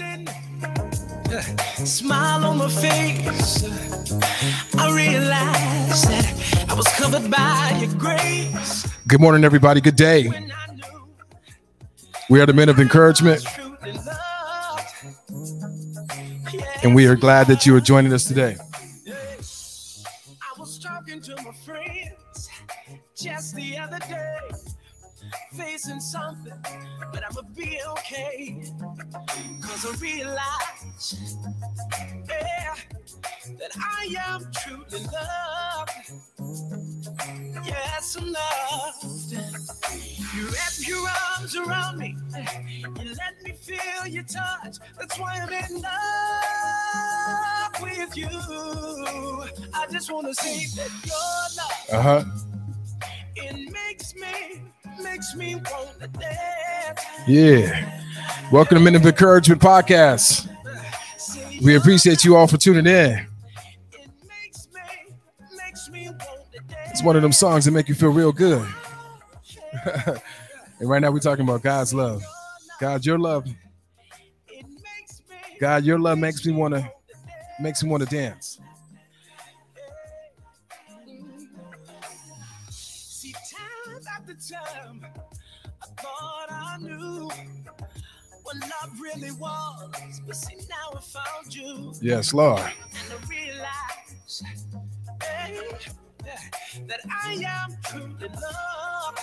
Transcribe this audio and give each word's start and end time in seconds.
morning, 0.00 0.28
smile 1.84 2.44
on 2.44 2.58
my 2.58 2.68
face. 2.68 3.64
I 4.78 4.94
realized 4.94 6.08
that 6.08 6.66
I 6.68 6.74
was 6.74 6.86
covered 6.88 7.30
by 7.30 7.78
your 7.80 7.94
grace. 7.98 8.88
Good 9.06 9.20
morning, 9.20 9.44
everybody. 9.44 9.80
Good 9.80 9.96
day. 9.96 10.28
When 10.28 10.52
I 10.52 10.72
knew 10.74 10.82
We 12.30 12.40
are 12.40 12.46
the 12.46 12.52
men 12.52 12.68
of 12.68 12.78
encouragement, 12.78 13.44
and 16.82 16.94
we 16.94 17.06
are 17.06 17.16
glad 17.16 17.46
that 17.48 17.66
you 17.66 17.74
are 17.76 17.80
joining 17.80 18.12
us 18.12 18.24
today. 18.24 18.56
That 33.74 33.82
I 33.82 34.14
am 34.34 34.42
truly 34.52 35.04
loved. 35.12 35.90
Yes, 37.66 38.16
I'm 38.16 38.32
loved. 38.32 39.32
You 40.34 40.42
wrap 40.48 40.72
your 40.78 41.08
arms 41.38 41.56
around 41.56 41.98
me, 41.98 42.16
you 42.34 43.14
let 43.14 43.42
me 43.42 43.52
feel 43.60 44.06
your 44.06 44.22
touch. 44.24 44.76
That's 44.98 45.18
why 45.18 45.38
I'm 45.42 45.52
in 45.52 45.82
love 45.82 47.82
with 47.82 48.16
you. 48.16 48.28
I 49.74 49.86
just 49.90 50.10
wanna 50.12 50.32
say 50.34 50.66
that 50.76 50.90
your 51.04 51.48
love 51.58 51.90
Uh 51.92 52.02
huh. 52.02 52.24
it 53.36 53.72
makes 53.72 54.14
me 54.14 54.62
makes 55.02 55.34
me 55.34 55.56
wanna 55.56 56.08
dance. 56.08 57.00
Yeah. 57.26 57.90
Welcome 58.52 58.78
to 58.78 58.84
Men 58.84 58.94
of 58.96 59.04
Encouragement 59.06 59.60
Podcast. 59.60 60.46
We 61.62 61.74
appreciate 61.76 62.24
you 62.24 62.36
all 62.36 62.46
for 62.46 62.56
tuning 62.56 62.86
in. 62.86 63.26
It's 66.90 67.02
one 67.02 67.16
of 67.16 67.22
them 67.22 67.32
songs 67.32 67.64
that 67.64 67.70
make 67.70 67.88
you 67.88 67.94
feel 67.94 68.10
real 68.10 68.32
good. 68.32 68.66
and 69.84 70.20
right 70.88 71.00
now, 71.00 71.10
we're 71.10 71.20
talking 71.20 71.44
about 71.44 71.62
God's 71.62 71.94
love. 71.94 72.22
God, 72.80 73.04
your 73.06 73.18
love, 73.18 73.46
It 74.48 74.66
makes 74.66 75.22
me 75.28 75.36
God, 75.60 75.84
your 75.84 75.98
love 75.98 76.18
makes 76.18 76.44
me 76.44 76.52
want 76.52 76.74
to 76.74 76.90
makes 77.60 77.82
me 77.82 77.90
want 77.90 78.02
to 78.02 78.08
dance. 78.08 78.58
see 82.70 83.32
time 83.32 84.00
after 84.16 84.34
time. 84.34 85.06
I 85.82 86.02
thought 86.02 86.46
I 86.50 86.76
knew 86.80 87.28
what 88.42 88.56
love 88.56 89.00
really 89.00 89.30
was, 89.32 90.20
but 90.26 90.36
see 90.36 90.56
now 90.68 90.96
I 90.96 91.00
found 91.00 91.54
you. 91.54 91.92
Yes, 92.00 92.32
Lord. 92.32 92.60
and 92.60 92.72
I 93.12 93.28
realize 93.28 94.42
hey, 95.22 95.60
that 96.86 97.00
I 97.24 97.32
am 97.46 97.76
truly 97.84 98.28
loved, 98.28 99.18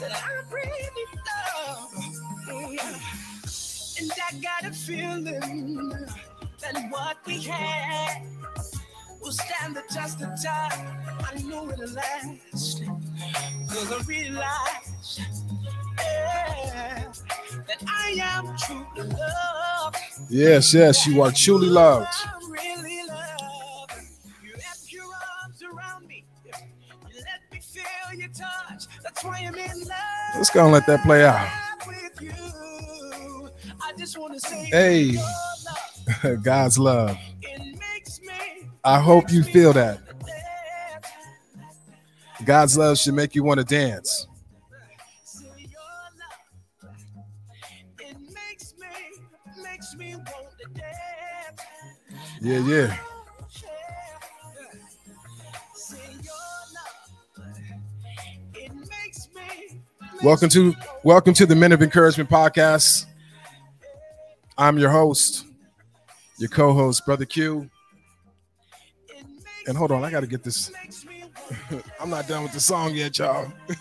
that 0.00 0.12
I'm 0.12 0.52
really 0.52 1.06
loved. 1.26 1.94
And 3.98 4.12
I 4.12 4.38
got 4.40 4.70
a 4.70 4.72
feeling 4.74 5.90
that 6.60 6.90
what 6.90 7.16
we 7.26 7.40
had 7.42 8.22
will 9.22 9.32
stand 9.32 9.76
the 9.76 9.82
test 9.88 10.20
of 10.22 10.30
time. 10.42 10.86
I 11.20 11.40
know 11.42 11.70
it'll 11.70 11.90
last, 11.94 12.82
cause 13.68 13.92
I 13.92 14.02
realize 14.06 15.20
yeah, 15.98 17.12
that 17.66 17.82
I 17.86 18.16
am 18.20 18.56
truly 18.58 19.08
loved. 19.08 19.96
Yes, 20.28 20.74
yes, 20.74 21.06
you 21.06 21.22
are 21.22 21.32
truly 21.32 21.68
loved. 21.68 22.14
Let's 30.36 30.50
go 30.50 30.64
and 30.64 30.72
let 30.72 30.86
that 30.86 31.02
play 31.02 31.24
out. 31.24 31.48
I 33.82 33.92
just 33.98 34.18
want 34.18 34.34
to 34.34 34.40
say 34.40 34.64
Hey. 34.66 35.16
God's 36.42 36.78
love. 36.78 37.16
I 38.84 39.00
hope 39.00 39.32
you 39.32 39.42
feel 39.42 39.72
that. 39.72 40.00
God's 42.44 42.76
love 42.78 42.98
should 42.98 43.14
make 43.14 43.34
you 43.34 43.42
want 43.42 43.58
to 43.58 43.64
dance. 43.64 44.26
Yeah, 52.40 52.58
your 52.58 52.88
Welcome 60.22 60.48
to 60.50 60.74
welcome 61.04 61.34
to 61.34 61.44
the 61.44 61.54
Men 61.54 61.72
of 61.72 61.82
Encouragement 61.82 62.30
podcast. 62.30 63.04
I'm 64.56 64.78
your 64.78 64.90
host, 64.90 65.44
your 66.38 66.48
co-host, 66.48 67.04
Brother 67.04 67.26
Q. 67.26 67.68
And 69.66 69.76
hold 69.76 69.92
on, 69.92 70.02
I 70.04 70.10
got 70.10 70.20
to 70.20 70.26
get 70.26 70.42
this. 70.42 70.72
I'm 72.00 72.08
not 72.08 72.26
done 72.28 72.42
with 72.42 72.52
the 72.52 72.60
song 72.60 72.94
yet, 72.94 73.18
y'all. 73.18 73.52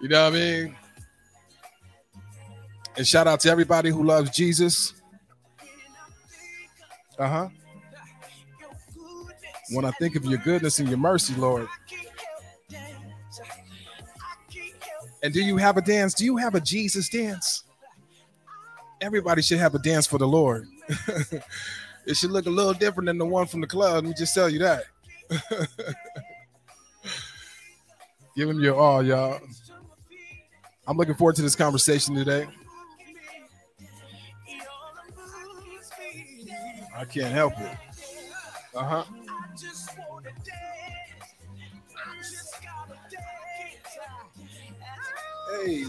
you 0.00 0.08
know 0.08 0.24
what 0.24 0.32
I 0.32 0.36
mean? 0.36 0.76
And 2.96 3.06
shout 3.06 3.26
out 3.26 3.40
to 3.40 3.50
everybody 3.50 3.90
who 3.90 4.02
loves 4.02 4.30
Jesus. 4.30 4.94
Uh 7.18 7.28
huh. 7.28 7.48
When 9.70 9.84
I 9.84 9.90
think 9.92 10.16
of 10.16 10.24
your 10.24 10.38
goodness 10.38 10.78
and 10.78 10.88
your 10.88 10.98
mercy, 10.98 11.34
Lord. 11.34 11.68
And 15.24 15.32
do 15.32 15.42
you 15.42 15.56
have 15.56 15.78
a 15.78 15.80
dance? 15.80 16.12
Do 16.12 16.26
you 16.26 16.36
have 16.36 16.54
a 16.54 16.60
Jesus 16.60 17.08
dance? 17.08 17.64
Everybody 19.00 19.40
should 19.40 19.58
have 19.58 19.74
a 19.74 19.78
dance 19.78 20.06
for 20.06 20.18
the 20.18 20.28
Lord. 20.28 20.68
it 22.06 22.14
should 22.14 22.30
look 22.30 22.44
a 22.44 22.50
little 22.50 22.74
different 22.74 23.06
than 23.06 23.16
the 23.16 23.24
one 23.24 23.46
from 23.46 23.62
the 23.62 23.66
club. 23.66 23.94
Let 23.94 24.04
me 24.04 24.12
just 24.12 24.34
tell 24.34 24.50
you 24.50 24.58
that. 24.58 24.84
Give 28.36 28.50
him 28.50 28.60
your 28.60 28.76
all, 28.76 29.02
y'all. 29.02 29.40
I'm 30.86 30.98
looking 30.98 31.14
forward 31.14 31.36
to 31.36 31.42
this 31.42 31.56
conversation 31.56 32.14
today. 32.14 32.46
I 36.94 37.06
can't 37.06 37.32
help 37.32 37.58
it. 37.58 37.78
Uh 38.74 38.84
huh. 38.84 39.04
Hey, 45.62 45.84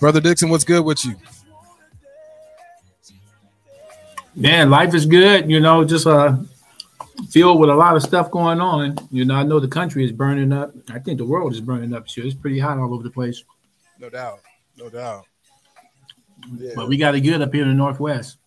Brother 0.00 0.20
Dixon, 0.20 0.48
what's 0.48 0.64
good 0.64 0.84
with 0.84 1.04
you? 1.04 1.16
Man, 4.34 4.70
life 4.70 4.94
is 4.94 5.04
good. 5.04 5.50
You 5.50 5.60
know, 5.60 5.84
just 5.84 6.06
uh, 6.06 6.36
filled 7.30 7.58
with 7.60 7.68
a 7.68 7.74
lot 7.74 7.96
of 7.96 8.02
stuff 8.02 8.30
going 8.30 8.60
on. 8.60 8.96
You 9.10 9.24
know, 9.24 9.34
I 9.34 9.42
know 9.42 9.58
the 9.58 9.68
country 9.68 10.04
is 10.04 10.12
burning 10.12 10.52
up. 10.52 10.72
I 10.90 10.98
think 11.00 11.18
the 11.18 11.24
world 11.26 11.52
is 11.52 11.60
burning 11.60 11.92
up. 11.92 12.06
Too. 12.06 12.22
It's 12.24 12.34
pretty 12.34 12.58
hot 12.58 12.78
all 12.78 12.94
over 12.94 13.02
the 13.02 13.10
place. 13.10 13.42
No 13.98 14.08
doubt. 14.08 14.40
No 14.76 14.88
doubt. 14.88 15.26
Yeah. 16.56 16.72
But 16.76 16.88
we 16.88 16.96
got 16.96 17.16
it 17.16 17.20
good 17.20 17.42
up 17.42 17.52
here 17.52 17.64
in 17.64 17.68
the 17.68 17.74
Northwest. 17.74 18.38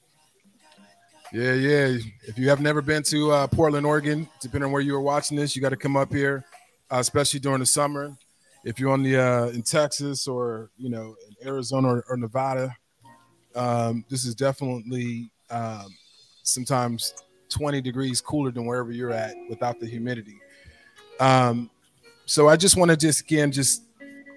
Yeah, 1.34 1.54
yeah. 1.54 1.98
If 2.28 2.38
you 2.38 2.50
have 2.50 2.60
never 2.60 2.82
been 2.82 3.04
to 3.04 3.32
uh, 3.32 3.48
Portland, 3.48 3.86
Oregon, 3.86 4.28
depending 4.42 4.66
on 4.66 4.72
where 4.74 4.82
you 4.82 4.94
are 4.96 5.02
watching 5.02 5.38
this, 5.38 5.56
you 5.56 5.62
got 5.62 5.70
to 5.70 5.78
come 5.78 5.96
up 5.96 6.12
here, 6.12 6.44
uh, 6.92 6.98
especially 7.00 7.40
during 7.40 7.60
the 7.60 7.66
summer. 7.66 8.18
If 8.66 8.80
you're 8.80 8.92
on 8.92 9.02
the 9.02 9.18
uh, 9.18 9.48
in 9.48 9.62
Texas 9.62 10.28
or 10.28 10.72
you 10.78 10.90
know 10.90 11.16
in 11.28 11.48
Arizona 11.48 11.88
or, 11.88 12.06
or 12.10 12.18
Nevada, 12.18 12.76
um, 13.56 14.04
this 14.10 14.26
is 14.26 14.36
definitely 14.36 15.32
um, 15.50 15.88
sometimes 16.44 17.14
20 17.48 17.80
degrees 17.80 18.20
cooler 18.20 18.52
than 18.52 18.66
wherever 18.66 18.92
you're 18.92 19.14
at 19.14 19.34
without 19.50 19.80
the 19.80 19.88
humidity. 19.88 20.38
Um, 21.22 21.70
so 22.26 22.50
I 22.50 22.58
just 22.58 22.76
want 22.76 22.92
to 22.92 22.98
just 22.98 23.22
again 23.22 23.54
just 23.54 23.84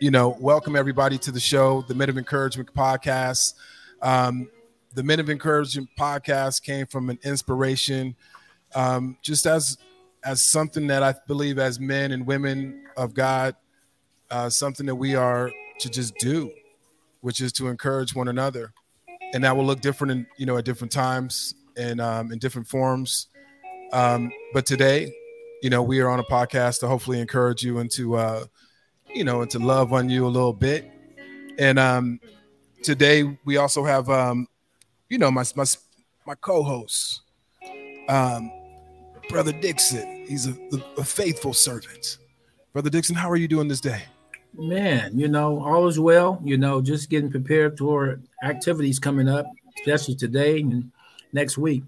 you 0.01 0.13
know 0.13 0.37
welcome 0.39 0.77
everybody 0.77 1.19
to 1.19 1.33
the 1.33 1.41
show, 1.41 1.83
the 1.83 1.95
Men 1.95 2.09
of 2.09 2.19
Encouragement 2.19 2.73
podcast. 2.73 3.55
Um, 4.01 4.49
the 4.95 5.03
Men 5.03 5.21
of 5.21 5.29
Encouragement 5.29 5.89
podcast 5.99 6.63
came 6.63 6.87
from 6.87 7.11
an 7.11 7.19
inspiration, 7.23 8.17
um, 8.75 9.17
just 9.23 9.47
as 9.47 9.79
as 10.25 10.43
something 10.43 10.87
that 10.87 11.03
I 11.03 11.15
believe 11.27 11.59
as 11.59 11.79
men 11.79 12.13
and 12.13 12.27
women 12.27 12.87
of 12.97 13.13
God, 13.13 13.55
uh, 14.31 14.49
something 14.49 14.87
that 14.87 14.95
we 14.95 15.15
are 15.15 15.51
to 15.81 15.91
just 15.91 16.15
do, 16.17 16.51
which 17.21 17.41
is 17.43 17.53
to 17.55 17.69
encourage 17.69 18.15
one 18.15 18.29
another, 18.29 18.73
and 19.35 19.45
that 19.45 19.57
will 19.57 19.67
look 19.67 19.81
different 19.81 20.13
in 20.13 20.27
you 20.39 20.47
know 20.47 20.57
at 20.57 20.65
different 20.65 20.93
times 20.93 21.55
and 21.77 22.01
um, 22.01 22.33
in 22.33 22.39
different 22.39 22.69
forms. 22.69 23.27
Um, 23.93 24.33
but 24.53 24.67
today, 24.67 25.13
you 25.63 25.71
know, 25.71 25.83
we 25.83 26.01
are 26.01 26.09
on 26.09 26.21
a 26.21 26.25
podcast 26.25 26.81
to 26.81 26.89
hopefully 26.89 27.21
encourage 27.21 27.63
you 27.63 27.79
and 27.79 27.91
to, 27.93 28.17
uh, 28.17 28.45
you 29.15 29.25
know, 29.25 29.43
and 29.43 29.51
to 29.53 29.59
love 29.59 29.93
on 29.93 30.11
you 30.11 30.27
a 30.27 30.29
little 30.29 30.53
bit. 30.53 30.91
And 31.59 31.79
um, 31.79 32.21
today 32.83 33.39
we 33.45 33.57
also 33.57 33.85
have, 33.85 34.11
um, 34.11 34.49
you 35.15 35.19
know, 35.19 35.31
my 35.31 35.45
my 35.55 35.65
my 36.27 36.35
co-host, 36.35 37.21
um, 38.09 38.51
Brother 39.29 39.53
Dixon. 39.53 40.27
He's 40.27 40.49
a, 40.49 40.57
a 40.99 41.05
faithful 41.05 41.55
servant. 41.55 42.19
Brother 42.73 42.91
Dixon, 42.91 43.15
how 43.15 43.31
are 43.31 43.37
you 43.37 43.47
doing 43.47 43.69
this 43.69 43.81
day? 43.81 44.03
Man, 44.55 45.17
you 45.17 45.29
know, 45.29 45.65
all 45.65 45.87
is 45.87 46.01
well. 46.01 46.41
You 46.43 46.59
know, 46.59 46.83
just 46.83 47.11
getting 47.11 47.31
prepared 47.31 47.79
for 47.79 48.19
activities 48.43 48.99
coming 48.99 49.29
up, 49.29 49.47
especially 49.79 50.17
today 50.17 50.59
and 50.63 50.91
next 51.33 51.59
week. 51.59 51.85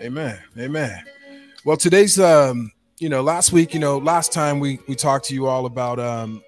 Amen. 0.00 0.38
Amen. 0.58 1.04
Well, 1.66 1.76
today's 1.76 2.18
um, 2.18 2.72
you 2.98 3.10
know, 3.10 3.20
last 3.20 3.52
week, 3.52 3.74
you 3.74 3.80
know, 3.80 3.98
last 3.98 4.32
time 4.32 4.58
we 4.58 4.78
we 4.88 4.94
talked 4.94 5.26
to 5.26 5.34
you 5.34 5.48
all 5.48 5.66
about 5.66 6.00
um, 6.00 6.42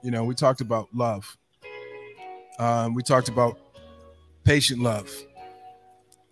you 0.00 0.12
know, 0.12 0.22
we 0.22 0.36
talked 0.36 0.60
about 0.60 0.86
love. 0.94 1.36
Um, 2.58 2.94
we 2.94 3.02
talked 3.02 3.28
about 3.28 3.58
patient 4.44 4.80
love. 4.80 5.10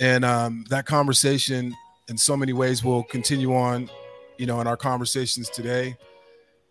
And 0.00 0.24
um, 0.24 0.64
that 0.70 0.86
conversation 0.86 1.74
in 2.08 2.16
so 2.16 2.36
many 2.36 2.52
ways 2.52 2.82
will 2.82 3.02
continue 3.02 3.54
on, 3.54 3.90
you 4.38 4.46
know, 4.46 4.60
in 4.60 4.66
our 4.66 4.76
conversations 4.76 5.50
today. 5.50 5.96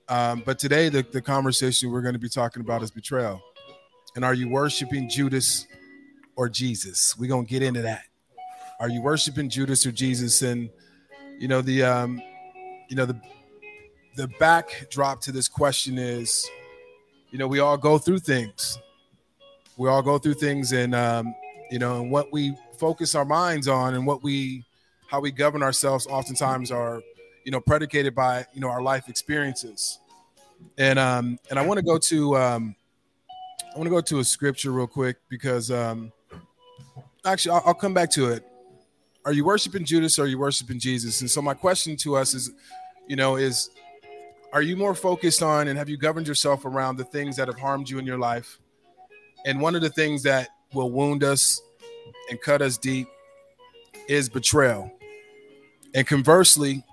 Um, 0.08 0.42
but 0.46 0.58
today, 0.58 0.90
the, 0.90 1.04
the 1.04 1.22
conversation 1.22 1.92
we're 1.92 2.02
going 2.02 2.14
to 2.14 2.20
be 2.20 2.30
talking 2.30 2.62
about 2.62 2.82
is 2.82 2.90
betrayal. 2.90 3.42
And 4.16 4.26
are 4.26 4.34
you 4.34 4.50
worshiping 4.50 5.08
Judas 5.08 5.68
or 6.36 6.50
Jesus? 6.50 7.16
We're 7.18 7.30
going 7.30 7.46
to 7.46 7.50
get 7.50 7.62
into 7.62 7.84
that. 7.84 8.02
Are 8.80 8.90
you 8.90 9.02
worshiping 9.02 9.50
Judas 9.50 9.86
or 9.86 9.92
Jesus? 9.92 10.42
And, 10.42 10.70
you 11.38 11.48
know, 11.48 11.62
the, 11.62 11.84
um, 11.84 12.22
you 12.90 12.96
know, 12.96 13.06
the, 13.06 13.22
the 14.16 14.28
backdrop 14.40 15.22
to 15.22 15.32
this 15.32 15.48
question 15.48 15.98
is, 16.00 16.50
you 17.30 17.38
know, 17.38 17.48
we 17.48 17.60
all 17.60 17.78
go 17.78 18.00
through 18.00 18.20
things. 18.20 18.80
We 19.80 19.90
all 19.90 20.04
go 20.04 20.20
through 20.20 20.36
things, 20.36 20.74
and 20.74 20.94
um, 20.94 21.34
you 21.72 21.80
know, 21.80 22.02
and 22.02 22.12
what 22.12 22.32
we 22.32 22.56
focus 22.78 23.16
our 23.16 23.26
minds 23.26 23.68
on, 23.68 23.96
and 23.96 24.06
what 24.06 24.22
we, 24.22 24.64
how 25.08 25.20
we 25.20 25.32
govern 25.32 25.64
ourselves, 25.64 26.06
oftentimes 26.06 26.70
are 26.70 27.02
you 27.50 27.52
know 27.52 27.60
predicated 27.60 28.14
by 28.14 28.46
you 28.54 28.62
know 28.62 28.70
our 28.70 28.82
life 28.82 29.10
experiences. 29.10 30.00
And 30.78 31.00
um 31.00 31.40
and 31.50 31.58
i 31.58 31.66
want 31.66 31.78
to 31.78 31.84
go 31.84 31.98
to 31.98 32.36
um 32.38 32.76
i 33.74 33.78
want 33.78 33.86
to 33.86 33.90
go 33.90 34.02
to 34.02 34.20
a 34.20 34.24
scripture 34.24 34.72
real 34.72 34.88
quick 34.88 35.18
because 35.30 35.72
um 35.72 36.12
actually 37.26 37.52
I'll, 37.52 37.64
I'll, 37.68 37.74
come 37.74 37.94
back 37.94 38.12
to 38.12 38.30
it. 38.32 38.46
Are 39.26 39.34
you 39.34 39.46
worshiping 39.46 39.86
judas 39.86 40.20
or 40.20 40.24
are 40.24 40.28
you 40.28 40.38
worshiping 40.38 40.80
jesus? 40.80 41.22
And 41.22 41.32
so 41.32 41.42
my 41.42 41.54
question 41.54 41.96
to 41.98 42.16
us 42.16 42.34
is 42.34 42.52
you 43.08 43.16
know 43.16 43.38
is 43.38 43.70
are 44.52 44.62
you 44.62 44.76
more 44.76 44.96
focused 44.96 45.42
on 45.42 45.70
and 45.70 45.78
have 45.78 45.90
you 45.90 45.98
governed 45.98 46.28
yourself 46.28 46.66
around 46.66 46.98
the 46.98 47.06
things 47.06 47.36
that 47.38 47.48
have 47.48 47.58
harmed 47.58 47.90
you 47.90 48.00
in 48.00 48.06
your 48.06 48.18
life 48.18 48.60
and 49.46 49.60
one 49.60 49.76
of 49.76 49.82
the 49.82 49.90
things 49.90 50.24
that 50.24 50.50
will 50.74 50.92
wound 50.92 51.24
us 51.24 51.62
and 52.30 52.40
cut 52.42 52.62
us 52.62 52.78
deep 52.78 53.08
is 54.08 54.30
betrayal 54.30 54.92
and 55.94 56.06
conversely 56.06 56.84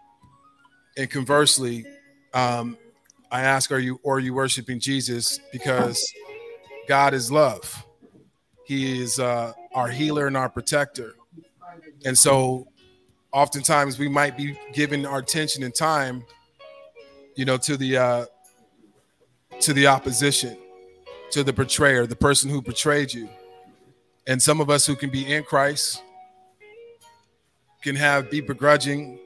and 0.97 1.11
conversely, 1.11 1.85
um, 2.33 2.77
I 3.31 3.43
ask, 3.43 3.71
are 3.71 3.79
you 3.79 4.01
or 4.03 4.17
are 4.17 4.21
you 4.21 4.35
worshiping 4.35 4.81
Jesus? 4.81 5.39
Because 5.53 6.03
God 6.89 7.13
is 7.13 7.31
love. 7.31 7.85
He 8.65 9.01
is 9.03 9.19
uh, 9.19 9.53
our 9.75 9.89
healer 9.89 10.27
and 10.27 10.37
our 10.37 10.49
protector. 10.49 11.15
And 12.05 12.17
so 12.17 12.69
oftentimes 13.33 13.99
we 13.99 14.09
might 14.09 14.37
be 14.37 14.59
giving 14.73 15.05
our 15.05 15.19
attention 15.19 15.63
and 15.63 15.75
time, 15.75 16.25
you 17.35 17.45
know, 17.45 17.57
to 17.59 17.77
the 17.77 17.97
uh, 17.97 18.27
to 19.61 19.73
the 19.73 19.87
opposition, 19.87 20.57
to 21.31 21.43
the 21.43 21.53
betrayer, 21.53 22.07
the 22.07 22.17
person 22.17 22.51
who 22.51 22.63
betrayed 22.63 23.13
you. 23.13 23.29
And 24.27 24.41
some 24.43 24.61
of 24.61 24.71
us 24.71 24.87
who 24.87 24.97
can 24.97 25.11
be 25.11 25.33
in 25.33 25.45
Christ 25.45 26.03
can 27.83 27.97
have 27.97 28.31
be 28.31 28.41
begrudging 28.41 29.19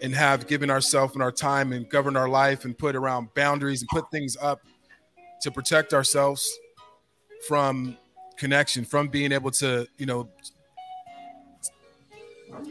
and 0.00 0.14
have 0.14 0.46
given 0.46 0.70
ourselves 0.70 1.14
and 1.14 1.22
our 1.22 1.32
time 1.32 1.72
and 1.72 1.88
govern 1.88 2.16
our 2.16 2.28
life 2.28 2.64
and 2.64 2.76
put 2.78 2.94
around 2.94 3.28
boundaries 3.34 3.82
and 3.82 3.88
put 3.88 4.08
things 4.10 4.36
up 4.40 4.60
to 5.42 5.50
protect 5.50 5.92
ourselves 5.92 6.48
from 7.46 7.96
connection, 8.36 8.84
from 8.84 9.08
being 9.08 9.32
able 9.32 9.50
to, 9.50 9.86
you 9.96 10.06
know, 10.06 10.28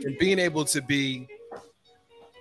and 0.03 0.17
being 0.17 0.39
able 0.39 0.63
to 0.65 0.81
be 0.81 1.27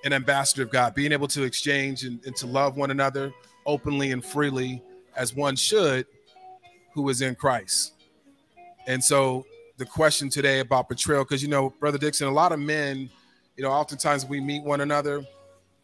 an 0.04 0.12
ambassador 0.12 0.62
of 0.62 0.70
God, 0.70 0.94
being 0.94 1.12
able 1.12 1.28
to 1.28 1.42
exchange 1.42 2.04
and, 2.04 2.24
and 2.24 2.36
to 2.36 2.46
love 2.46 2.76
one 2.76 2.90
another 2.90 3.32
openly 3.66 4.12
and 4.12 4.24
freely 4.24 4.82
as 5.16 5.34
one 5.34 5.56
should 5.56 6.06
who 6.96 7.08
is 7.08 7.22
in 7.22 7.36
Christ. 7.36 7.92
And 8.88 9.02
so 9.02 9.46
the 9.76 9.86
question 9.86 10.28
today 10.28 10.58
about 10.58 10.88
betrayal, 10.88 11.22
because 11.22 11.42
you 11.42 11.48
know, 11.48 11.72
Brother 11.78 11.98
Dixon, 11.98 12.26
a 12.26 12.32
lot 12.32 12.50
of 12.50 12.58
men 12.58 13.08
you 13.56 13.62
know, 13.62 13.70
oftentimes 13.70 14.26
we 14.26 14.40
meet 14.40 14.62
one 14.62 14.82
another. 14.82 15.24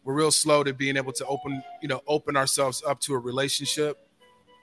We're 0.03 0.13
real 0.13 0.31
slow 0.31 0.63
to 0.63 0.73
being 0.73 0.95
able 0.95 1.13
to 1.13 1.25
open, 1.25 1.63
you 1.81 1.87
know, 1.87 2.01
open 2.07 2.37
ourselves 2.37 2.83
up 2.85 2.99
to 3.01 3.13
a 3.13 3.17
relationship 3.17 3.97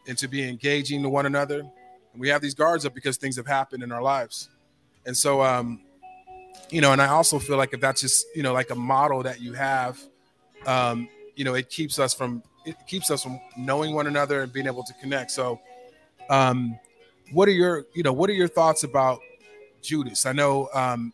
and 0.06 0.16
to 0.18 0.28
be 0.28 0.48
engaging 0.48 1.02
to 1.02 1.08
one 1.08 1.26
another. 1.26 1.60
And 1.60 2.20
we 2.20 2.28
have 2.28 2.40
these 2.40 2.54
guards 2.54 2.86
up 2.86 2.94
because 2.94 3.16
things 3.16 3.36
have 3.36 3.46
happened 3.46 3.82
in 3.82 3.90
our 3.90 4.02
lives. 4.02 4.48
And 5.06 5.16
so, 5.16 5.42
um, 5.42 5.80
you 6.70 6.80
know, 6.80 6.92
and 6.92 7.02
I 7.02 7.08
also 7.08 7.38
feel 7.38 7.56
like 7.56 7.74
if 7.74 7.80
that's 7.80 8.00
just, 8.00 8.26
you 8.34 8.42
know, 8.42 8.52
like 8.52 8.70
a 8.70 8.74
model 8.74 9.22
that 9.24 9.40
you 9.40 9.54
have, 9.54 10.00
um, 10.66 11.08
you 11.34 11.44
know, 11.44 11.54
it 11.54 11.68
keeps 11.68 11.98
us 11.98 12.14
from 12.14 12.42
it 12.66 12.76
keeps 12.86 13.10
us 13.10 13.22
from 13.22 13.40
knowing 13.56 13.94
one 13.94 14.06
another 14.06 14.42
and 14.42 14.52
being 14.52 14.66
able 14.66 14.84
to 14.84 14.92
connect. 14.94 15.30
So, 15.30 15.58
um, 16.30 16.78
what 17.32 17.48
are 17.48 17.52
your, 17.52 17.84
you 17.92 18.02
know, 18.02 18.12
what 18.12 18.30
are 18.30 18.34
your 18.34 18.48
thoughts 18.48 18.84
about 18.84 19.20
Judas? 19.82 20.24
I 20.24 20.32
know, 20.32 20.68
um, 20.72 21.12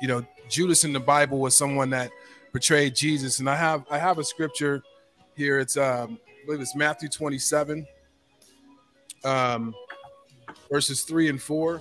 you 0.00 0.06
know, 0.06 0.24
Judas 0.48 0.84
in 0.84 0.92
the 0.92 1.00
Bible 1.00 1.38
was 1.38 1.56
someone 1.56 1.90
that 1.90 2.10
betrayed 2.52 2.94
Jesus. 2.94 3.38
And 3.38 3.48
I 3.48 3.56
have 3.56 3.84
I 3.90 3.98
have 3.98 4.18
a 4.18 4.24
scripture 4.24 4.82
here. 5.36 5.58
It's 5.58 5.76
um, 5.76 6.18
I 6.28 6.46
believe 6.46 6.60
it's 6.60 6.74
Matthew 6.74 7.08
27, 7.08 7.86
um, 9.24 9.74
verses 10.70 11.02
three 11.02 11.28
and 11.28 11.40
four. 11.40 11.80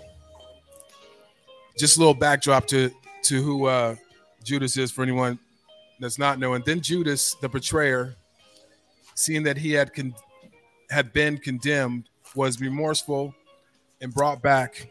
Just 1.78 1.98
a 1.98 2.00
little 2.00 2.14
backdrop 2.14 2.68
to 2.68 2.92
to 3.24 3.42
who 3.42 3.66
uh, 3.66 3.96
Judas 4.44 4.78
is 4.78 4.92
for 4.92 5.04
anyone 5.04 5.40
that's 6.00 6.20
not 6.20 6.40
knowing. 6.40 6.64
Then 6.66 6.82
Judas, 6.82 7.36
the 7.36 7.50
betrayer, 7.50 8.16
seeing 9.16 9.44
that 9.44 9.58
he 9.58 9.72
had 9.72 9.94
con- 9.94 10.16
had 10.90 11.14
been 11.14 11.38
condemned, 11.38 12.09
was 12.36 12.60
remorseful 12.60 13.34
and 14.02 14.14
brought 14.14 14.42
back 14.42 14.90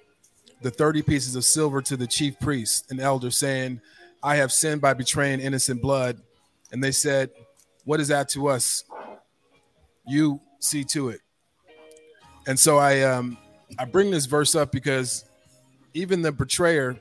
the 0.62 0.70
30 0.70 1.02
pieces 1.02 1.36
of 1.36 1.44
silver 1.44 1.80
to 1.82 1.96
the 1.96 2.06
chief 2.06 2.38
priest 2.40 2.90
and 2.90 3.00
elder, 3.00 3.30
saying, 3.30 3.80
I 4.22 4.36
have 4.36 4.52
sinned 4.52 4.80
by 4.80 4.94
betraying 4.94 5.40
innocent 5.40 5.80
blood. 5.80 6.20
And 6.72 6.82
they 6.82 6.90
said, 6.90 7.30
What 7.84 8.00
is 8.00 8.08
that 8.08 8.28
to 8.30 8.48
us? 8.48 8.84
You 10.06 10.40
see 10.60 10.84
to 10.84 11.10
it. 11.10 11.20
And 12.46 12.58
so 12.58 12.78
I 12.78 13.02
um 13.02 13.36
I 13.78 13.84
bring 13.84 14.10
this 14.10 14.26
verse 14.26 14.54
up 14.54 14.72
because 14.72 15.24
even 15.94 16.22
the 16.22 16.32
betrayer 16.32 16.96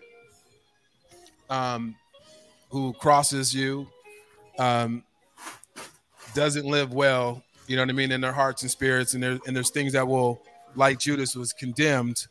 um 1.49 1.95
who 2.69 2.93
crosses 2.93 3.53
you 3.53 3.87
um 4.59 5.03
doesn't 6.33 6.65
live 6.65 6.93
well, 6.93 7.43
you 7.67 7.75
know 7.75 7.83
what 7.83 7.89
I 7.89 7.93
mean, 7.93 8.11
in 8.11 8.21
their 8.21 8.33
hearts 8.33 8.61
and 8.61 8.71
spirits, 8.71 9.13
and 9.13 9.21
there 9.21 9.39
and 9.45 9.55
there's 9.55 9.69
things 9.69 9.93
that 9.93 10.07
will 10.07 10.41
like 10.75 10.99
Judas 10.99 11.35
was 11.35 11.53
condemned 11.53 12.27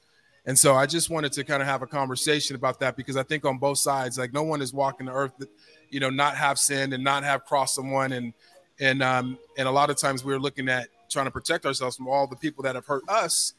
and 0.46 0.56
so 0.56 0.76
I 0.76 0.86
just 0.86 1.10
wanted 1.10 1.32
to 1.32 1.44
kind 1.44 1.60
of 1.60 1.66
have 1.66 1.82
a 1.82 1.86
conversation 1.86 2.54
about 2.54 2.78
that 2.78 2.96
because 2.96 3.16
I 3.16 3.24
think 3.24 3.44
on 3.44 3.58
both 3.58 3.78
sides, 3.78 4.16
like 4.16 4.32
no 4.32 4.44
one 4.44 4.62
is 4.62 4.72
walking 4.72 5.06
the 5.06 5.12
earth 5.12 5.32
that, 5.38 5.50
you 5.90 5.98
know, 5.98 6.08
not 6.08 6.36
have 6.36 6.56
sinned 6.56 6.92
and 6.92 7.02
not 7.02 7.24
have 7.24 7.44
crossed 7.44 7.74
someone. 7.74 8.12
And, 8.12 8.32
and, 8.78 9.02
um, 9.02 9.38
and 9.58 9.66
a 9.66 9.70
lot 9.70 9.90
of 9.90 9.96
times 9.96 10.24
we're 10.24 10.38
looking 10.38 10.68
at 10.68 10.88
trying 11.10 11.24
to 11.24 11.32
protect 11.32 11.66
ourselves 11.66 11.96
from 11.96 12.06
all 12.06 12.28
the 12.28 12.36
people 12.36 12.62
that 12.62 12.76
have 12.76 12.86
hurt 12.86 13.02
us. 13.08 13.54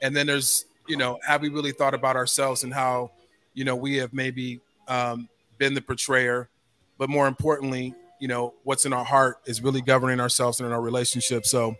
And 0.00 0.16
then 0.16 0.26
there's, 0.26 0.64
you 0.88 0.96
know, 0.96 1.18
have 1.26 1.42
we 1.42 1.50
really 1.50 1.72
thought 1.72 1.92
about 1.92 2.16
ourselves 2.16 2.64
and 2.64 2.72
how, 2.72 3.10
you 3.52 3.64
know, 3.64 3.76
we 3.76 3.96
have 3.96 4.14
maybe 4.14 4.60
um, 4.88 5.28
been 5.58 5.74
the 5.74 5.82
betrayer, 5.82 6.48
but 6.96 7.10
more 7.10 7.28
importantly, 7.28 7.94
you 8.22 8.28
know, 8.28 8.54
what's 8.62 8.86
in 8.86 8.92
our 8.92 9.04
heart 9.04 9.38
is 9.46 9.64
really 9.64 9.80
governing 9.80 10.20
ourselves 10.20 10.60
and 10.60 10.68
in 10.68 10.72
our 10.72 10.80
relationship. 10.80 11.44
So, 11.44 11.74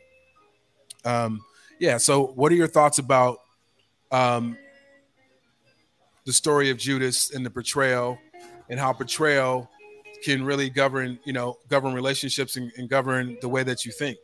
um, 1.05 1.41
yeah. 1.79 1.99
So, 1.99 2.33
what 2.35 2.51
are 2.51 2.57
your 2.57 2.67
thoughts 2.67 2.99
about 2.99 3.39
um, 4.11 4.59
the 6.25 6.33
story 6.33 6.69
of 6.69 6.79
Judas 6.79 7.33
and 7.33 7.47
the 7.47 7.51
betrayal, 7.51 8.19
and 8.69 8.81
how 8.81 8.93
betrayal 8.93 9.71
can 10.25 10.45
really 10.45 10.69
govern, 10.69 11.17
you 11.25 11.33
know, 11.33 11.59
govern 11.69 11.95
relationships 11.95 12.57
and, 12.57 12.73
and 12.77 12.89
govern 12.89 13.37
the 13.41 13.49
way 13.49 13.63
that 13.63 13.85
you 13.85 13.93
think. 13.93 14.19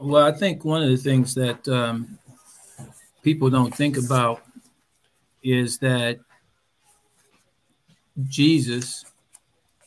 Well, 0.00 0.24
I 0.24 0.30
think 0.30 0.64
one 0.64 0.84
of 0.84 0.88
the 0.88 0.96
things 0.96 1.34
that 1.34 1.66
um, 1.66 2.16
people 3.24 3.50
don't 3.50 3.74
think 3.74 3.96
about 3.96 4.40
is 5.42 5.78
that 5.78 6.20
Jesus, 8.28 9.04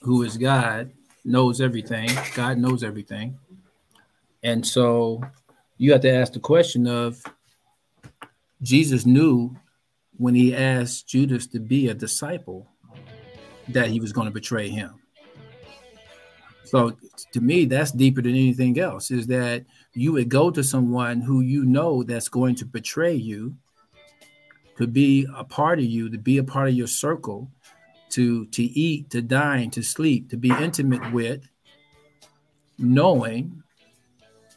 who 0.02 0.24
is 0.24 0.38
God, 0.38 0.92
knows 1.26 1.60
everything. 1.62 2.10
God 2.36 2.58
knows 2.58 2.84
everything. 2.84 3.38
And 4.44 4.66
so 4.66 5.22
you 5.78 5.92
have 5.92 6.02
to 6.02 6.12
ask 6.12 6.34
the 6.34 6.40
question 6.40 6.88
of 6.88 7.22
Jesus 8.62 9.06
knew 9.06 9.56
when 10.18 10.34
he 10.34 10.56
asked 10.56 11.08
Judas 11.08 11.48
to 11.48 11.60
be 11.60 11.90
a 11.90 11.94
disciple 11.94 12.68
that 13.70 13.88
he 13.88 14.00
was 14.00 14.14
going 14.14 14.28
to 14.28 14.34
betray 14.34 14.70
him. 14.70 14.96
So 16.64 16.98
to 17.32 17.42
me, 17.42 17.66
that's 17.66 17.92
deeper 17.92 18.22
than 18.22 18.32
anything 18.32 18.78
else, 18.80 19.12
is 19.12 19.28
that 19.28 19.66
you 19.94 20.12
would 20.14 20.30
go 20.30 20.52
to 20.52 20.64
someone 20.64 21.22
who 21.22 21.42
you 21.42 21.66
know 21.66 22.04
that's 22.04 22.30
going 22.30 22.56
to 22.56 22.66
betray 22.66 23.14
you, 23.14 23.56
to 24.78 24.86
be 24.86 25.28
a 25.36 25.44
part 25.44 25.80
of 25.80 25.86
you, 25.86 26.10
to 26.10 26.18
be 26.18 26.38
a 26.38 26.44
part 26.44 26.68
of 26.68 26.76
your 26.76 26.88
circle, 26.88 27.50
to 28.10 28.46
to 28.48 28.64
eat, 28.64 29.10
to 29.12 29.22
dine, 29.22 29.70
to 29.72 29.84
sleep, 29.84 30.30
to 30.30 30.38
be 30.38 30.50
intimate 30.50 31.12
with, 31.12 31.48
knowing 32.78 33.64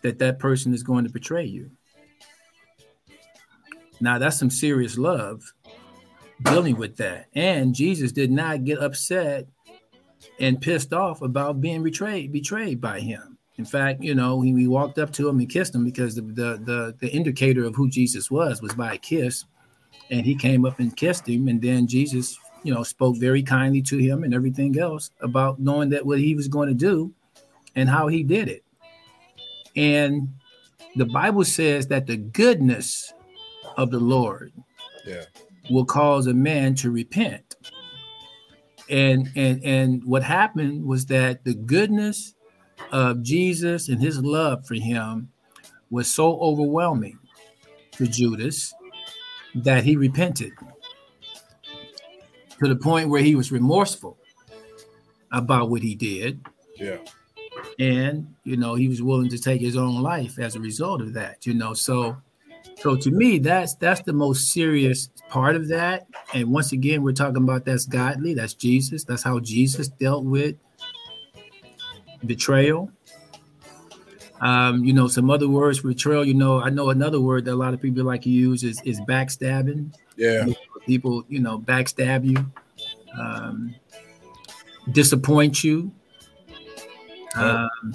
that 0.02 0.18
that 0.18 0.38
person 0.38 0.72
is 0.72 0.82
going 0.82 1.04
to 1.04 1.10
betray 1.10 1.44
you. 1.44 1.70
Now 4.00 4.18
that's 4.18 4.38
some 4.38 4.50
serious 4.50 4.96
love 4.96 5.52
dealing 6.42 6.76
with 6.76 6.96
that. 6.96 7.26
And 7.34 7.74
Jesus 7.74 8.12
did 8.12 8.30
not 8.30 8.64
get 8.64 8.78
upset 8.78 9.46
and 10.38 10.60
pissed 10.60 10.92
off 10.92 11.22
about 11.22 11.60
being 11.60 11.82
betrayed 11.82 12.32
betrayed 12.32 12.80
by 12.80 13.00
him. 13.00 13.38
In 13.58 13.64
fact, 13.66 14.02
you 14.02 14.14
know, 14.14 14.40
he, 14.40 14.54
he 14.54 14.66
walked 14.66 14.98
up 14.98 15.12
to 15.12 15.28
him 15.28 15.38
and 15.38 15.48
kissed 15.48 15.74
him 15.74 15.84
because 15.84 16.14
the, 16.14 16.22
the 16.22 16.60
the 16.64 16.94
the 17.00 17.08
indicator 17.10 17.64
of 17.64 17.74
who 17.74 17.90
Jesus 17.90 18.30
was 18.30 18.62
was 18.62 18.72
by 18.72 18.94
a 18.94 18.98
kiss, 18.98 19.44
and 20.10 20.24
he 20.24 20.34
came 20.34 20.64
up 20.64 20.78
and 20.78 20.96
kissed 20.96 21.28
him, 21.28 21.46
and 21.46 21.60
then 21.60 21.86
Jesus, 21.86 22.38
you 22.62 22.72
know, 22.74 22.82
spoke 22.82 23.16
very 23.16 23.42
kindly 23.42 23.82
to 23.82 23.98
him 23.98 24.22
and 24.22 24.34
everything 24.34 24.78
else 24.78 25.10
about 25.20 25.58
knowing 25.60 25.90
that 25.90 26.04
what 26.04 26.18
he 26.18 26.34
was 26.34 26.48
going 26.48 26.68
to 26.68 26.74
do, 26.74 27.12
and 27.74 27.88
how 27.88 28.08
he 28.08 28.22
did 28.22 28.48
it. 28.48 28.64
And 29.76 30.28
the 30.96 31.06
Bible 31.06 31.44
says 31.44 31.86
that 31.88 32.06
the 32.06 32.16
goodness 32.16 33.12
of 33.76 33.90
the 33.90 34.00
Lord 34.00 34.52
Yeah. 35.06 35.24
will 35.70 35.84
cause 35.84 36.26
a 36.26 36.34
man 36.34 36.74
to 36.76 36.90
repent. 36.90 37.54
And 38.88 39.30
and 39.36 39.62
and 39.64 40.04
what 40.04 40.24
happened 40.24 40.84
was 40.84 41.06
that 41.06 41.44
the 41.44 41.54
goodness 41.54 42.34
of 42.90 43.22
Jesus 43.22 43.88
and 43.88 44.00
his 44.00 44.18
love 44.20 44.66
for 44.66 44.74
him 44.74 45.28
was 45.90 46.12
so 46.12 46.40
overwhelming 46.40 47.18
to 47.92 48.08
Judas 48.08 48.74
that 49.54 49.84
he 49.84 49.96
repented 49.96 50.52
to 52.62 52.68
the 52.68 52.76
point 52.76 53.08
where 53.08 53.22
he 53.22 53.34
was 53.34 53.50
remorseful 53.52 54.18
about 55.32 55.70
what 55.70 55.82
he 55.82 55.94
did 55.94 56.40
Yeah. 56.76 56.98
and 57.78 58.34
you 58.44 58.56
know 58.56 58.74
he 58.74 58.88
was 58.88 59.00
willing 59.02 59.28
to 59.30 59.38
take 59.38 59.60
his 59.60 59.76
own 59.76 60.02
life 60.02 60.38
as 60.38 60.56
a 60.56 60.60
result 60.60 61.00
of 61.00 61.12
that 61.14 61.46
you 61.46 61.54
know 61.54 61.72
so 61.74 62.16
so 62.80 62.96
to 62.96 63.10
me 63.10 63.38
that's 63.38 63.74
that's 63.76 64.02
the 64.02 64.12
most 64.12 64.52
serious 64.52 65.08
part 65.28 65.54
of 65.56 65.68
that 65.68 66.06
and 66.34 66.50
once 66.50 66.72
again 66.72 67.02
we're 67.02 67.12
talking 67.12 67.42
about 67.42 67.64
that's 67.64 67.86
godly 67.86 68.34
that's 68.34 68.54
jesus 68.54 69.04
that's 69.04 69.22
how 69.22 69.38
jesus 69.38 69.88
dealt 69.88 70.24
with 70.24 70.56
betrayal 72.26 72.90
um 74.40 74.84
you 74.84 74.92
know 74.92 75.06
some 75.06 75.30
other 75.30 75.48
words 75.48 75.78
for 75.78 75.88
betrayal 75.88 76.24
you 76.24 76.34
know 76.34 76.60
i 76.60 76.68
know 76.70 76.90
another 76.90 77.20
word 77.20 77.44
that 77.44 77.52
a 77.52 77.56
lot 77.56 77.72
of 77.72 77.80
people 77.80 78.02
like 78.04 78.22
to 78.22 78.30
use 78.30 78.64
is 78.64 78.80
is 78.84 79.00
backstabbing 79.02 79.92
Yeah. 80.16 80.46
People 80.86 81.24
you 81.28 81.40
know 81.40 81.58
backstab 81.58 82.24
you 82.24 82.44
um 83.18 83.74
disappoint 84.92 85.62
you. 85.62 85.92
Um, 87.36 87.94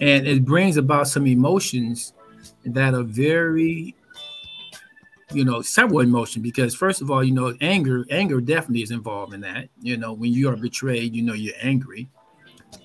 and 0.00 0.26
it 0.26 0.44
brings 0.44 0.76
about 0.76 1.08
some 1.08 1.26
emotions 1.26 2.14
that 2.64 2.94
are 2.94 3.02
very 3.02 3.94
you 5.32 5.44
know 5.44 5.62
several 5.62 6.00
emotions 6.00 6.42
because 6.42 6.74
first 6.74 7.00
of 7.02 7.10
all 7.10 7.22
you 7.22 7.32
know 7.32 7.54
anger 7.60 8.04
anger 8.10 8.40
definitely 8.40 8.82
is 8.82 8.90
involved 8.90 9.34
in 9.34 9.40
that. 9.42 9.68
You 9.80 9.96
know 9.96 10.12
when 10.12 10.32
you 10.32 10.48
are 10.48 10.56
betrayed 10.56 11.14
you 11.14 11.22
know 11.22 11.34
you're 11.34 11.54
angry. 11.60 12.08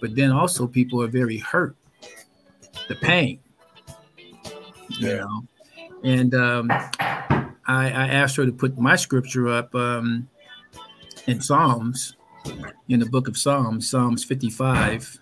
But 0.01 0.15
then 0.15 0.31
also 0.31 0.67
people 0.67 1.01
are 1.01 1.07
very 1.07 1.37
hurt. 1.37 1.75
The 2.87 2.95
pain. 2.95 3.39
You 4.99 5.07
Yeah. 5.07 5.15
know? 5.15 5.43
And 6.03 6.35
um 6.35 6.69
I, 7.67 7.85
I 7.85 8.07
asked 8.07 8.35
her 8.37 8.45
to 8.45 8.51
put 8.51 8.77
my 8.77 8.95
scripture 8.95 9.49
up 9.49 9.73
um 9.75 10.27
in 11.27 11.41
psalms 11.41 12.15
in 12.89 12.99
the 12.99 13.07
book 13.07 13.27
of 13.27 13.37
psalms 13.37 13.89
psalms 13.89 14.23
55 14.23 15.19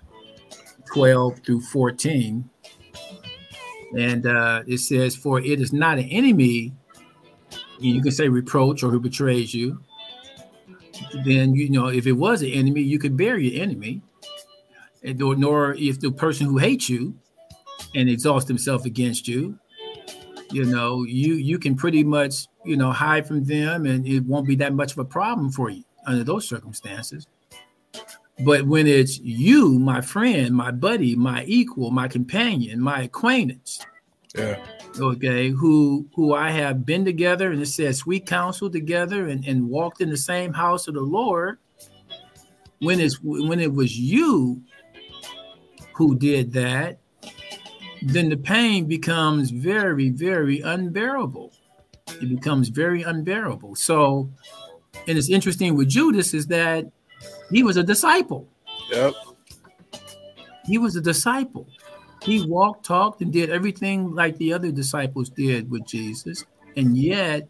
12 0.86 1.40
through 1.40 1.62
14 1.62 2.50
and 3.96 4.26
uh, 4.26 4.64
it 4.66 4.80
says, 4.80 5.16
For 5.16 5.40
it 5.40 5.62
is 5.62 5.72
not 5.72 6.00
an 6.00 6.06
enemy, 6.06 6.74
you 7.80 8.02
can 8.02 8.12
say 8.12 8.28
reproach 8.28 8.84
or 8.84 8.90
who 8.90 9.00
betrays 9.00 9.54
you. 9.54 9.82
Then, 11.26 11.54
you 11.54 11.70
know, 11.70 11.88
if 11.88 12.08
it 12.08 12.14
was 12.14 12.42
an 12.42 12.50
enemy, 12.50 12.82
you 12.82 12.98
could 12.98 13.16
bear 13.16 13.38
your 13.38 13.62
enemy. 13.62 14.02
And, 15.04 15.20
nor, 15.20 15.36
nor 15.36 15.74
if 15.76 16.00
the 16.00 16.12
person 16.12 16.48
who 16.48 16.58
hates 16.58 16.90
you 16.90 17.16
and 17.94 18.10
exhausts 18.10 18.48
himself 18.48 18.86
against 18.86 19.28
you, 19.28 19.60
you 20.54 20.66
know, 20.66 21.04
you 21.04 21.36
you 21.36 21.58
can 21.60 21.76
pretty 21.76 22.04
much, 22.04 22.48
you 22.64 22.78
know, 22.78 22.92
hide 22.92 23.28
from 23.28 23.44
them 23.44 23.86
and 23.86 24.08
it 24.08 24.24
won't 24.26 24.48
be 24.48 24.56
that 24.58 24.74
much 24.74 24.92
of 24.94 25.00
a 25.00 25.06
problem 25.06 25.52
for 25.52 25.70
you 25.70 25.84
under 26.06 26.24
those 26.24 26.48
circumstances. 26.48 27.28
But 28.40 28.64
when 28.66 28.88
it's 28.88 29.20
you, 29.20 29.78
my 29.80 30.02
friend, 30.02 30.56
my 30.56 30.72
buddy, 30.72 31.16
my 31.16 31.44
equal, 31.46 31.92
my 31.92 32.08
companion, 32.08 32.80
my 32.82 33.04
acquaintance, 33.04 33.80
Yeah. 34.36 34.58
okay, 35.00 35.50
who 35.50 36.08
who 36.16 36.34
I 36.34 36.50
have 36.50 36.86
been 36.86 37.06
together 37.06 37.52
and 37.52 37.62
it 37.62 37.68
says 37.68 37.98
sweet 38.00 38.26
counsel 38.26 38.70
together 38.70 39.28
and, 39.28 39.46
and 39.46 39.70
walked 39.70 40.02
in 40.02 40.10
the 40.10 40.18
same 40.18 40.52
house 40.54 40.88
of 40.88 40.96
the 40.96 41.02
Lord, 41.02 41.60
when 42.80 43.00
it's 43.00 43.20
when 43.22 43.60
it 43.60 43.72
was 43.74 43.98
you 43.98 44.62
who 45.94 46.16
did 46.16 46.52
that, 46.54 46.98
then 48.06 48.30
the 48.30 48.38
pain 48.38 48.86
becomes 48.86 49.50
very, 49.50 50.10
very 50.10 50.62
unbearable. 50.62 51.54
It 52.22 52.30
becomes 52.30 52.70
very 52.70 53.04
unbearable. 53.04 53.76
So, 53.76 54.30
and 55.08 55.18
it's 55.18 55.30
interesting 55.30 55.76
with 55.76 55.90
Judas 55.90 56.34
is 56.34 56.48
that 56.48 56.86
he 57.50 57.64
was 57.64 57.78
a 57.78 57.84
disciple. 57.84 58.48
Yep. 58.92 59.14
He 60.66 60.78
was 60.78 60.96
a 60.96 61.02
disciple. 61.02 61.68
He 62.22 62.46
walked, 62.46 62.86
talked, 62.86 63.22
and 63.22 63.34
did 63.34 63.50
everything 63.50 64.14
like 64.14 64.38
the 64.38 64.54
other 64.54 64.72
disciples 64.72 65.30
did 65.30 65.70
with 65.70 65.86
Jesus. 65.86 66.46
And 66.78 66.98
yet, 66.98 67.48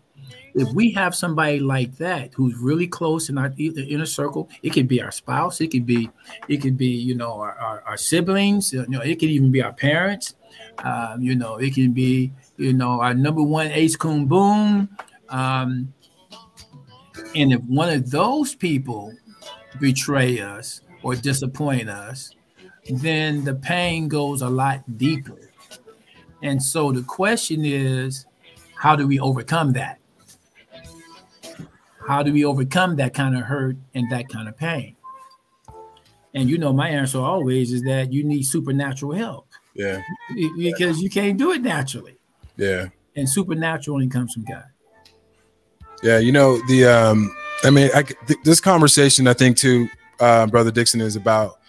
if 0.56 0.72
we 0.74 0.92
have 0.92 1.16
somebody 1.16 1.60
like 1.60 1.98
that 1.98 2.34
who's 2.34 2.56
really 2.56 2.88
close 2.88 3.30
in 3.30 3.38
our 3.38 3.54
inner 3.58 4.06
circle, 4.06 4.50
it 4.62 4.72
could 4.72 4.88
be 4.88 5.02
our 5.02 5.12
spouse, 5.12 5.62
it 5.62 5.72
could 5.72 5.86
be, 5.86 6.10
it 6.48 6.58
could 6.58 6.78
be, 6.78 6.88
you 6.88 7.16
know, 7.16 7.34
our, 7.34 7.54
our, 7.54 7.82
our 7.86 7.98
siblings, 7.98 8.74
you 8.74 8.86
know, 8.88 9.02
it 9.02 9.20
could 9.20 9.30
even 9.30 9.52
be 9.52 9.62
our 9.62 9.74
parents, 9.74 10.36
um, 10.84 11.22
you 11.22 11.36
know, 11.36 11.58
it 11.58 11.74
can 11.74 11.92
be, 11.92 12.32
you 12.58 12.74
know, 12.74 13.02
our 13.02 13.14
number 13.14 13.44
one 13.44 13.68
ace 13.68 13.96
coon 13.96 14.26
boom. 14.26 14.90
Um, 15.30 15.94
and 17.36 17.54
if 17.54 17.62
one 17.62 17.90
of 17.90 18.12
those 18.12 18.56
people 18.56 19.14
betray 19.80 20.40
us 20.40 20.82
or 21.02 21.16
disappoint 21.16 21.90
us, 21.90 22.32
then 22.90 23.44
the 23.44 23.56
pain 23.56 24.08
goes 24.08 24.42
a 24.42 24.50
lot 24.50 24.98
deeper. 24.98 25.52
And 26.42 26.62
so 26.62 26.92
the 26.92 27.04
question 27.04 27.64
is, 27.64 28.26
how 28.76 28.96
do 28.96 29.08
we 29.08 29.20
overcome 29.20 29.74
that? 29.74 30.00
How 32.06 32.22
do 32.22 32.34
we 32.34 32.44
overcome 32.44 32.98
that 32.98 33.14
kind 33.14 33.36
of 33.36 33.44
hurt 33.44 33.78
and 33.94 34.12
that 34.12 34.28
kind 34.28 34.50
of 34.50 34.58
pain? 34.58 34.98
And 36.34 36.50
you 36.50 36.58
know, 36.58 36.74
my 36.74 36.90
answer 36.90 37.20
always 37.20 37.72
is 37.72 37.84
that 37.84 38.12
you 38.12 38.24
need 38.24 38.44
supernatural 38.44 39.14
help 39.14 39.48
Yeah. 39.76 40.02
because 40.58 41.02
you 41.02 41.10
can't 41.10 41.38
do 41.38 41.52
it 41.52 41.62
naturally. 41.62 42.18
Yeah. 42.58 42.90
And 43.16 43.28
supernatural 43.28 43.96
only 43.96 44.08
comes 44.08 44.34
from 44.34 44.46
God. 44.46 44.66
Yeah, 46.02 46.18
you 46.18 46.32
know 46.32 46.58
the. 46.68 46.86
um 46.86 47.36
I 47.64 47.70
mean, 47.70 47.90
I, 47.96 48.04
th- 48.04 48.40
this 48.44 48.60
conversation, 48.60 49.26
I 49.26 49.34
think, 49.34 49.56
too, 49.56 49.88
uh, 50.20 50.48
brother 50.48 50.70
Dixon, 50.70 51.00
is 51.00 51.16
about, 51.16 51.62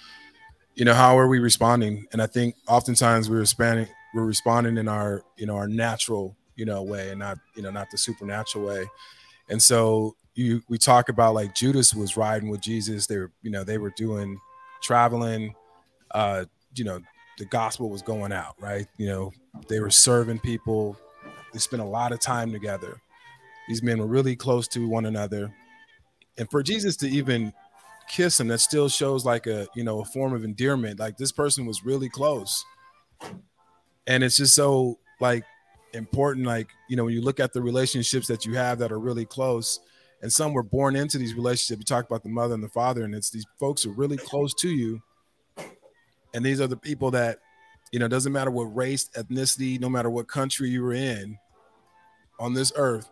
you 0.75 0.85
know, 0.85 0.93
how 0.93 1.17
are 1.17 1.29
we 1.29 1.39
responding? 1.39 2.05
And 2.13 2.21
I 2.21 2.27
think 2.27 2.57
oftentimes 2.67 3.31
we're 3.31 3.39
responding, 3.39 3.87
we're 4.13 4.25
responding 4.25 4.77
in 4.77 4.89
our, 4.89 5.23
you 5.37 5.47
know, 5.47 5.55
our 5.55 5.69
natural, 5.69 6.37
you 6.57 6.65
know, 6.65 6.83
way, 6.83 7.11
and 7.11 7.21
not, 7.21 7.39
you 7.55 7.63
know, 7.63 7.71
not 7.71 7.93
the 7.93 7.99
supernatural 7.99 8.67
way. 8.67 8.87
And 9.49 9.63
so 9.63 10.17
you, 10.35 10.63
we 10.69 10.79
talk 10.79 11.11
about 11.11 11.35
like 11.35 11.55
Judas 11.55 11.95
was 11.95 12.17
riding 12.17 12.49
with 12.49 12.61
Jesus. 12.61 13.07
They 13.07 13.19
were, 13.19 13.31
you 13.43 13.53
know, 13.53 13.63
they 13.63 13.79
were 13.79 13.93
doing 13.97 14.41
traveling. 14.83 15.55
Uh, 16.11 16.47
you 16.75 16.83
know, 16.83 17.01
the 17.39 17.45
gospel 17.47 17.91
was 17.91 18.03
going 18.03 18.33
out, 18.33 18.55
right? 18.61 18.87
You 18.97 19.07
know, 19.09 19.33
they 19.69 19.81
were 19.81 19.91
serving 19.91 20.41
people. 20.41 20.97
They 21.53 21.59
spent 21.59 21.83
a 21.83 21.87
lot 21.87 22.13
of 22.13 22.21
time 22.21 22.53
together 22.53 23.01
these 23.67 23.83
men 23.83 23.99
were 23.99 24.07
really 24.07 24.37
close 24.37 24.69
to 24.69 24.87
one 24.87 25.07
another 25.07 25.51
and 26.37 26.51
for 26.51 26.63
Jesus 26.63 26.97
to 26.99 27.09
even 27.09 27.53
kiss 28.09 28.39
him, 28.39 28.49
that 28.49 28.59
still 28.59 28.89
shows 28.89 29.25
like 29.25 29.47
a 29.47 29.67
you 29.75 29.85
know 29.85 30.01
a 30.01 30.05
form 30.05 30.33
of 30.33 30.45
endearment. 30.45 30.99
Like 30.99 31.17
this 31.17 31.33
person 31.33 31.67
was 31.67 31.85
really 31.85 32.09
close, 32.09 32.65
and 34.07 34.25
it's 34.25 34.37
just 34.37 34.55
so 34.55 34.99
like 35.21 35.45
important. 35.93 36.47
Like 36.47 36.69
you 36.89 36.97
know 36.97 37.05
when 37.05 37.15
you 37.15 37.23
look 37.23 37.41
at 37.41 37.53
the 37.53 37.63
relationships 37.63 38.27
that 38.29 38.45
you 38.45 38.55
have 38.55 38.79
that 38.79 38.93
are 38.93 38.99
really 38.99 39.25
close, 39.25 39.81
and 40.23 40.33
some 40.33 40.53
were 40.53 40.63
born 40.63 40.97
into 40.97 41.19
these 41.19 41.35
relationships. 41.35 41.79
You 41.79 41.85
talk 41.85 42.07
about 42.07 42.23
the 42.23 42.31
mother 42.31 42.55
and 42.55 42.65
the 42.65 42.69
father, 42.69 43.05
and 43.05 43.15
it's 43.15 43.31
these 43.31 43.47
folks 43.61 43.87
are 43.87 43.93
really 43.93 44.17
close 44.17 44.55
to 44.55 44.69
you, 44.69 45.01
and 46.35 46.45
these 46.45 46.61
are 46.61 46.67
the 46.67 46.77
people 46.77 47.11
that 47.13 47.39
you 47.93 47.99
know 47.99 48.09
doesn't 48.09 48.33
matter 48.33 48.51
what 48.51 48.65
race, 48.65 49.09
ethnicity, 49.17 49.81
no 49.81 49.89
matter 49.89 50.11
what 50.11 50.29
country 50.29 50.69
you 50.69 50.83
were 50.83 50.95
in 50.95 51.39
on 52.39 52.53
this 52.53 52.73
earth 52.77 53.09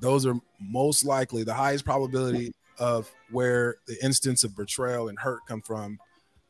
those 0.00 0.26
are 0.26 0.34
most 0.60 1.04
likely 1.04 1.44
the 1.44 1.54
highest 1.54 1.84
probability 1.84 2.52
of 2.78 3.12
where 3.30 3.76
the 3.86 4.02
instance 4.04 4.44
of 4.44 4.56
betrayal 4.56 5.08
and 5.08 5.18
hurt 5.18 5.40
come 5.46 5.60
from 5.62 5.98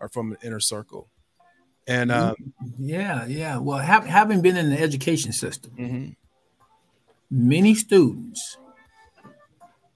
are 0.00 0.08
from 0.08 0.32
an 0.32 0.38
inner 0.42 0.60
circle. 0.60 1.08
And 1.86 2.12
um, 2.12 2.34
yeah, 2.78 3.24
yeah. 3.26 3.56
Well, 3.58 3.78
ha- 3.78 4.02
having 4.02 4.42
been 4.42 4.56
in 4.56 4.68
the 4.68 4.78
education 4.78 5.32
system, 5.32 5.72
mm-hmm. 5.78 6.08
many 7.30 7.74
students 7.74 8.58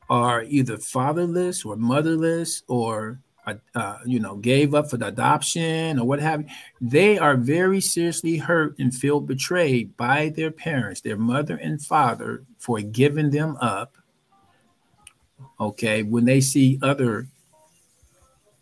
are 0.08 0.42
either 0.44 0.78
fatherless 0.78 1.64
or 1.66 1.76
motherless 1.76 2.62
or 2.66 3.20
uh, 3.46 3.54
uh, 3.74 3.98
you 4.06 4.20
know, 4.20 4.36
gave 4.36 4.74
up 4.74 4.88
for 4.88 4.96
the 4.96 5.08
adoption 5.08 5.98
or 5.98 6.06
what 6.06 6.20
have 6.20 6.42
you, 6.42 6.46
they 6.80 7.18
are 7.18 7.36
very 7.36 7.80
seriously 7.80 8.36
hurt 8.36 8.78
and 8.78 8.94
feel 8.94 9.20
betrayed 9.20 9.96
by 9.96 10.28
their 10.28 10.50
parents, 10.50 11.00
their 11.00 11.16
mother 11.16 11.56
and 11.56 11.82
father, 11.82 12.44
for 12.58 12.80
giving 12.80 13.30
them 13.30 13.56
up. 13.60 13.96
Okay, 15.58 16.02
when 16.02 16.24
they 16.24 16.40
see 16.40 16.78
other 16.82 17.26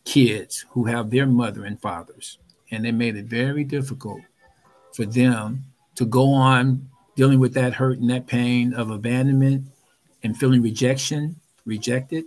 kids 0.04 0.64
who 0.70 0.84
have 0.84 1.10
their 1.10 1.26
mother 1.26 1.64
and 1.64 1.80
fathers, 1.80 2.38
and 2.70 2.84
they 2.84 2.92
made 2.92 3.16
it 3.16 3.26
very 3.26 3.64
difficult 3.64 4.20
for 4.94 5.04
them 5.04 5.64
to 5.94 6.06
go 6.06 6.32
on 6.32 6.88
dealing 7.16 7.38
with 7.38 7.52
that 7.54 7.74
hurt 7.74 7.98
and 7.98 8.08
that 8.08 8.26
pain 8.26 8.72
of 8.72 8.90
abandonment 8.90 9.66
and 10.22 10.36
feeling 10.38 10.62
rejection, 10.62 11.36
rejected 11.66 12.24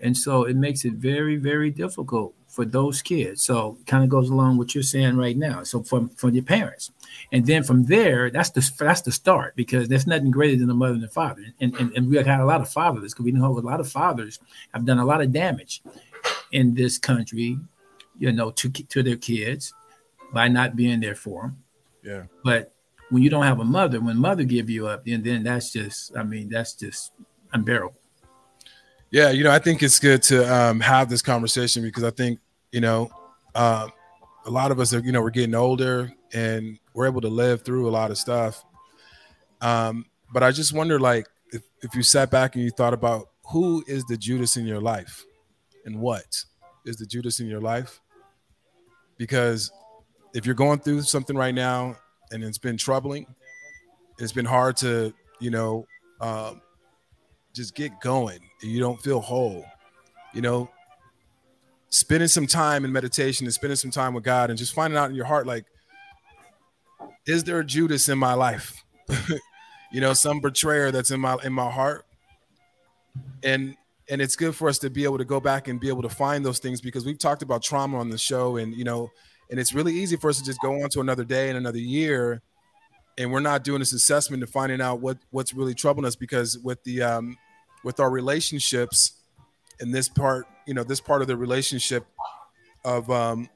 and 0.00 0.16
so 0.16 0.44
it 0.44 0.56
makes 0.56 0.84
it 0.84 0.94
very, 0.94 1.36
very 1.36 1.70
difficult 1.70 2.34
for 2.48 2.64
those 2.64 3.02
kids. 3.02 3.42
So 3.42 3.78
kind 3.86 4.04
of 4.04 4.10
goes 4.10 4.30
along 4.30 4.56
with 4.56 4.68
what 4.68 4.74
you're 4.74 4.84
saying 4.84 5.16
right 5.16 5.36
now. 5.36 5.62
So 5.64 5.82
from 5.82 6.08
from 6.10 6.34
your 6.34 6.44
parents, 6.44 6.90
and 7.32 7.44
then 7.46 7.64
from 7.64 7.84
there, 7.84 8.30
that's 8.30 8.50
the 8.50 8.68
that's 8.78 9.02
the 9.02 9.12
start 9.12 9.56
because 9.56 9.88
there's 9.88 10.06
nothing 10.06 10.30
greater 10.30 10.58
than 10.58 10.70
a 10.70 10.74
mother 10.74 10.94
and 10.94 11.04
a 11.04 11.08
father. 11.08 11.44
And 11.60 11.74
and, 11.76 11.92
and 11.96 12.08
we 12.08 12.16
have 12.16 12.26
had 12.26 12.40
a 12.40 12.44
lot 12.44 12.60
of 12.60 12.68
fathers 12.68 13.12
because 13.12 13.24
we 13.24 13.32
know 13.32 13.46
a 13.46 13.60
lot 13.60 13.80
of 13.80 13.88
fathers 13.88 14.38
have 14.72 14.84
done 14.84 14.98
a 14.98 15.04
lot 15.04 15.20
of 15.20 15.32
damage 15.32 15.82
in 16.52 16.74
this 16.74 16.98
country, 16.98 17.58
you 18.18 18.32
know, 18.32 18.50
to 18.52 18.70
to 18.70 19.02
their 19.02 19.16
kids 19.16 19.72
by 20.32 20.48
not 20.48 20.76
being 20.76 21.00
there 21.00 21.14
for 21.14 21.42
them. 21.42 21.62
Yeah. 22.02 22.22
But 22.42 22.74
when 23.10 23.22
you 23.22 23.30
don't 23.30 23.44
have 23.44 23.60
a 23.60 23.64
mother, 23.64 24.00
when 24.00 24.16
mother 24.16 24.44
give 24.44 24.68
you 24.70 24.86
up, 24.86 25.04
then 25.04 25.22
then 25.22 25.42
that's 25.42 25.72
just, 25.72 26.16
I 26.16 26.22
mean, 26.22 26.48
that's 26.48 26.74
just 26.74 27.12
unbearable. 27.52 27.98
Yeah, 29.14 29.30
you 29.30 29.44
know, 29.44 29.52
I 29.52 29.60
think 29.60 29.80
it's 29.80 30.00
good 30.00 30.24
to 30.24 30.52
um, 30.52 30.80
have 30.80 31.08
this 31.08 31.22
conversation 31.22 31.84
because 31.84 32.02
I 32.02 32.10
think, 32.10 32.40
you 32.72 32.80
know, 32.80 33.12
uh, 33.54 33.86
a 34.44 34.50
lot 34.50 34.72
of 34.72 34.80
us 34.80 34.92
are, 34.92 34.98
you 34.98 35.12
know, 35.12 35.22
we're 35.22 35.30
getting 35.30 35.54
older 35.54 36.12
and 36.32 36.80
we're 36.94 37.06
able 37.06 37.20
to 37.20 37.28
live 37.28 37.64
through 37.64 37.88
a 37.88 37.92
lot 37.92 38.10
of 38.10 38.18
stuff. 38.18 38.64
Um, 39.60 40.06
but 40.32 40.42
I 40.42 40.50
just 40.50 40.72
wonder, 40.72 40.98
like, 40.98 41.28
if, 41.52 41.62
if 41.80 41.94
you 41.94 42.02
sat 42.02 42.32
back 42.32 42.56
and 42.56 42.64
you 42.64 42.72
thought 42.72 42.92
about 42.92 43.28
who 43.52 43.84
is 43.86 44.04
the 44.06 44.16
Judas 44.16 44.56
in 44.56 44.66
your 44.66 44.80
life 44.80 45.24
and 45.84 46.00
what 46.00 46.44
is 46.84 46.96
the 46.96 47.06
Judas 47.06 47.38
in 47.38 47.46
your 47.46 47.60
life? 47.60 48.00
Because 49.16 49.70
if 50.34 50.44
you're 50.44 50.56
going 50.56 50.80
through 50.80 51.02
something 51.02 51.36
right 51.36 51.54
now 51.54 51.94
and 52.32 52.42
it's 52.42 52.58
been 52.58 52.76
troubling, 52.76 53.32
it's 54.18 54.32
been 54.32 54.44
hard 54.44 54.76
to, 54.78 55.14
you 55.38 55.52
know, 55.52 55.86
um, 56.20 56.62
just 57.54 57.74
get 57.74 58.00
going 58.00 58.40
and 58.62 58.70
you 58.70 58.80
don't 58.80 59.00
feel 59.00 59.20
whole 59.20 59.64
you 60.34 60.42
know? 60.42 60.68
Spending 61.88 62.28
some 62.28 62.48
time 62.48 62.84
in 62.84 62.92
meditation 62.92 63.46
and 63.46 63.54
spending 63.54 63.76
some 63.76 63.92
time 63.92 64.14
with 64.14 64.24
god 64.24 64.50
and 64.50 64.58
just 64.58 64.74
finding 64.74 64.98
out 64.98 65.08
in 65.08 65.14
your 65.14 65.26
heart 65.26 65.46
like 65.46 65.64
is 67.24 67.44
there 67.44 67.60
a 67.60 67.64
judas 67.64 68.08
in 68.08 68.18
my 68.18 68.34
life? 68.34 68.84
You 69.92 70.00
know 70.00 70.12
some 70.12 70.40
betrayer 70.40 70.90
that's 70.90 71.12
in 71.12 71.20
my 71.20 71.36
in 71.44 71.52
my 71.52 71.70
heart. 71.70 72.04
And 73.44 73.76
and 74.08 74.20
it's 74.20 74.34
good 74.34 74.56
for 74.56 74.68
us 74.68 74.80
to 74.80 74.90
be 74.90 75.04
able 75.04 75.18
to 75.18 75.24
go 75.24 75.38
back 75.38 75.68
and 75.68 75.78
be 75.78 75.86
able 75.86 76.02
to 76.02 76.08
find 76.08 76.44
those 76.44 76.58
things 76.58 76.80
because 76.80 77.06
we've 77.06 77.16
talked 77.16 77.42
about 77.42 77.62
trauma 77.62 77.98
on 77.98 78.10
the 78.10 78.18
show 78.18 78.56
and 78.56 78.74
you 78.74 78.82
know 78.82 79.08
and 79.52 79.60
it's 79.60 79.72
really 79.72 79.94
easy 79.94 80.16
for 80.16 80.30
us 80.30 80.38
to 80.38 80.44
just 80.44 80.60
go 80.60 80.82
on 80.82 80.90
to 80.90 81.00
another 81.00 81.22
day 81.22 81.48
and 81.48 81.56
another 81.56 81.78
year 81.78 82.42
and 83.18 83.30
we're 83.30 83.38
not 83.38 83.62
doing 83.62 83.78
this 83.78 83.92
assessment 83.92 84.40
to 84.40 84.48
finding 84.48 84.80
out 84.80 84.98
what 85.00 85.16
what's 85.30 85.54
really 85.54 85.74
troubling 85.74 86.06
us 86.06 86.16
because 86.16 86.58
with 86.58 86.82
the 86.82 87.00
um 87.00 87.36
with 87.84 88.00
our 88.00 88.10
relationships 88.10 89.12
in 89.78 89.92
this 89.92 90.08
part, 90.08 90.46
you 90.66 90.74
know, 90.74 90.82
this 90.82 91.00
part 91.00 91.22
of 91.22 91.28
the 91.28 91.36
relationship 91.36 92.06
of, 92.84 93.08
um, 93.10 93.48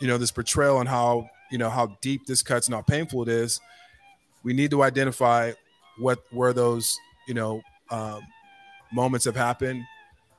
you 0.00 0.08
know, 0.08 0.18
this 0.18 0.30
betrayal 0.30 0.80
and 0.80 0.88
how, 0.88 1.30
you 1.50 1.56
know, 1.56 1.70
how 1.70 1.96
deep 2.02 2.26
this 2.26 2.42
cuts 2.42 2.66
and 2.66 2.74
how 2.74 2.82
painful 2.82 3.22
it 3.22 3.28
is, 3.28 3.60
we 4.42 4.52
need 4.52 4.70
to 4.72 4.82
identify 4.82 5.52
what, 5.98 6.18
where 6.30 6.52
those, 6.52 6.98
you 7.26 7.34
know, 7.34 7.62
um, 7.90 8.20
moments 8.92 9.24
have 9.24 9.36
happened 9.36 9.82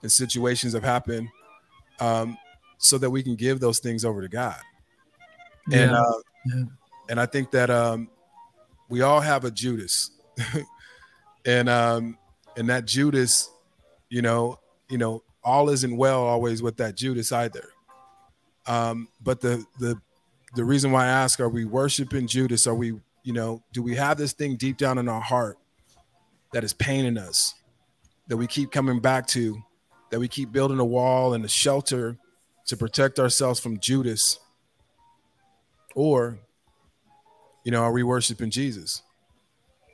and 0.02 0.12
situations 0.12 0.73
have 0.73 0.84
happened 0.84 1.28
um, 1.99 2.38
so 2.78 2.97
that 2.97 3.10
we 3.10 3.23
can 3.23 3.36
give 3.36 3.60
those 3.60 3.80
things 3.80 4.06
over 4.06 4.21
to 4.21 4.30
God. 4.30 4.60
Yeah. 5.69 5.80
And, 5.80 5.91
uh, 5.91 6.13
yeah. 6.45 6.63
and 7.10 7.19
I 7.19 7.25
think 7.25 7.52
that 7.52 7.69
um, 7.69 8.10
we 8.89 9.02
all 9.02 9.21
have 9.21 9.45
a 9.45 9.52
Judas. 9.52 10.12
and 11.45 11.69
um, 11.69 12.17
and 12.59 12.69
that 12.69 12.85
Judas, 12.85 13.49
you 14.09 14.21
know, 14.21 14.59
you 14.89 14.97
know, 14.97 15.23
all 15.43 15.69
isn't 15.69 15.95
well 15.95 16.21
always 16.21 16.61
with 16.61 16.75
that 16.77 16.95
Judas 16.95 17.31
either. 17.31 17.69
Um, 18.67 19.07
but 19.23 19.39
the 19.39 19.65
the 19.79 19.99
the 20.55 20.65
reason 20.65 20.91
why 20.91 21.05
I 21.05 21.07
ask, 21.07 21.39
are 21.39 21.47
we 21.47 21.63
worshiping 21.63 22.27
Judas? 22.27 22.67
Are 22.67 22.75
we, 22.75 22.99
you 23.23 23.33
know, 23.33 23.63
do 23.71 23.81
we 23.81 23.95
have 23.95 24.17
this 24.17 24.33
thing 24.33 24.57
deep 24.57 24.77
down 24.77 24.97
in 24.97 25.07
our 25.07 25.21
heart 25.21 25.57
that 26.51 26.63
is 26.65 26.73
paining 26.73 27.17
us, 27.17 27.55
that 28.27 28.35
we 28.35 28.45
keep 28.45 28.71
coming 28.71 28.99
back 28.99 29.25
to, 29.27 29.63
that 30.11 30.19
we 30.19 30.27
keep 30.27 30.51
building 30.51 30.79
a 30.79 30.85
wall 30.85 31.33
and 31.33 31.45
a 31.45 31.47
shelter 31.47 32.17
to 32.65 32.75
protect 32.75 33.19
ourselves 33.19 33.59
from 33.59 33.79
Judas? 33.79 34.37
Or, 35.95 36.39
you 37.63 37.71
know, 37.71 37.83
are 37.83 37.93
we 37.93 38.03
worshiping 38.03 38.49
Jesus, 38.49 39.01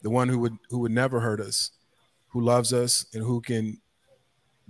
the 0.02 0.10
one 0.10 0.30
who 0.30 0.40
would 0.40 0.58
who 0.72 0.80
would 0.80 0.92
never 0.92 1.20
hurt 1.20 1.40
us, 1.40 1.72
who 2.36 2.42
loves 2.42 2.74
us 2.74 3.06
and 3.14 3.24
who 3.24 3.40
can 3.40 3.80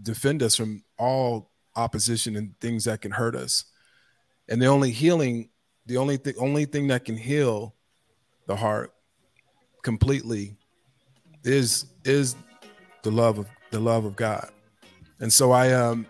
defend 0.04 0.44
us 0.44 0.56
from 0.56 0.84
all 1.00 1.50
opposition 1.76 2.36
and 2.36 2.54
things 2.60 2.84
that 2.84 3.02
can 3.02 3.10
hurt 3.10 3.36
us. 3.36 3.66
And 4.48 4.62
the 4.62 4.68
only 4.68 4.92
healing, 4.92 5.50
the 5.88 5.98
only 5.98 6.18
thing, 6.18 6.36
only 6.38 6.66
thing 6.66 6.86
that 6.90 7.06
can 7.06 7.18
heal 7.18 7.74
the 8.46 8.56
heart 8.56 8.94
completely 9.82 10.56
is 11.44 11.88
is 12.04 12.36
the 13.02 13.10
love 13.10 13.40
of 13.40 13.48
the 13.72 13.80
love 13.80 14.06
of 14.06 14.16
God. 14.16 14.52
And 15.20 15.34
so 15.34 15.52
I 15.52 15.74
um 15.74 16.06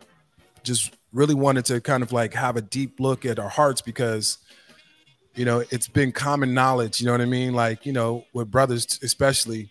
just 0.61 0.93
really 1.13 1.35
wanted 1.35 1.63
to 1.67 1.79
kind 1.79 2.03
of 2.03 2.11
like 2.11 2.33
have 2.33 2.57
a 2.57 2.61
deep 2.61 2.99
look 2.99 3.25
at 3.25 3.39
our 3.39 3.47
hearts 3.47 3.79
because 3.81 4.39
you 5.35 5.45
know 5.45 5.63
it's 5.69 5.87
been 5.87 6.11
common 6.11 6.53
knowledge 6.53 6.99
you 6.99 7.05
know 7.05 7.11
what 7.11 7.21
i 7.21 7.25
mean 7.25 7.53
like 7.53 7.85
you 7.85 7.93
know 7.93 8.25
with 8.33 8.49
brothers 8.49 8.99
especially 9.03 9.69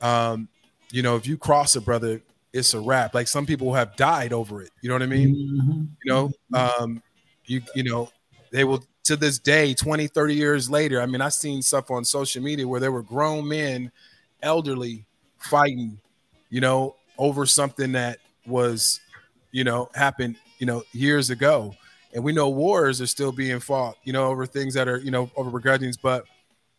um 0.00 0.48
you 0.90 1.02
know, 1.02 1.16
if 1.16 1.26
you 1.26 1.36
cross 1.36 1.76
a 1.76 1.80
brother, 1.80 2.20
it's 2.52 2.74
a 2.74 2.80
wrap. 2.80 3.14
Like 3.14 3.28
some 3.28 3.46
people 3.46 3.74
have 3.74 3.96
died 3.96 4.32
over 4.32 4.62
it. 4.62 4.70
You 4.80 4.88
know 4.88 4.94
what 4.94 5.02
I 5.02 5.06
mean? 5.06 5.34
Mm-hmm. 5.34 5.82
You 6.04 6.12
know, 6.12 6.30
um, 6.54 7.02
you 7.44 7.62
you 7.74 7.82
know, 7.82 8.10
they 8.50 8.64
will 8.64 8.84
to 9.04 9.16
this 9.16 9.38
day, 9.38 9.72
20, 9.74 10.06
30 10.06 10.34
years 10.34 10.70
later. 10.70 11.00
I 11.00 11.06
mean, 11.06 11.20
I've 11.20 11.32
seen 11.32 11.62
stuff 11.62 11.90
on 11.90 12.04
social 12.04 12.42
media 12.42 12.68
where 12.68 12.80
there 12.80 12.92
were 12.92 13.02
grown 13.02 13.48
men, 13.48 13.90
elderly, 14.42 15.06
fighting, 15.38 15.98
you 16.50 16.60
know, 16.60 16.94
over 17.16 17.46
something 17.46 17.92
that 17.92 18.18
was, 18.46 19.00
you 19.50 19.64
know, 19.64 19.88
happened, 19.94 20.36
you 20.58 20.66
know, 20.66 20.82
years 20.92 21.30
ago. 21.30 21.74
And 22.14 22.22
we 22.22 22.32
know 22.32 22.50
wars 22.50 23.00
are 23.00 23.06
still 23.06 23.32
being 23.32 23.60
fought, 23.60 23.96
you 24.04 24.12
know, 24.12 24.26
over 24.26 24.44
things 24.44 24.74
that 24.74 24.88
are, 24.88 24.98
you 24.98 25.10
know, 25.10 25.30
over 25.36 25.50
begrudgings. 25.50 25.96
But 26.00 26.24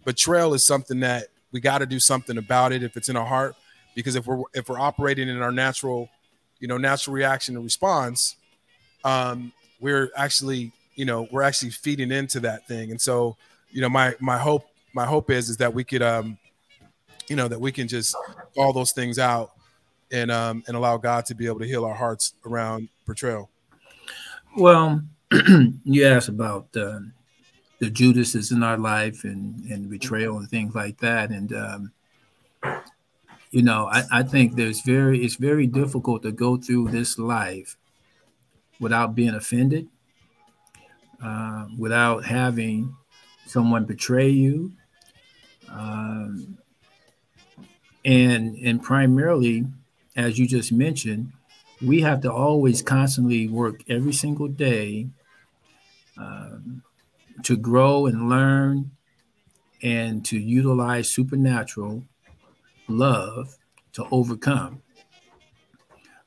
betrayal 0.06 0.54
is 0.54 0.66
something 0.66 1.00
that 1.00 1.28
we 1.52 1.60
got 1.60 1.80
to 1.80 1.88
do 1.88 2.00
something 2.00 2.38
about 2.38 2.74
it 2.74 2.84
if 2.84 2.96
it's 2.96 3.10
in 3.10 3.16
our 3.16 3.26
heart 3.26 3.56
because 3.96 4.16
if 4.16 4.26
we're 4.28 4.42
if 4.54 4.70
we're 4.70 4.80
operating 4.80 5.28
in 5.30 5.42
our 5.42 5.52
natural 5.52 6.10
you 6.60 6.68
know 6.68 6.78
natural 6.78 7.14
reaction 7.14 7.56
and 7.56 7.64
response 7.64 8.36
um 9.04 9.52
we're 9.80 10.10
actually 10.16 10.72
you 10.96 11.06
know 11.06 11.28
we're 11.32 11.42
actually 11.42 11.70
feeding 11.70 12.12
into 12.12 12.40
that 12.40 12.68
thing 12.68 12.92
and 12.92 13.00
so 13.00 13.36
you 13.72 13.82
know 13.82 13.90
my 13.90 14.14
my 14.20 14.38
hope 14.38 14.68
my 14.94 15.06
hope 15.06 15.30
is 15.30 15.50
is 15.50 15.58
that 15.58 15.74
we 15.74 15.84
could 15.84 16.02
um 16.02 16.38
you 17.30 17.36
know 17.36 17.48
that 17.48 17.60
we 17.60 17.72
can 17.72 17.88
just 17.88 18.16
call 18.56 18.74
those 18.74 18.92
things 18.92 19.20
out 19.20 19.52
and 20.12 20.32
um, 20.32 20.64
and 20.68 20.76
allow 20.76 20.98
God 20.98 21.26
to 21.28 21.36
be 21.36 21.46
able 21.46 21.60
to 21.60 21.66
heal 21.66 21.86
our 21.86 21.94
hearts 21.94 22.34
around 22.46 22.90
betrayal? 23.06 23.50
Well, 24.58 25.02
you 25.84 26.06
asked 26.06 26.30
about 26.30 26.68
uh, 26.76 27.00
the 27.80 27.90
Judases 27.90 28.52
in 28.52 28.64
our 28.64 28.78
life 28.78 29.24
and 29.24 29.64
and 29.66 29.90
betrayal 29.90 30.38
and 30.38 30.50
things 30.50 30.76
like 30.76 30.98
that, 31.00 31.30
and 31.30 31.54
um, 31.54 31.92
you 33.52 33.64
know, 33.64 33.88
I, 33.92 34.04
I 34.12 34.24
think 34.24 34.56
there's 34.56 34.82
very 34.82 35.24
it's 35.24 35.36
very 35.36 35.68
difficult 35.68 36.24
to 36.24 36.32
go 36.32 36.58
through 36.58 36.90
this 36.90 37.18
life 37.18 37.78
without 38.80 39.16
being 39.16 39.34
offended, 39.34 39.88
uh, 41.24 41.68
without 41.78 42.26
having 42.26 42.96
someone 43.46 43.86
betray 43.86 44.30
you, 44.30 44.74
um, 45.70 46.58
and 48.06 48.56
and 48.58 48.82
primarily, 48.84 49.66
as 50.16 50.38
you 50.40 50.48
just 50.48 50.72
mentioned, 50.72 51.32
we 51.82 52.02
have 52.02 52.22
to 52.22 52.32
always 52.32 52.82
constantly 52.82 53.48
work 53.48 53.84
every 53.90 54.14
single 54.14 54.48
day 54.48 55.08
um, 56.18 56.84
to 57.44 57.58
grow 57.58 58.06
and 58.06 58.30
learn 58.30 58.92
and 59.82 60.26
to 60.26 60.40
utilize 60.40 61.10
supernatural 61.10 62.04
love 62.90 63.58
to 63.94 64.06
overcome. 64.12 64.82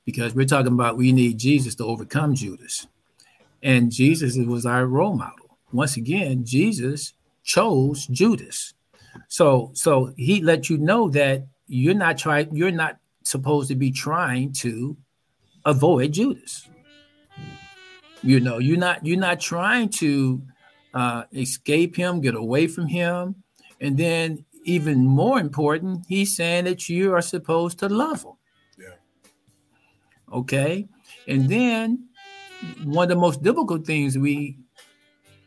Because 0.05 0.35
we're 0.35 0.47
talking 0.47 0.73
about 0.73 0.97
we 0.97 1.13
need 1.13 1.39
Jesus 1.39 1.75
to 1.77 1.85
overcome 1.85 2.35
Judas. 2.35 2.87
And 3.63 3.93
Jesus 3.93 4.37
was 4.37 4.67
our 4.67 4.87
role 4.87 5.15
model. 5.15 5.59
Once 5.73 5.97
again, 5.97 6.45
Jesus 6.45 7.15
chose 7.45 8.07
Judas. 8.07 8.75
So 9.29 9.71
so 9.75 10.13
he 10.17 10.43
let 10.43 10.69
you 10.71 10.79
know 10.79 11.09
that 11.11 11.47
you're 11.67 11.95
not 11.95 12.19
trying 12.19 12.55
you're 12.55 12.71
not 12.71 12.97
supposed 13.25 13.69
to 13.69 13.77
be 13.77 13.91
trying 13.91 14.53
to 14.53 14.97
avoid 15.65 16.13
Judas. 16.13 16.69
You 18.23 18.41
know, 18.41 18.59
you're 18.59 18.79
not 18.79 19.05
you're 19.05 19.19
not 19.19 19.41
trying 19.41 19.89
to 19.91 20.43
uh, 20.95 21.25
escape 21.33 21.97
him, 21.97 22.21
get 22.21 22.35
away 22.35 22.67
from 22.67 22.87
him, 22.87 23.37
and 23.81 23.97
then 23.97 24.45
even 24.65 25.07
more 25.07 25.39
important, 25.41 26.05
he's 26.09 26.37
saying 26.37 26.65
that 26.65 26.89
you 26.89 27.13
are 27.15 27.23
supposed 27.23 27.79
to 27.81 27.89
love 27.89 28.25
him. 28.25 28.33
Yeah. 28.79 28.95
Okay, 30.33 30.89
and 31.27 31.49
then 31.49 32.09
one 32.85 33.05
of 33.05 33.09
the 33.11 33.21
most 33.21 33.43
difficult 33.43 33.87
things 33.87 34.17
we 34.17 34.59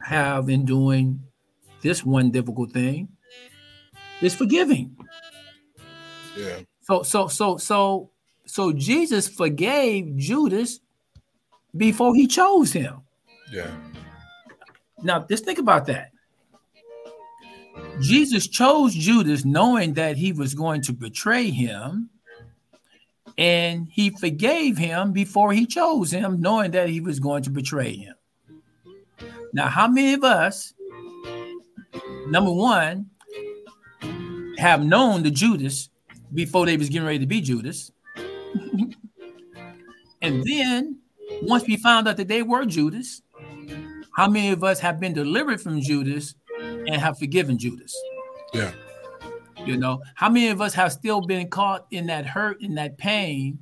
have 0.02 0.50
in 0.50 0.66
doing 0.66 1.20
this 1.82 2.06
one 2.06 2.32
difficult 2.32 2.72
thing 2.72 3.08
is 4.22 4.36
forgiving. 4.36 4.96
Yeah. 6.38 6.60
So 6.82 7.04
so 7.04 7.28
so 7.28 7.58
so 7.58 8.12
so 8.46 8.72
Jesus 8.72 9.28
forgave 9.28 10.16
Judas 10.18 10.80
before 11.76 12.16
he 12.16 12.28
chose 12.28 12.72
him. 12.72 13.02
Yeah. 13.52 13.72
Now, 15.04 15.26
just 15.28 15.46
think 15.46 15.60
about 15.60 15.86
that. 15.88 16.12
Jesus 18.02 18.48
chose 18.48 18.94
Judas 18.94 19.46
knowing 19.46 19.94
that 19.94 20.18
he 20.18 20.32
was 20.32 20.54
going 20.54 20.82
to 20.82 20.94
betray 20.94 21.50
him, 21.50 22.10
and 23.38 23.88
he 23.90 24.10
forgave 24.10 24.78
him 24.78 25.12
before 25.12 25.54
he 25.54 25.66
chose 25.66 26.12
him, 26.12 26.42
knowing 26.42 26.72
that 26.72 26.90
he 26.90 27.02
was 27.02 27.20
going 27.20 27.44
to 27.44 27.50
betray 27.50 27.96
him. 27.96 28.16
Now, 29.54 29.68
how 29.68 29.88
many 29.88 30.14
of 30.14 30.24
us, 30.24 30.74
number 32.28 32.52
one, 32.52 33.10
have 34.58 34.84
known 34.84 35.24
the 35.24 35.32
Judas 35.32 35.90
before 36.34 36.66
they 36.66 36.78
was 36.78 36.90
getting 36.90 37.06
ready 37.06 37.20
to 37.20 37.26
be 37.26 37.42
Judas? 37.42 37.92
and 40.22 40.44
then 40.44 41.00
once 41.44 41.66
we 41.66 41.78
found 41.78 42.08
out 42.08 42.18
that 42.18 42.28
they 42.28 42.42
were 42.42 42.66
Judas, 42.66 43.22
how 44.16 44.30
many 44.30 44.52
of 44.52 44.64
us 44.64 44.80
have 44.80 45.00
been 45.00 45.14
delivered 45.14 45.62
from 45.62 45.82
Judas 45.82 46.36
and 46.88 47.02
have 47.02 47.18
forgiven 47.18 47.58
Judas? 47.58 47.96
Yeah. 48.54 48.72
You 49.66 49.78
know, 49.78 50.02
how 50.14 50.30
many 50.30 50.50
of 50.50 50.62
us 50.62 50.74
have 50.74 50.92
still 50.92 51.22
been 51.22 51.50
caught 51.50 51.88
in 51.92 52.08
that 52.08 52.26
hurt, 52.26 52.62
in 52.62 52.76
that 52.76 52.98
pain, 52.98 53.60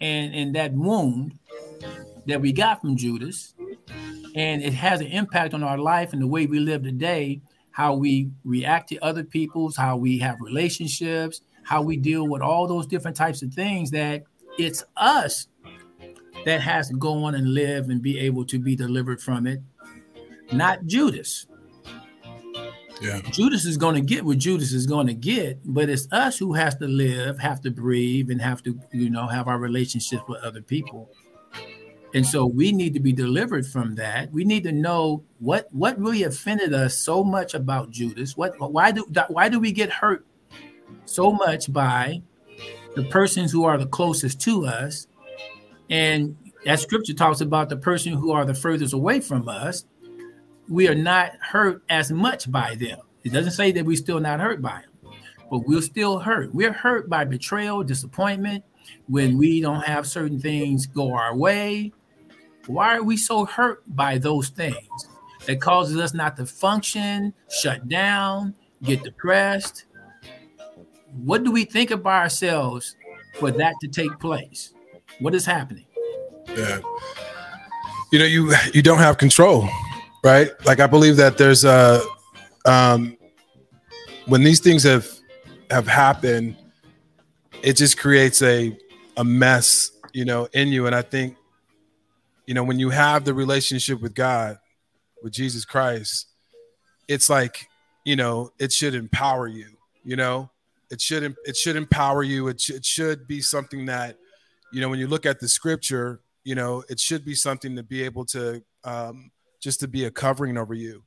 and 0.00 0.34
in 0.34 0.52
that 0.52 0.72
wound 0.72 1.38
that 2.26 2.40
we 2.40 2.52
got 2.52 2.80
from 2.80 2.96
Judas? 2.96 3.54
And 4.36 4.62
it 4.62 4.74
has 4.74 5.00
an 5.00 5.08
impact 5.08 5.54
on 5.54 5.62
our 5.62 5.78
life 5.78 6.12
and 6.12 6.20
the 6.20 6.26
way 6.26 6.46
we 6.46 6.58
live 6.58 6.82
today, 6.82 7.40
how 7.70 7.94
we 7.94 8.30
react 8.44 8.88
to 8.90 8.98
other 8.98 9.24
people's, 9.24 9.76
how 9.76 9.96
we 9.96 10.18
have 10.18 10.40
relationships, 10.40 11.40
how 11.64 11.82
we 11.82 11.96
deal 11.96 12.28
with 12.28 12.42
all 12.42 12.66
those 12.66 12.86
different 12.86 13.16
types 13.16 13.42
of 13.42 13.52
things 13.52 13.90
that 13.90 14.24
it's 14.58 14.84
us 14.96 15.48
that 16.44 16.60
has 16.60 16.88
to 16.88 16.96
go 16.96 17.24
on 17.24 17.34
and 17.34 17.54
live 17.54 17.88
and 17.88 18.02
be 18.02 18.18
able 18.18 18.44
to 18.44 18.58
be 18.58 18.76
delivered 18.76 19.20
from 19.20 19.46
it, 19.46 19.60
not 20.52 20.84
Judas. 20.86 21.46
Yeah. 23.00 23.20
Judas 23.30 23.64
is 23.64 23.76
going 23.76 23.96
to 23.96 24.00
get 24.00 24.24
what 24.24 24.38
Judas 24.38 24.72
is 24.72 24.86
going 24.86 25.06
to 25.08 25.14
get, 25.14 25.60
but 25.64 25.88
it's 25.88 26.06
us 26.12 26.38
who 26.38 26.52
has 26.54 26.76
to 26.76 26.86
live, 26.86 27.38
have 27.38 27.60
to 27.62 27.70
breathe, 27.70 28.30
and 28.30 28.40
have 28.40 28.62
to, 28.62 28.78
you 28.92 29.10
know, 29.10 29.26
have 29.26 29.48
our 29.48 29.58
relationships 29.58 30.22
with 30.28 30.42
other 30.42 30.62
people. 30.62 31.10
And 32.14 32.24
so 32.24 32.46
we 32.46 32.70
need 32.70 32.94
to 32.94 33.00
be 33.00 33.12
delivered 33.12 33.66
from 33.66 33.96
that. 33.96 34.30
We 34.30 34.44
need 34.44 34.62
to 34.64 34.72
know 34.72 35.24
what 35.40 35.68
what 35.72 35.98
really 35.98 36.22
offended 36.22 36.72
us 36.72 36.96
so 36.96 37.24
much 37.24 37.54
about 37.54 37.90
Judas. 37.90 38.36
What 38.36 38.54
why 38.58 38.92
do 38.92 39.04
why 39.28 39.48
do 39.48 39.58
we 39.58 39.72
get 39.72 39.90
hurt 39.90 40.24
so 41.06 41.32
much 41.32 41.72
by 41.72 42.22
the 42.94 43.02
persons 43.04 43.50
who 43.50 43.64
are 43.64 43.76
the 43.76 43.86
closest 43.86 44.40
to 44.42 44.64
us? 44.64 45.08
And 45.90 46.36
that 46.64 46.78
scripture 46.78 47.14
talks 47.14 47.40
about 47.40 47.68
the 47.68 47.76
person 47.76 48.12
who 48.12 48.30
are 48.30 48.44
the 48.44 48.54
furthest 48.54 48.94
away 48.94 49.18
from 49.20 49.48
us 49.48 49.84
we 50.68 50.88
are 50.88 50.94
not 50.94 51.32
hurt 51.40 51.82
as 51.88 52.10
much 52.10 52.50
by 52.50 52.74
them. 52.76 52.98
It 53.24 53.32
doesn't 53.32 53.52
say 53.52 53.72
that 53.72 53.84
we're 53.84 53.96
still 53.96 54.20
not 54.20 54.40
hurt 54.40 54.60
by 54.60 54.82
them, 54.82 55.12
but 55.50 55.66
we're 55.66 55.82
still 55.82 56.18
hurt. 56.18 56.54
We're 56.54 56.72
hurt 56.72 57.08
by 57.08 57.24
betrayal, 57.24 57.82
disappointment, 57.82 58.64
when 59.06 59.38
we 59.38 59.60
don't 59.60 59.84
have 59.84 60.06
certain 60.06 60.40
things 60.40 60.86
go 60.86 61.14
our 61.14 61.34
way. 61.34 61.92
Why 62.66 62.96
are 62.96 63.02
we 63.02 63.16
so 63.16 63.44
hurt 63.44 63.82
by 63.94 64.18
those 64.18 64.48
things 64.48 65.08
that 65.46 65.60
causes 65.60 65.98
us 65.98 66.14
not 66.14 66.36
to 66.36 66.46
function, 66.46 67.34
shut 67.50 67.88
down, 67.88 68.54
get 68.82 69.02
depressed? 69.02 69.86
What 71.22 71.44
do 71.44 71.50
we 71.50 71.64
think 71.64 71.90
about 71.90 72.22
ourselves 72.22 72.96
for 73.34 73.50
that 73.50 73.74
to 73.80 73.88
take 73.88 74.18
place? 74.18 74.72
What 75.20 75.34
is 75.34 75.46
happening? 75.46 75.86
Yeah. 76.48 76.80
You 78.12 78.18
know, 78.18 78.24
you 78.24 78.54
you 78.72 78.82
don't 78.82 78.98
have 78.98 79.18
control 79.18 79.68
right? 80.24 80.50
Like 80.64 80.80
I 80.80 80.86
believe 80.86 81.16
that 81.18 81.38
there's 81.38 81.64
a 81.64 82.02
um, 82.64 83.16
when 84.26 84.42
these 84.42 84.58
things 84.58 84.82
have 84.82 85.06
have 85.70 85.86
happened, 85.86 86.56
it 87.62 87.74
just 87.74 87.98
creates 87.98 88.42
a 88.42 88.76
a 89.16 89.24
mess, 89.24 89.92
you 90.12 90.24
know, 90.24 90.48
in 90.52 90.68
you. 90.68 90.86
And 90.86 90.96
I 90.96 91.02
think, 91.02 91.36
you 92.46 92.54
know, 92.54 92.64
when 92.64 92.78
you 92.78 92.90
have 92.90 93.24
the 93.24 93.34
relationship 93.34 94.00
with 94.00 94.14
God, 94.14 94.58
with 95.22 95.32
Jesus 95.32 95.64
Christ, 95.64 96.26
it's 97.06 97.28
like, 97.30 97.68
you 98.04 98.16
know, 98.16 98.50
it 98.58 98.72
should 98.72 98.94
empower 98.94 99.46
you. 99.46 99.66
You 100.04 100.16
know, 100.16 100.50
it 100.90 101.00
should 101.00 101.36
it 101.44 101.56
should 101.56 101.76
empower 101.76 102.22
you. 102.22 102.48
It, 102.48 102.60
sh- 102.60 102.70
it 102.70 102.84
should 102.84 103.26
be 103.26 103.40
something 103.40 103.86
that, 103.86 104.16
you 104.72 104.80
know, 104.80 104.88
when 104.88 104.98
you 104.98 105.06
look 105.06 105.26
at 105.26 105.38
the 105.38 105.48
scripture, 105.48 106.20
you 106.44 106.54
know, 106.54 106.82
it 106.88 106.98
should 106.98 107.24
be 107.24 107.34
something 107.34 107.76
to 107.76 107.82
be 107.82 108.02
able 108.02 108.24
to 108.26 108.62
um, 108.84 109.30
just 109.64 109.80
to 109.80 109.88
be 109.88 110.04
a 110.04 110.10
covering 110.10 110.56
over 110.56 110.74
you. 110.74 111.02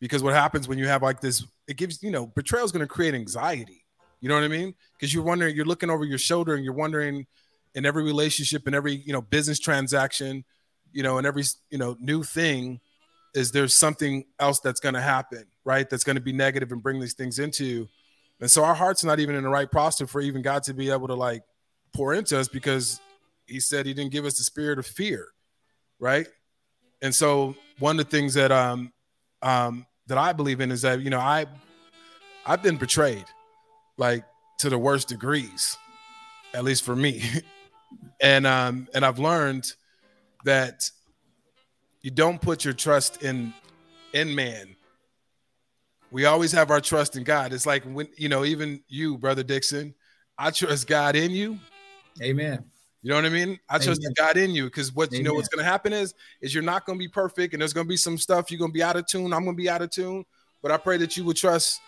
Because 0.00 0.22
what 0.22 0.34
happens 0.34 0.66
when 0.66 0.78
you 0.78 0.88
have 0.88 1.02
like 1.02 1.20
this, 1.20 1.44
it 1.68 1.76
gives, 1.76 2.02
you 2.02 2.10
know, 2.10 2.26
betrayal 2.26 2.64
is 2.64 2.72
going 2.72 2.86
to 2.86 2.92
create 2.92 3.14
anxiety. 3.14 3.84
You 4.20 4.28
know 4.28 4.34
what 4.34 4.44
I 4.44 4.48
mean? 4.48 4.74
Because 4.94 5.12
you're 5.12 5.22
wondering, 5.22 5.54
you're 5.54 5.64
looking 5.64 5.90
over 5.90 6.04
your 6.04 6.18
shoulder 6.18 6.54
and 6.54 6.64
you're 6.64 6.74
wondering 6.74 7.26
in 7.74 7.84
every 7.84 8.02
relationship, 8.02 8.66
in 8.66 8.74
every, 8.74 8.94
you 8.94 9.12
know, 9.12 9.20
business 9.20 9.58
transaction, 9.58 10.44
you 10.92 11.02
know, 11.02 11.18
and 11.18 11.26
every, 11.26 11.44
you 11.70 11.78
know, 11.78 11.96
new 12.00 12.22
thing, 12.22 12.80
is 13.34 13.52
there's 13.52 13.74
something 13.74 14.24
else 14.40 14.58
that's 14.60 14.80
going 14.80 14.94
to 14.94 15.00
happen, 15.00 15.44
right? 15.64 15.88
That's 15.88 16.02
going 16.02 16.16
to 16.16 16.22
be 16.22 16.32
negative 16.32 16.72
and 16.72 16.82
bring 16.82 16.98
these 16.98 17.12
things 17.12 17.38
into 17.38 17.64
you. 17.64 17.88
And 18.40 18.50
so 18.50 18.64
our 18.64 18.74
heart's 18.74 19.04
not 19.04 19.20
even 19.20 19.34
in 19.34 19.42
the 19.42 19.50
right 19.50 19.70
posture 19.70 20.06
for 20.06 20.20
even 20.20 20.42
God 20.42 20.62
to 20.64 20.74
be 20.74 20.90
able 20.90 21.08
to 21.08 21.14
like 21.14 21.42
pour 21.92 22.14
into 22.14 22.38
us 22.38 22.48
because 22.48 23.00
he 23.46 23.60
said 23.60 23.84
he 23.84 23.94
didn't 23.94 24.12
give 24.12 24.24
us 24.24 24.38
the 24.38 24.44
spirit 24.44 24.78
of 24.78 24.86
fear, 24.86 25.28
right? 25.98 26.26
And 27.02 27.14
so 27.14 27.54
one 27.78 27.98
of 27.98 28.06
the 28.08 28.16
things 28.16 28.34
that 28.34 28.52
um 28.52 28.92
um 29.42 29.86
that 30.06 30.18
I 30.18 30.32
believe 30.32 30.60
in 30.60 30.70
is 30.70 30.82
that 30.82 31.00
you 31.00 31.10
know 31.10 31.20
I 31.20 31.46
I've 32.46 32.62
been 32.62 32.76
betrayed 32.76 33.24
like 33.96 34.24
to 34.58 34.70
the 34.70 34.78
worst 34.78 35.08
degrees, 35.08 35.76
at 36.54 36.64
least 36.64 36.84
for 36.84 36.96
me. 36.96 37.22
and 38.20 38.46
um 38.46 38.88
and 38.94 39.04
I've 39.04 39.18
learned 39.18 39.72
that 40.44 40.90
you 42.02 42.10
don't 42.10 42.40
put 42.40 42.64
your 42.64 42.74
trust 42.74 43.22
in 43.22 43.52
in 44.12 44.34
man. 44.34 44.76
We 46.10 46.24
always 46.24 46.52
have 46.52 46.70
our 46.70 46.80
trust 46.80 47.16
in 47.16 47.24
God. 47.24 47.52
It's 47.52 47.66
like 47.66 47.84
when 47.84 48.08
you 48.16 48.28
know, 48.28 48.44
even 48.44 48.82
you, 48.88 49.18
brother 49.18 49.42
Dixon, 49.42 49.94
I 50.38 50.50
trust 50.50 50.86
God 50.86 51.16
in 51.16 51.30
you. 51.30 51.58
Amen. 52.22 52.64
You 53.08 53.14
know 53.14 53.22
what 53.22 53.24
I 53.24 53.30
mean? 53.30 53.58
I 53.70 53.78
trust 53.78 54.02
Amen. 54.02 54.12
the 54.14 54.14
God 54.18 54.36
in 54.36 54.50
you 54.50 54.64
because 54.64 54.94
what 54.94 55.10
you 55.12 55.22
know 55.22 55.32
what's 55.32 55.48
going 55.48 55.64
to 55.64 55.70
happen 55.70 55.94
is 55.94 56.12
is 56.42 56.52
you're 56.52 56.62
not 56.62 56.84
going 56.84 56.98
to 56.98 57.02
be 57.02 57.08
perfect 57.08 57.54
and 57.54 57.62
there's 57.62 57.72
going 57.72 57.86
to 57.86 57.88
be 57.88 57.96
some 57.96 58.18
stuff 58.18 58.50
you're 58.50 58.58
going 58.58 58.70
to 58.70 58.74
be 58.74 58.82
out 58.82 58.96
of 58.96 59.06
tune. 59.06 59.32
I'm 59.32 59.44
going 59.44 59.56
to 59.56 59.62
be 59.62 59.70
out 59.70 59.80
of 59.80 59.88
tune, 59.88 60.26
but 60.60 60.70
I 60.70 60.76
pray 60.76 60.98
that 60.98 61.16
you 61.16 61.24
would 61.24 61.38
trust, 61.38 61.80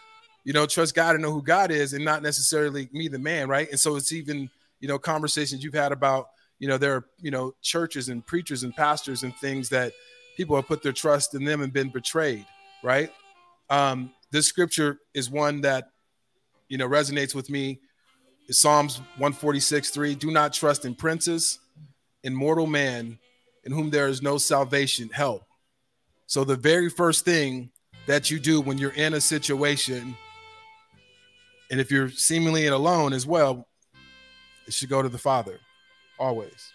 you 0.45 0.55
know, 0.55 0.65
trust 0.65 0.95
God 0.95 1.17
and 1.17 1.23
know 1.23 1.31
who 1.31 1.43
God 1.43 1.71
is 1.73 1.93
and 1.93 2.03
not 2.07 2.23
necessarily 2.23 2.89
me, 2.95 3.09
the 3.09 3.19
man, 3.19 3.51
right? 3.51 3.69
And 3.71 3.79
so 3.79 3.97
it's 3.97 4.13
even 4.13 4.49
you 4.81 4.89
know 4.89 4.99
conversations 4.99 5.63
you've 5.63 5.75
had 5.75 5.93
about 5.93 6.31
you 6.59 6.69
know 6.69 6.79
there 6.79 6.95
are 6.95 7.05
you 7.21 7.31
know 7.31 7.55
churches 7.61 8.09
and 8.09 8.27
preachers 8.27 8.63
and 8.63 8.75
pastors 8.75 9.23
and 9.23 9.37
things 9.37 9.69
that 9.69 9.93
people 10.39 10.57
have 10.57 10.67
put 10.67 10.83
their 10.83 10.91
trust 10.91 11.35
in 11.35 11.45
them 11.45 11.61
and 11.61 11.71
been 11.71 11.91
betrayed, 11.91 12.47
right? 12.83 13.13
Um, 13.69 14.11
this 14.31 14.47
scripture 14.47 15.01
is 15.13 15.29
one 15.29 15.61
that 15.61 15.91
you 16.71 16.79
know 16.79 16.89
resonates 16.89 17.35
with 17.35 17.51
me 17.51 17.81
Psalms 18.51 18.99
146 19.19 19.91
3 19.91 20.15
Do 20.15 20.31
not 20.31 20.53
trust 20.53 20.85
in 20.85 20.95
princes, 20.95 21.59
in 22.25 22.35
mortal 22.35 22.67
man, 22.67 23.19
in 23.65 23.73
whom 23.73 23.91
there 23.91 24.09
is 24.09 24.23
no 24.23 24.39
salvation, 24.39 25.09
help. 25.11 25.43
So, 26.27 26.45
the 26.45 26.57
very 26.57 26.89
first 26.91 27.25
thing 27.25 27.71
that 28.07 28.31
you 28.31 28.39
do 28.39 28.61
when 28.61 28.79
you're 28.79 28.93
in 28.93 29.15
a 29.15 29.21
situation, 29.21 30.17
and 31.71 31.81
if 31.81 31.91
you're 31.91 32.11
seemingly 32.11 32.67
alone 32.67 33.13
as 33.13 33.27
well, 33.27 33.67
it 34.67 34.75
should 34.75 34.89
go 34.89 35.03
to 35.03 35.09
the 35.09 35.19
Father 35.19 35.59
always. 36.19 36.73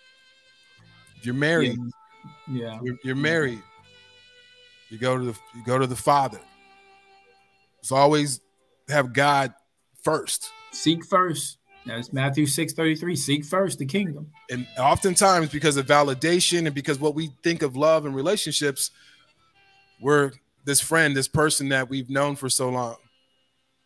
If 1.17 1.25
you're 1.25 1.35
married, 1.35 1.77
Yeah. 2.51 2.79
you're, 2.83 2.97
you're 3.03 3.15
married, 3.15 3.61
you 4.89 4.97
go 4.97 5.17
to 5.17 5.25
the 5.25 5.37
you 5.55 5.63
go 5.65 5.77
to 5.77 5.87
the 5.87 5.95
Father. 5.95 6.39
It's 7.79 7.91
always 7.91 8.41
have 8.89 9.13
God 9.13 9.53
first. 10.03 10.51
Seek 10.71 11.05
first. 11.05 11.57
That's 11.85 12.11
Matthew 12.11 12.45
6 12.45 12.73
33. 12.73 13.15
Seek 13.15 13.45
first 13.45 13.79
the 13.79 13.85
kingdom. 13.85 14.31
and 14.49 14.65
oftentimes 14.77 15.49
because 15.49 15.77
of 15.77 15.85
validation 15.85 16.65
and 16.65 16.73
because 16.73 16.99
what 16.99 17.13
we 17.15 17.29
think 17.43 17.61
of 17.61 17.75
love 17.75 18.05
and 18.05 18.15
relationships 18.15 18.91
we're 20.01 20.31
this 20.65 20.81
friend 20.81 21.15
this 21.15 21.27
person 21.27 21.69
that 21.69 21.89
we've 21.89 22.09
known 22.09 22.35
for 22.35 22.49
so 22.49 22.69
long 22.69 22.95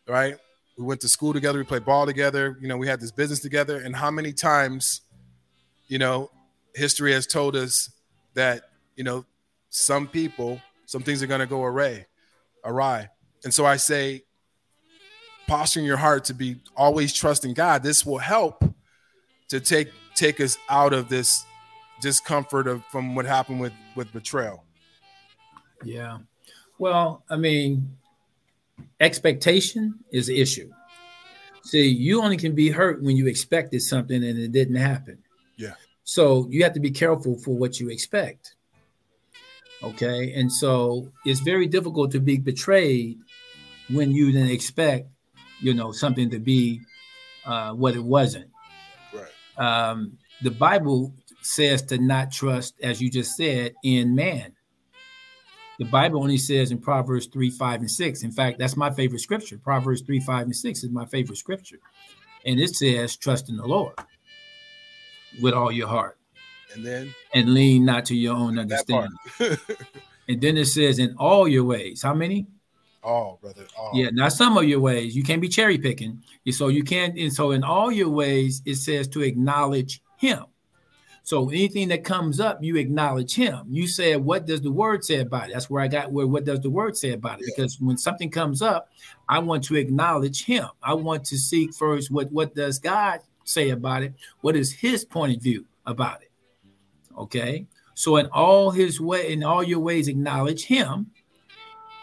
right 0.07 0.35
we 0.77 0.83
went 0.83 0.99
to 1.01 1.09
school 1.09 1.33
together 1.33 1.59
we 1.59 1.63
played 1.65 1.85
ball 1.85 2.05
together 2.05 2.57
you 2.62 2.67
know 2.67 2.77
we 2.77 2.88
had 2.88 2.99
this 2.99 3.12
business 3.12 3.39
together 3.39 3.77
and 3.77 3.95
how 3.95 4.09
many 4.09 4.31
times 4.33 5.01
you 5.88 5.99
know 5.99 6.31
history 6.73 7.12
has 7.13 7.27
told 7.27 7.55
us 7.55 7.91
that 8.33 8.63
you 8.95 9.03
know 9.03 9.23
some 9.69 10.07
people 10.07 10.59
some 10.85 11.03
things 11.03 11.21
are 11.21 11.27
going 11.27 11.41
to 11.41 11.45
go 11.47 11.63
awry 11.63 12.05
awry 12.63 13.07
and 13.43 13.53
so 13.53 13.65
i 13.65 13.75
say 13.75 14.23
posturing 15.49 15.85
your 15.85 15.97
heart 15.97 16.23
to 16.25 16.33
be 16.33 16.57
always 16.75 17.13
trusting 17.13 17.53
god 17.53 17.83
this 17.83 18.05
will 18.05 18.19
help 18.19 18.63
to 19.49 19.59
take 19.59 19.89
take 20.15 20.39
us 20.39 20.57
out 20.69 20.93
of 20.93 21.09
this 21.09 21.45
discomfort 22.01 22.67
of 22.67 22.83
from 22.85 23.15
what 23.15 23.25
happened 23.25 23.59
with 23.59 23.73
with 23.95 24.12
betrayal. 24.13 24.63
Yeah. 25.83 26.19
Well, 26.77 27.23
I 27.29 27.35
mean, 27.35 27.97
expectation 28.99 29.99
is 30.12 30.27
the 30.27 30.39
issue. 30.39 30.71
See, 31.63 31.88
you 31.88 32.21
only 32.21 32.38
can 32.38 32.55
be 32.55 32.69
hurt 32.69 33.01
when 33.03 33.17
you 33.17 33.27
expected 33.27 33.81
something 33.81 34.23
and 34.23 34.39
it 34.39 34.51
didn't 34.51 34.77
happen. 34.77 35.19
Yeah. 35.57 35.75
So 36.03 36.47
you 36.49 36.63
have 36.63 36.73
to 36.73 36.79
be 36.79 36.91
careful 36.91 37.38
for 37.38 37.51
what 37.51 37.79
you 37.79 37.89
expect. 37.89 38.55
Okay. 39.83 40.33
And 40.33 40.51
so 40.51 41.12
it's 41.25 41.41
very 41.41 41.67
difficult 41.67 42.12
to 42.12 42.19
be 42.19 42.38
betrayed 42.38 43.19
when 43.89 44.12
you 44.12 44.31
didn't 44.31 44.49
expect, 44.49 45.09
you 45.62 45.74
know, 45.74 45.91
something 45.91 46.30
to 46.30 46.39
be 46.39 46.82
uh, 47.45 47.74
what 47.74 47.95
it 47.95 48.04
wasn't. 48.04 48.50
Right. 49.13 49.28
Um, 49.58 50.17
the 50.41 50.52
Bible 50.52 51.13
says 51.41 51.82
to 51.84 51.98
not 51.98 52.32
trust, 52.32 52.76
as 52.82 53.02
you 53.02 53.10
just 53.10 53.36
said, 53.36 53.74
in 53.84 54.15
man. 54.15 54.54
The 55.80 55.86
Bible 55.86 56.22
only 56.22 56.38
says 56.38 56.72
in 56.72 56.78
Proverbs 56.78 57.28
3, 57.28 57.50
5, 57.52 57.80
and 57.82 57.91
6. 57.91 58.24
In 58.24 58.32
fact, 58.32 58.60
that's 58.60 58.76
my 58.76 58.91
favorite 58.91 59.19
scripture. 59.19 59.58
Proverbs 59.58 60.02
3, 60.02 60.19
5, 60.19 60.45
and 60.48 60.56
6 60.56 60.84
is 60.84 60.89
my 60.89 61.06
favorite 61.06 61.38
scripture. 61.38 61.80
And 62.45 62.60
it 62.60 62.76
says, 62.76 63.15
trust 63.15 63.50
in 63.50 63.56
the 63.56 63.65
Lord 63.65 63.93
with 65.41 65.54
all 65.54 65.72
your 65.72 65.88
heart 65.88 66.17
And 66.76 66.86
then 66.86 67.13
and 67.34 67.54
lean 67.54 67.86
not 67.86 68.04
to 68.06 68.15
your 68.15 68.36
own 68.36 68.60
understanding. 68.60 69.15
and 70.28 70.41
then 70.41 70.58
it 70.58 70.65
says, 70.65 71.00
in 71.00 71.15
all 71.17 71.48
your 71.48 71.63
ways. 71.63 72.02
How 72.02 72.13
many? 72.13 72.48
Oh, 73.03 73.38
brother. 73.41 73.65
Oh. 73.77 73.91
Yeah, 73.93 74.09
not 74.12 74.33
some 74.33 74.57
of 74.57 74.65
your 74.65 74.79
ways. 74.79 75.15
You 75.15 75.23
can't 75.23 75.41
be 75.41 75.49
cherry 75.49 75.77
picking. 75.77 76.23
So 76.51 76.67
you 76.67 76.83
can't, 76.83 77.17
and 77.17 77.33
so 77.33 77.51
in 77.51 77.63
all 77.63 77.91
your 77.91 78.09
ways, 78.09 78.62
it 78.65 78.75
says 78.75 79.07
to 79.09 79.21
acknowledge 79.21 80.01
him. 80.17 80.45
So 81.23 81.49
anything 81.49 81.89
that 81.89 82.03
comes 82.03 82.39
up, 82.39 82.63
you 82.63 82.77
acknowledge 82.77 83.35
him. 83.35 83.67
You 83.69 83.88
said, 83.88 84.23
what 84.23 84.47
does 84.47 84.62
the 84.62 84.71
word 84.71 85.05
say 85.05 85.19
about 85.19 85.49
it? 85.49 85.53
That's 85.53 85.69
where 85.69 85.83
I 85.83 85.88
got 85.88 86.12
where 86.12 86.25
what 86.25 86.43
does 86.43 86.62
the 86.62 86.71
word 86.71 86.97
say 86.97 87.12
about 87.12 87.39
it? 87.39 87.45
Yeah. 87.47 87.53
Because 87.55 87.79
when 87.79 87.97
something 87.97 88.31
comes 88.31 88.63
up, 88.63 88.89
I 89.27 89.38
want 89.38 89.63
to 89.65 89.75
acknowledge 89.75 90.43
him. 90.43 90.67
I 90.81 90.95
want 90.95 91.23
to 91.25 91.38
seek 91.38 91.75
first 91.75 92.09
what 92.09 92.31
what 92.31 92.55
does 92.55 92.79
God 92.79 93.19
say 93.43 93.69
about 93.69 94.01
it? 94.01 94.15
What 94.41 94.55
is 94.55 94.71
his 94.71 95.05
point 95.05 95.35
of 95.35 95.43
view 95.43 95.67
about 95.85 96.23
it? 96.23 96.31
Okay. 97.15 97.67
So 97.93 98.15
in 98.17 98.25
all 98.27 98.71
his 98.71 98.99
way, 98.99 99.31
in 99.31 99.43
all 99.43 99.62
your 99.62 99.81
ways, 99.81 100.07
acknowledge 100.07 100.65
him. 100.65 101.12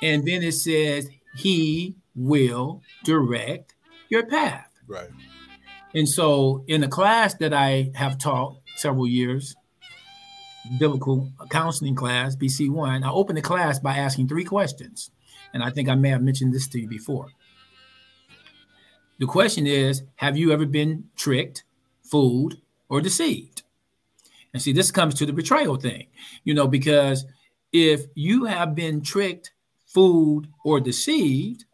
And 0.02 0.26
then 0.26 0.42
it 0.42 0.52
says, 0.52 1.09
He 1.37 1.96
will 2.14 2.82
direct 3.04 3.74
your 4.09 4.26
path. 4.26 4.70
Right. 4.87 5.09
And 5.94 6.09
so, 6.09 6.64
in 6.66 6.82
the 6.82 6.88
class 6.88 7.35
that 7.35 7.54
I 7.54 7.90
have 7.94 8.18
taught 8.18 8.59
several 8.76 9.06
years, 9.06 9.56
biblical 10.78 11.30
counseling 11.50 11.94
class, 11.94 12.37
BC1, 12.37 13.04
I 13.04 13.11
opened 13.11 13.38
the 13.38 13.42
class 13.42 13.78
by 13.78 13.96
asking 13.96 14.28
three 14.28 14.44
questions. 14.44 15.11
And 15.54 15.62
I 15.62 15.70
think 15.70 15.88
I 15.88 15.94
may 15.94 16.11
have 16.11 16.22
mentioned 16.22 16.52
this 16.52 16.68
to 16.68 16.80
you 16.80 16.88
before. 16.88 17.28
The 19.18 19.26
question 19.26 19.66
is 19.66 20.02
Have 20.16 20.37
you 20.37 20.52
ever 20.52 20.66
been 20.66 21.04
tricked, 21.16 21.64
fooled, 22.02 22.59
or 22.88 23.00
deceived? 23.00 23.62
And 24.52 24.62
see, 24.62 24.72
this 24.72 24.90
comes 24.90 25.14
to 25.14 25.26
the 25.26 25.32
betrayal 25.32 25.76
thing, 25.76 26.06
you 26.44 26.54
know, 26.54 26.66
because 26.66 27.26
if 27.72 28.06
you 28.14 28.44
have 28.44 28.74
been 28.74 29.02
tricked, 29.02 29.52
fooled, 29.96 30.46
or 30.62 30.78
deceived, 30.78 31.64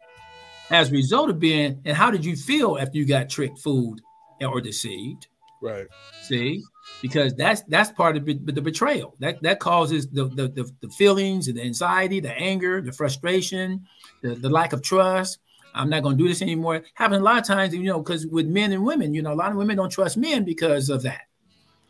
as 0.71 0.87
a 0.87 0.93
result 0.93 1.29
of 1.29 1.39
being, 1.39 1.81
and 1.83 1.97
how 1.97 2.09
did 2.09 2.23
you 2.23 2.37
feel 2.37 2.77
after 2.79 2.97
you 2.97 3.05
got 3.05 3.29
tricked, 3.29 3.59
fooled, 3.59 3.99
or 4.39 4.61
deceived? 4.61 5.27
Right. 5.61 5.87
See, 6.21 6.63
because 7.01 7.35
that's 7.35 7.63
that's 7.63 7.91
part 7.91 8.15
of 8.15 8.29
it, 8.29 8.45
the 8.45 8.61
betrayal. 8.61 9.13
That 9.19 9.43
that 9.43 9.59
causes 9.59 10.07
the 10.07 10.29
the, 10.29 10.47
the, 10.47 10.71
the 10.79 10.89
feelings, 10.91 11.47
the 11.47 11.61
anxiety, 11.61 12.21
the 12.21 12.31
anger, 12.31 12.81
the 12.81 12.93
frustration, 12.93 13.85
the, 14.21 14.35
the 14.35 14.49
lack 14.49 14.71
of 14.71 14.81
trust. 14.81 15.39
I'm 15.75 15.89
not 15.89 16.03
going 16.03 16.17
to 16.17 16.23
do 16.23 16.29
this 16.29 16.41
anymore. 16.41 16.83
Happens 16.93 17.19
a 17.19 17.23
lot 17.23 17.39
of 17.39 17.43
times, 17.43 17.75
you 17.75 17.83
know, 17.83 17.99
because 17.99 18.25
with 18.27 18.47
men 18.47 18.71
and 18.71 18.85
women, 18.85 19.13
you 19.13 19.21
know, 19.21 19.33
a 19.33 19.35
lot 19.35 19.51
of 19.51 19.57
women 19.57 19.75
don't 19.75 19.89
trust 19.89 20.15
men 20.15 20.45
because 20.45 20.89
of 20.89 21.03
that 21.03 21.23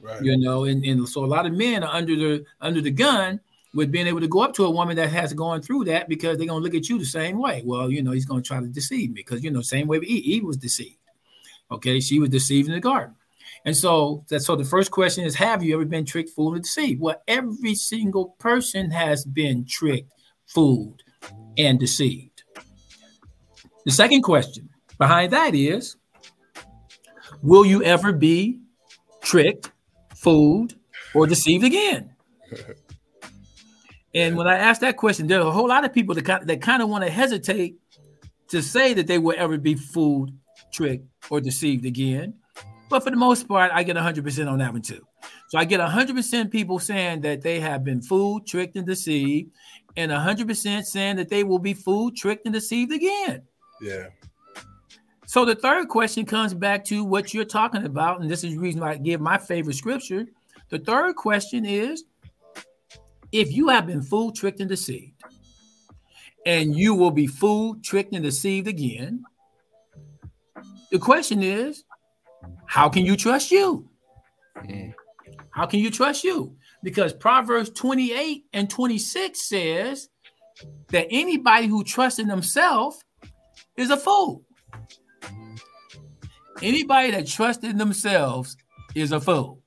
Right. 0.03 0.21
you 0.21 0.37
know 0.37 0.65
and, 0.65 0.83
and 0.83 1.07
so 1.07 1.23
a 1.23 1.25
lot 1.25 1.45
of 1.45 1.53
men 1.53 1.81
are 1.81 1.95
under 1.95 2.13
the 2.13 2.45
under 2.59 2.81
the 2.81 2.91
gun 2.91 3.39
with 3.73 3.91
being 3.91 4.07
able 4.07 4.19
to 4.19 4.27
go 4.27 4.41
up 4.41 4.53
to 4.53 4.65
a 4.65 4.71
woman 4.71 4.95
that 4.95 5.09
has 5.09 5.33
gone 5.33 5.62
through 5.62 5.86
that 5.86 6.07
because 6.07 6.38
they're 6.38 6.47
going 6.47 6.62
to 6.62 6.63
look 6.63 6.75
at 6.75 6.89
you 6.89 6.99
the 6.99 7.05
same 7.05 7.38
way. 7.38 7.62
Well 7.65 7.89
you 7.91 8.03
know 8.03 8.12
he's 8.12 8.25
going 8.25 8.41
to 8.41 8.47
try 8.47 8.59
to 8.59 8.67
deceive 8.67 9.09
me 9.09 9.21
because 9.21 9.43
you 9.43 9.51
know 9.51 9.62
same 9.62 9.88
way 9.88 9.97
eve, 9.97 10.25
eve 10.25 10.43
was 10.43 10.57
deceived 10.57 10.97
okay? 11.71 11.99
She 11.99 12.19
was 12.19 12.29
deceived 12.29 12.67
in 12.67 12.75
the 12.75 12.79
garden. 12.79 13.15
And 13.65 13.75
so 13.75 14.25
that 14.29 14.41
so 14.41 14.55
the 14.55 14.65
first 14.65 14.91
question 14.91 15.23
is 15.23 15.36
have 15.36 15.63
you 15.63 15.73
ever 15.75 15.86
been 15.86 16.05
tricked 16.05 16.31
fooled 16.31 16.57
or 16.57 16.59
deceived? 16.59 17.01
Well 17.01 17.21
every 17.27 17.75
single 17.75 18.36
person 18.39 18.91
has 18.91 19.25
been 19.25 19.65
tricked 19.65 20.12
fooled 20.45 21.01
and 21.57 21.79
deceived. 21.79 22.43
The 23.86 23.91
second 23.91 24.21
question 24.21 24.69
behind 24.97 25.31
that 25.33 25.55
is 25.55 25.95
will 27.41 27.65
you 27.65 27.83
ever 27.83 28.12
be 28.12 28.59
tricked 29.21 29.71
fooled, 30.15 30.75
or 31.13 31.27
deceived 31.27 31.63
again? 31.63 32.09
And 34.15 34.38
when 34.38 34.47
I 34.47 34.58
ask 34.58 34.82
that 34.82 34.97
question, 34.97 35.28
there 35.28 35.39
are 35.39 35.47
a 35.47 35.52
whole 35.52 35.67
lot 35.67 35.86
of 35.86 35.93
people 35.93 36.13
that 36.15 36.26
kind, 36.26 36.47
that 36.47 36.62
kind 36.62 36.84
of 36.84 36.89
want 36.89 37.04
to 37.04 37.10
hesitate 37.10 37.76
to 38.49 38.62
say 38.62 38.93
that 38.93 39.08
they 39.08 39.17
will 39.17 39.36
ever 39.38 39.58
be 39.58 39.76
fooled, 39.76 40.32
tricked, 40.71 41.06
or 41.30 41.41
deceived 41.41 41.86
again. 41.86 42.36
But 42.89 43.04
for 43.04 43.10
the 43.10 43.15
most 43.15 43.47
part, 43.47 43.71
I 43.73 43.82
get 43.82 43.95
100% 43.95 44.52
on 44.52 44.60
that 44.60 44.71
one 44.71 44.84
too. 44.84 45.02
So 45.49 45.58
I 45.58 45.65
get 45.65 45.80
100% 45.80 46.52
people 46.52 46.78
saying 46.80 47.21
that 47.21 47.41
they 47.41 47.60
have 47.60 47.84
been 47.84 48.02
fooled, 48.02 48.45
tricked, 48.45 48.76
and 48.76 48.86
deceived, 48.86 49.52
and 49.95 50.12
100% 50.12 50.84
saying 50.84 51.15
that 51.15 51.30
they 51.30 51.43
will 51.43 51.60
be 51.60 51.73
fooled, 51.73 52.15
tricked, 52.15 52.45
and 52.45 52.54
deceived 52.54 52.91
again. 52.91 53.41
Yeah. 53.82 54.08
So 55.26 55.45
the 55.45 55.56
third 55.56 55.89
question 55.89 56.26
comes 56.26 56.54
back 56.54 56.86
to 56.86 57.04
what 57.04 57.34
you're 57.34 57.45
talking 57.45 57.86
about, 57.86 58.21
and 58.21 58.30
this 58.30 58.43
is 58.43 58.54
the 58.54 58.60
reason 58.60 58.82
why 58.82 58.91
I 58.91 58.97
give 58.97 59.19
my 59.19 59.39
favorite 59.39 59.76
scripture. 59.76 60.28
The 60.69 60.78
third 60.78 61.15
question 61.15 61.65
is 61.65 62.04
if 63.33 63.51
you 63.51 63.67
have 63.69 63.87
been 63.87 64.01
fooled, 64.01 64.35
tricked, 64.35 64.59
and 64.59 64.69
deceived, 64.69 65.21
and 66.45 66.77
you 66.77 66.93
will 66.93 67.11
be 67.11 67.27
fooled, 67.27 67.83
tricked, 67.83 68.13
and 68.13 68.23
deceived 68.23 68.67
again, 68.67 69.23
the 70.91 70.99
question 70.99 71.41
is, 71.41 71.83
how 72.67 72.87
can 72.87 73.03
you 73.03 73.17
trust 73.17 73.51
you? 73.51 73.89
Mm. 74.57 74.93
How 75.49 75.65
can 75.65 75.79
you 75.79 75.89
trust 75.89 76.23
you? 76.23 76.55
Because 76.83 77.13
Proverbs 77.13 77.71
28 77.71 78.45
and 78.53 78.69
26 78.69 79.49
says 79.49 80.09
that 80.89 81.07
anybody 81.09 81.67
who 81.67 81.83
trusts 81.83 82.19
in 82.19 82.27
themselves 82.27 83.03
is 83.77 83.89
a 83.89 83.97
fool. 83.97 84.43
Anybody 86.61 87.11
that 87.11 87.27
trusts 87.27 87.63
in 87.63 87.77
themselves 87.77 88.55
is 88.93 89.11
a 89.11 89.19
fool. 89.19 89.62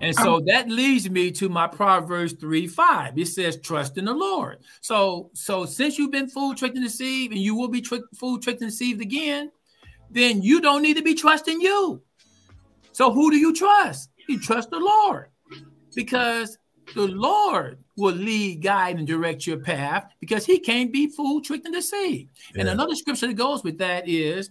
And 0.00 0.16
so 0.16 0.40
that 0.46 0.68
leads 0.68 1.10
me 1.10 1.30
to 1.32 1.48
my 1.48 1.66
Proverbs 1.66 2.32
3 2.32 2.66
5. 2.66 3.18
It 3.18 3.28
says, 3.28 3.58
trust 3.60 3.98
in 3.98 4.06
the 4.06 4.14
Lord. 4.14 4.58
So, 4.80 5.30
so 5.34 5.66
since 5.66 5.98
you've 5.98 6.10
been 6.10 6.28
fool 6.28 6.54
tricked 6.54 6.76
and 6.76 6.84
deceived, 6.84 7.32
and 7.32 7.42
you 7.42 7.54
will 7.54 7.68
be 7.68 7.82
tricked, 7.82 8.16
fool 8.16 8.38
tricked 8.38 8.62
and 8.62 8.70
deceived 8.70 9.02
again, 9.02 9.50
then 10.10 10.42
you 10.42 10.60
don't 10.60 10.82
need 10.82 10.96
to 10.96 11.02
be 11.02 11.14
trusting 11.14 11.60
you. 11.60 12.02
So 12.92 13.12
who 13.12 13.30
do 13.30 13.36
you 13.36 13.54
trust? 13.54 14.10
You 14.28 14.40
trust 14.40 14.70
the 14.70 14.78
Lord. 14.78 15.28
Because 15.94 16.56
the 16.94 17.06
Lord 17.06 17.78
will 17.96 18.14
lead, 18.14 18.62
guide, 18.62 18.98
and 18.98 19.06
direct 19.06 19.46
your 19.46 19.58
path 19.58 20.10
because 20.20 20.44
he 20.46 20.58
can't 20.58 20.92
be 20.92 21.08
fooled, 21.08 21.44
tricked, 21.44 21.66
and 21.66 21.74
deceived. 21.74 22.30
Yeah. 22.54 22.60
And 22.60 22.68
another 22.70 22.94
scripture 22.94 23.26
that 23.26 23.34
goes 23.34 23.62
with 23.62 23.78
that 23.78 24.08
is 24.08 24.50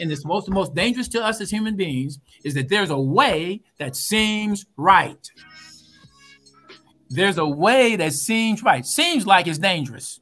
and 0.00 0.10
it's 0.10 0.24
most 0.24 0.48
most 0.48 0.74
dangerous 0.74 1.08
to 1.08 1.24
us 1.24 1.40
as 1.40 1.50
human 1.50 1.76
beings 1.76 2.18
is 2.44 2.54
that 2.54 2.68
there's 2.68 2.90
a 2.90 2.98
way 2.98 3.62
that 3.78 3.96
seems 3.96 4.66
right. 4.76 5.26
There's 7.08 7.38
a 7.38 7.46
way 7.46 7.96
that 7.96 8.12
seems 8.12 8.62
right. 8.62 8.84
Seems 8.84 9.26
like 9.26 9.46
it's 9.46 9.58
dangerous. 9.58 10.18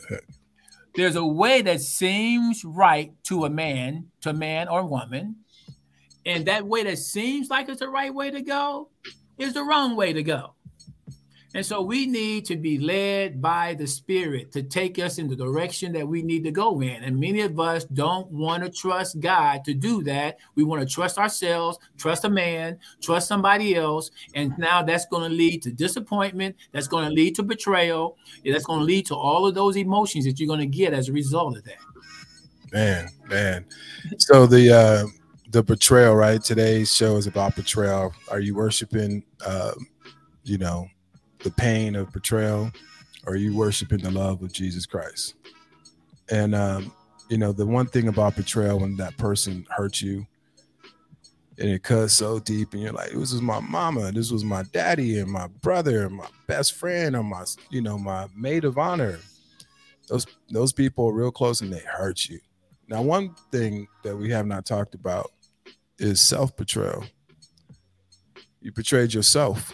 there's 0.94 1.16
a 1.16 1.24
way 1.24 1.62
that 1.62 1.80
seems 1.80 2.64
right 2.64 3.12
to 3.24 3.44
a 3.44 3.50
man, 3.50 4.08
to 4.22 4.30
a 4.30 4.34
man 4.34 4.68
or 4.68 4.86
woman, 4.86 5.36
and 6.24 6.46
that 6.46 6.66
way 6.66 6.82
that 6.82 6.98
seems 6.98 7.48
like 7.48 7.68
it's 7.68 7.80
the 7.80 7.88
right 7.88 8.12
way 8.12 8.30
to 8.30 8.42
go 8.42 8.90
is 9.38 9.54
the 9.54 9.62
wrong 9.62 9.96
way 9.96 10.12
to 10.12 10.22
go. 10.22 10.55
And 11.56 11.64
so 11.64 11.80
we 11.80 12.04
need 12.04 12.44
to 12.44 12.56
be 12.56 12.78
led 12.78 13.40
by 13.40 13.72
the 13.72 13.86
Spirit 13.86 14.52
to 14.52 14.62
take 14.62 14.98
us 14.98 15.16
in 15.16 15.26
the 15.26 15.34
direction 15.34 15.90
that 15.94 16.06
we 16.06 16.20
need 16.20 16.44
to 16.44 16.50
go 16.50 16.82
in. 16.82 17.02
And 17.02 17.18
many 17.18 17.40
of 17.40 17.58
us 17.58 17.84
don't 17.84 18.30
want 18.30 18.62
to 18.62 18.68
trust 18.68 19.20
God 19.20 19.64
to 19.64 19.72
do 19.72 20.02
that. 20.02 20.36
We 20.54 20.64
want 20.64 20.86
to 20.86 20.94
trust 20.94 21.16
ourselves, 21.16 21.78
trust 21.96 22.26
a 22.26 22.28
man, 22.28 22.78
trust 23.00 23.26
somebody 23.26 23.74
else. 23.74 24.10
And 24.34 24.52
now 24.58 24.82
that's 24.82 25.06
going 25.06 25.30
to 25.30 25.34
lead 25.34 25.62
to 25.62 25.72
disappointment. 25.72 26.56
That's 26.72 26.88
going 26.88 27.08
to 27.08 27.10
lead 27.10 27.34
to 27.36 27.42
betrayal. 27.42 28.18
That's 28.44 28.66
going 28.66 28.80
to 28.80 28.84
lead 28.84 29.06
to 29.06 29.14
all 29.14 29.46
of 29.46 29.54
those 29.54 29.78
emotions 29.78 30.26
that 30.26 30.38
you're 30.38 30.48
going 30.48 30.60
to 30.60 30.66
get 30.66 30.92
as 30.92 31.08
a 31.08 31.12
result 31.12 31.56
of 31.56 31.64
that. 31.64 31.78
Man, 32.70 33.08
man. 33.30 33.64
So 34.18 34.46
the, 34.46 34.74
uh, 34.74 35.06
the 35.52 35.62
betrayal, 35.62 36.16
right? 36.16 36.44
Today's 36.44 36.94
show 36.94 37.16
is 37.16 37.26
about 37.26 37.56
betrayal. 37.56 38.12
Are 38.30 38.40
you 38.40 38.54
worshiping, 38.54 39.24
uh, 39.42 39.72
you 40.44 40.58
know, 40.58 40.86
the 41.46 41.52
pain 41.52 41.94
of 41.94 42.12
betrayal 42.12 42.72
or 43.24 43.34
are 43.34 43.36
you 43.36 43.56
worshiping 43.56 43.98
the 43.98 44.10
love 44.10 44.42
of 44.42 44.52
Jesus 44.52 44.84
Christ? 44.84 45.34
And 46.28 46.56
um, 46.56 46.92
you 47.28 47.38
know, 47.38 47.52
the 47.52 47.64
one 47.64 47.86
thing 47.86 48.08
about 48.08 48.34
betrayal 48.34 48.80
when 48.80 48.96
that 48.96 49.16
person 49.16 49.64
hurts 49.70 50.02
you 50.02 50.26
and 51.56 51.68
it 51.68 51.84
cuts 51.84 52.14
so 52.14 52.40
deep 52.40 52.72
and 52.72 52.82
you're 52.82 52.92
like, 52.92 53.10
this 53.10 53.32
was 53.32 53.40
my 53.40 53.60
mama, 53.60 54.10
this 54.10 54.32
was 54.32 54.42
my 54.42 54.64
daddy 54.72 55.20
and 55.20 55.30
my 55.30 55.46
brother 55.62 56.06
and 56.06 56.16
my 56.16 56.26
best 56.48 56.72
friend 56.72 57.14
or 57.14 57.22
my, 57.22 57.44
you 57.70 57.80
know, 57.80 57.96
my 57.96 58.26
maid 58.36 58.64
of 58.64 58.76
honor. 58.76 59.20
Those 60.08 60.26
those 60.50 60.72
people 60.72 61.06
are 61.08 61.14
real 61.14 61.30
close 61.30 61.60
and 61.60 61.72
they 61.72 61.82
hurt 61.86 62.28
you. 62.28 62.40
Now, 62.88 63.02
one 63.02 63.36
thing 63.52 63.86
that 64.02 64.16
we 64.16 64.30
have 64.32 64.46
not 64.46 64.66
talked 64.66 64.96
about 64.96 65.30
is 66.00 66.20
self-betrayal. 66.20 67.04
You 68.60 68.72
betrayed 68.72 69.14
yourself 69.14 69.72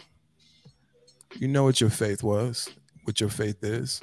you 1.39 1.49
know 1.49 1.65
what 1.65 1.81
your 1.81 1.91
faith 1.91 2.23
was, 2.23 2.69
what 3.05 3.21
your 3.21 3.29
faith 3.29 3.63
is. 3.63 4.01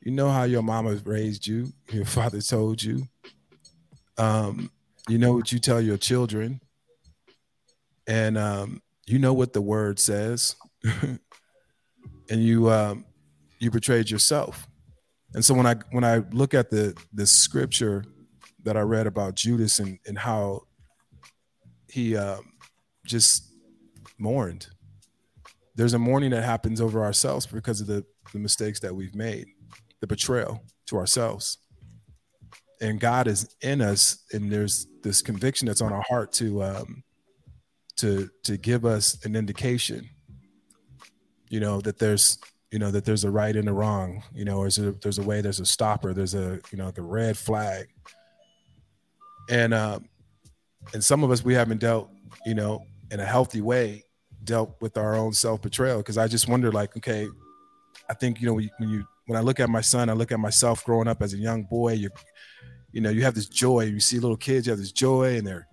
You 0.00 0.12
know 0.12 0.30
how 0.30 0.44
your 0.44 0.62
mama 0.62 0.98
raised 1.04 1.46
you, 1.46 1.72
your 1.90 2.04
father 2.16 2.40
told 2.40 2.82
you. 2.82 3.04
Um, 4.18 4.70
you 5.08 5.18
know 5.18 5.32
what 5.32 5.52
you 5.52 5.58
tell 5.58 5.80
your 5.80 5.96
children. 5.96 6.60
And 8.06 8.36
um, 8.36 8.82
you 9.06 9.18
know 9.18 9.32
what 9.32 9.52
the 9.52 9.60
word 9.60 9.98
says. 9.98 10.56
and 10.84 11.20
you 12.30 12.70
um, 12.70 13.04
you 13.58 13.70
betrayed 13.70 14.10
yourself. 14.10 14.66
And 15.34 15.44
so 15.44 15.54
when 15.54 15.66
I 15.66 15.76
when 15.90 16.04
I 16.04 16.18
look 16.32 16.54
at 16.54 16.70
the 16.70 16.96
the 17.12 17.26
scripture 17.26 18.04
that 18.62 18.76
I 18.76 18.80
read 18.80 19.06
about 19.06 19.36
Judas 19.36 19.78
and, 19.78 19.98
and 20.06 20.18
how 20.18 20.62
he 21.88 22.16
um, 22.16 22.52
just 23.06 23.52
mourned 24.18 24.68
there's 25.80 25.94
a 25.94 25.98
mourning 25.98 26.28
that 26.28 26.44
happens 26.44 26.78
over 26.78 27.02
ourselves 27.02 27.46
because 27.46 27.80
of 27.80 27.86
the, 27.86 28.04
the 28.34 28.38
mistakes 28.38 28.80
that 28.80 28.94
we've 28.94 29.14
made, 29.14 29.46
the 30.02 30.06
betrayal 30.06 30.62
to 30.84 30.98
ourselves. 30.98 31.56
And 32.82 33.00
God 33.00 33.26
is 33.26 33.56
in 33.62 33.80
us, 33.80 34.22
and 34.34 34.52
there's 34.52 34.86
this 35.02 35.22
conviction 35.22 35.66
that's 35.66 35.80
on 35.80 35.90
our 35.90 36.02
heart 36.02 36.32
to 36.32 36.62
um, 36.62 37.02
to 37.96 38.28
to 38.44 38.58
give 38.58 38.84
us 38.84 39.24
an 39.24 39.34
indication, 39.34 40.06
you 41.48 41.60
know, 41.60 41.80
that 41.80 41.98
there's 41.98 42.36
you 42.70 42.78
know 42.78 42.90
that 42.90 43.06
there's 43.06 43.24
a 43.24 43.30
right 43.30 43.56
and 43.56 43.68
a 43.68 43.72
wrong, 43.72 44.22
you 44.34 44.44
know, 44.44 44.58
or 44.58 44.66
a, 44.66 44.70
there's 45.02 45.18
a 45.18 45.22
way, 45.22 45.40
there's 45.40 45.60
a 45.60 45.66
stopper, 45.66 46.12
there's 46.12 46.34
a 46.34 46.60
you 46.70 46.76
know 46.76 46.90
the 46.90 47.00
red 47.00 47.38
flag, 47.38 47.86
and 49.48 49.72
um, 49.72 50.04
and 50.92 51.02
some 51.02 51.24
of 51.24 51.30
us 51.30 51.42
we 51.42 51.54
haven't 51.54 51.80
dealt, 51.80 52.10
you 52.44 52.54
know, 52.54 52.84
in 53.10 53.18
a 53.18 53.24
healthy 53.24 53.62
way 53.62 54.04
dealt 54.44 54.76
with 54.80 54.96
our 54.96 55.14
own 55.14 55.32
self 55.32 55.62
betrayal 55.62 55.98
because 55.98 56.18
I 56.18 56.28
just 56.28 56.48
wonder, 56.48 56.72
like, 56.72 56.96
okay, 56.96 57.28
I 58.08 58.14
think 58.14 58.40
you 58.40 58.46
know 58.46 58.54
when 58.54 58.88
you 58.88 59.04
when 59.26 59.38
I 59.38 59.42
look 59.42 59.60
at 59.60 59.70
my 59.70 59.80
son, 59.80 60.10
I 60.10 60.14
look 60.14 60.32
at 60.32 60.40
myself 60.40 60.84
growing 60.84 61.08
up 61.08 61.22
as 61.22 61.34
a 61.34 61.38
young 61.38 61.64
boy. 61.64 61.92
You, 61.92 62.10
you 62.92 63.00
know, 63.00 63.10
you 63.10 63.22
have 63.22 63.34
this 63.34 63.48
joy. 63.48 63.82
You 63.82 64.00
see 64.00 64.18
little 64.18 64.36
kids, 64.36 64.66
you 64.66 64.72
have 64.72 64.80
this 64.80 64.92
joy, 64.92 65.36
and 65.36 65.46
they're 65.46 65.68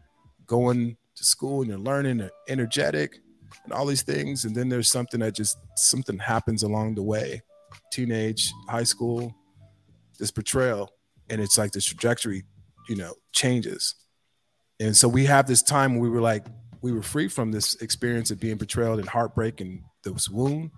going 0.46 0.98
to 1.16 1.24
school 1.24 1.62
and 1.62 1.72
they're 1.72 1.78
learning, 1.78 2.18
they're 2.18 2.32
energetic, 2.48 3.20
and 3.64 3.74
all 3.74 3.86
these 3.86 4.04
things. 4.04 4.46
And 4.46 4.56
then 4.56 4.70
there's 4.70 4.90
something 4.90 5.20
that 5.20 5.36
just 5.36 5.58
something 5.76 6.20
happens 6.20 6.64
along 6.64 6.96
the 6.96 7.04
way, 7.04 7.42
teenage, 7.92 8.54
high 8.70 8.84
school, 8.84 9.36
this 10.20 10.32
betrayal, 10.32 10.92
and 11.30 11.42
it's 11.42 11.58
like 11.58 11.72
this 11.72 11.86
trajectory, 11.86 12.44
you 12.88 12.96
know, 12.96 13.14
changes. 13.34 13.96
And 14.80 14.96
so 14.96 15.08
we 15.08 15.26
have 15.26 15.48
this 15.48 15.64
time 15.64 15.94
where 15.94 16.04
we 16.04 16.10
were 16.10 16.22
like, 16.22 16.46
we 16.82 16.92
were 16.92 17.02
free 17.02 17.28
from 17.28 17.52
this 17.52 17.76
experience 17.76 18.32
of 18.32 18.40
being 18.40 18.58
betrayed 18.58 19.00
and 19.00 19.08
heartbreak 19.08 19.62
and 19.62 19.82
this 20.04 20.30
wound. 20.30 20.72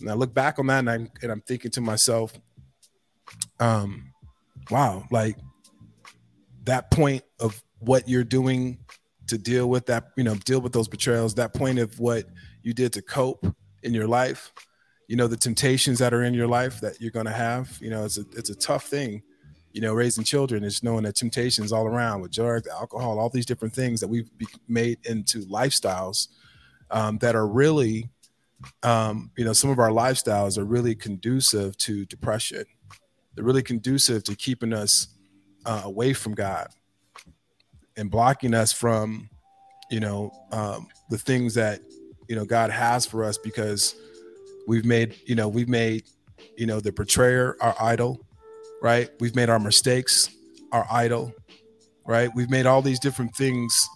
And 0.00 0.10
I 0.10 0.14
look 0.14 0.34
back 0.34 0.58
on 0.58 0.66
that 0.68 0.80
and, 0.80 0.90
I'm, 0.90 1.10
and 1.22 1.30
I'm 1.30 1.40
thinking 1.40 1.70
to 1.72 1.80
myself, 1.80 2.32
um, 3.60 4.12
wow, 4.70 5.04
like 5.10 5.36
that 6.64 6.90
point 6.90 7.22
of 7.40 7.62
what 7.78 8.08
you're 8.08 8.24
doing 8.24 8.78
to 9.28 9.38
deal 9.38 9.68
with 9.68 9.86
that, 9.86 10.10
you 10.16 10.24
know, 10.24 10.34
deal 10.34 10.60
with 10.60 10.72
those 10.72 10.88
betrayals, 10.88 11.34
that 11.34 11.54
point 11.54 11.78
of 11.78 11.98
what 11.98 12.24
you 12.62 12.74
did 12.74 12.92
to 12.94 13.02
cope 13.02 13.46
in 13.82 13.94
your 13.94 14.08
life, 14.08 14.52
you 15.08 15.16
know, 15.16 15.26
the 15.26 15.36
temptations 15.36 15.98
that 15.98 16.12
are 16.14 16.22
in 16.22 16.34
your 16.34 16.48
life 16.48 16.80
that 16.80 17.00
you're 17.00 17.10
going 17.10 17.26
to 17.26 17.32
have, 17.32 17.78
you 17.80 17.90
know, 17.90 18.04
it's 18.04 18.18
a, 18.18 18.24
it's 18.36 18.50
a 18.50 18.54
tough 18.54 18.84
thing 18.86 19.22
you 19.74 19.80
know, 19.80 19.92
raising 19.92 20.22
children 20.22 20.62
is 20.62 20.84
knowing 20.84 21.02
that 21.02 21.16
temptations 21.16 21.72
all 21.72 21.84
around 21.84 22.20
with 22.20 22.30
drugs, 22.30 22.68
alcohol, 22.68 23.18
all 23.18 23.28
these 23.28 23.44
different 23.44 23.74
things 23.74 24.00
that 24.00 24.06
we've 24.06 24.30
made 24.68 24.98
into 25.04 25.40
lifestyles 25.46 26.28
um, 26.92 27.18
that 27.18 27.34
are 27.34 27.48
really, 27.48 28.08
um, 28.84 29.32
you 29.36 29.44
know, 29.44 29.52
some 29.52 29.70
of 29.70 29.80
our 29.80 29.90
lifestyles 29.90 30.56
are 30.58 30.64
really 30.64 30.94
conducive 30.94 31.76
to 31.78 32.04
depression. 32.06 32.64
They're 33.34 33.44
really 33.44 33.64
conducive 33.64 34.22
to 34.24 34.36
keeping 34.36 34.72
us 34.72 35.08
uh, 35.66 35.82
away 35.84 36.12
from 36.12 36.34
God 36.34 36.68
and 37.96 38.08
blocking 38.08 38.54
us 38.54 38.72
from, 38.72 39.28
you 39.90 39.98
know, 39.98 40.30
um, 40.52 40.86
the 41.10 41.18
things 41.18 41.52
that, 41.54 41.80
you 42.28 42.36
know, 42.36 42.44
God 42.44 42.70
has 42.70 43.06
for 43.06 43.24
us 43.24 43.38
because 43.38 43.96
we've 44.68 44.84
made, 44.84 45.16
you 45.26 45.34
know, 45.34 45.48
we've 45.48 45.68
made, 45.68 46.04
you 46.56 46.66
know, 46.66 46.78
the 46.78 46.92
betrayer 46.92 47.56
our 47.60 47.74
idol 47.80 48.24
right? 48.84 49.08
We've 49.18 49.34
made 49.34 49.48
our 49.48 49.58
mistakes 49.58 50.28
our 50.70 50.86
idol, 50.90 51.32
right? 52.04 52.28
We've 52.34 52.50
made 52.50 52.66
all 52.66 52.82
these 52.82 52.98
different 52.98 53.34
things, 53.34 53.88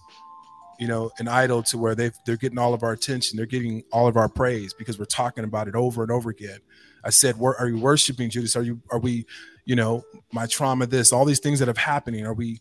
you 0.78 0.88
know, 0.88 1.10
an 1.18 1.28
idol 1.28 1.62
to 1.64 1.76
where 1.76 1.94
they 1.94 2.10
they're 2.24 2.36
getting 2.36 2.58
all 2.58 2.72
of 2.72 2.82
our 2.82 2.92
attention, 2.92 3.36
they're 3.36 3.46
getting 3.46 3.82
all 3.92 4.06
of 4.08 4.16
our 4.16 4.28
praise 4.30 4.72
because 4.72 4.98
we're 4.98 5.04
talking 5.04 5.44
about 5.44 5.68
it 5.68 5.74
over 5.74 6.02
and 6.02 6.10
over 6.10 6.30
again. 6.30 6.60
I 7.04 7.10
said, 7.10 7.36
"Are 7.40 7.68
you 7.68 7.78
worshiping 7.78 8.30
Judas? 8.30 8.56
Are 8.56 8.62
you? 8.62 8.80
Are 8.90 8.98
we? 8.98 9.26
You 9.66 9.76
know, 9.76 10.04
my 10.32 10.46
trauma, 10.46 10.86
this, 10.86 11.12
all 11.12 11.26
these 11.26 11.40
things 11.40 11.58
that 11.58 11.68
have 11.68 11.76
happening. 11.76 12.24
Are 12.24 12.32
we? 12.32 12.60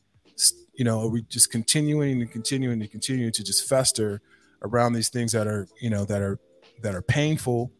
You 0.74 0.84
know, 0.84 1.00
are 1.02 1.10
we 1.10 1.22
just 1.24 1.50
continuing 1.50 2.22
and 2.22 2.32
continuing 2.32 2.82
and 2.82 2.92
continuing 2.92 3.32
to 3.32 3.44
just 3.44 3.70
fester 3.70 4.22
around 4.62 4.94
these 4.94 5.10
things 5.10 5.32
that 5.32 5.48
are, 5.48 5.68
you 5.82 5.90
know, 5.90 6.04
that 6.06 6.22
are 6.22 6.40
that 6.82 6.94
are 6.94 7.02
painful, 7.02 7.72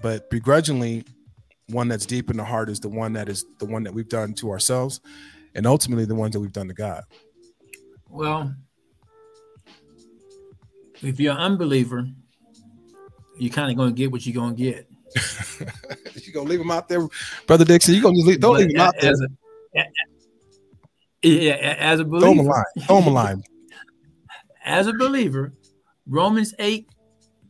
but 0.00 0.30
begrudgingly 0.30 1.04
one 1.72 1.88
that's 1.88 2.06
deep 2.06 2.30
in 2.30 2.36
the 2.36 2.44
heart 2.44 2.68
is 2.70 2.78
the 2.80 2.88
one 2.88 3.12
that 3.14 3.28
is 3.28 3.44
the 3.58 3.66
one 3.66 3.82
that 3.84 3.92
we've 3.94 4.08
done 4.08 4.34
to 4.34 4.50
ourselves 4.50 5.00
and 5.54 5.66
ultimately 5.66 6.04
the 6.04 6.14
ones 6.14 6.32
that 6.34 6.40
we've 6.40 6.52
done 6.52 6.68
to 6.68 6.74
God. 6.74 7.02
Well, 8.08 8.54
If 11.02 11.18
you're 11.18 11.32
an 11.32 11.38
unbeliever, 11.38 12.06
you're 13.38 13.52
kind 13.52 13.70
of 13.70 13.76
going 13.76 13.90
to 13.90 13.94
get 13.96 14.12
what 14.12 14.24
you're 14.24 14.34
going 14.34 14.54
to 14.56 14.62
get. 14.62 14.88
you're 16.24 16.32
gonna 16.32 16.48
leave 16.48 16.60
him 16.60 16.70
out 16.70 16.88
there, 16.88 17.06
brother 17.46 17.64
Dixon? 17.66 17.92
You're 17.94 18.02
gonna 18.04 18.16
leave, 18.16 18.40
don't 18.40 18.54
But 18.54 18.60
leave 18.60 18.70
him 18.74 18.80
out 18.80 18.94
there. 18.98 19.10
as 19.10 19.20
a, 19.20 19.28
yeah, 21.22 21.54
as 21.78 22.00
a 22.00 22.04
Throw 22.04 22.16
him 22.18 22.22
a 22.22 22.42
believer, 22.42 22.48
line. 22.48 22.86
Throw 22.86 22.98
him 22.98 23.06
a 23.08 23.10
line. 23.10 23.42
as 24.64 24.86
a 24.86 24.92
believer, 24.94 25.52
Romans 26.06 26.54
8, 26.58 26.88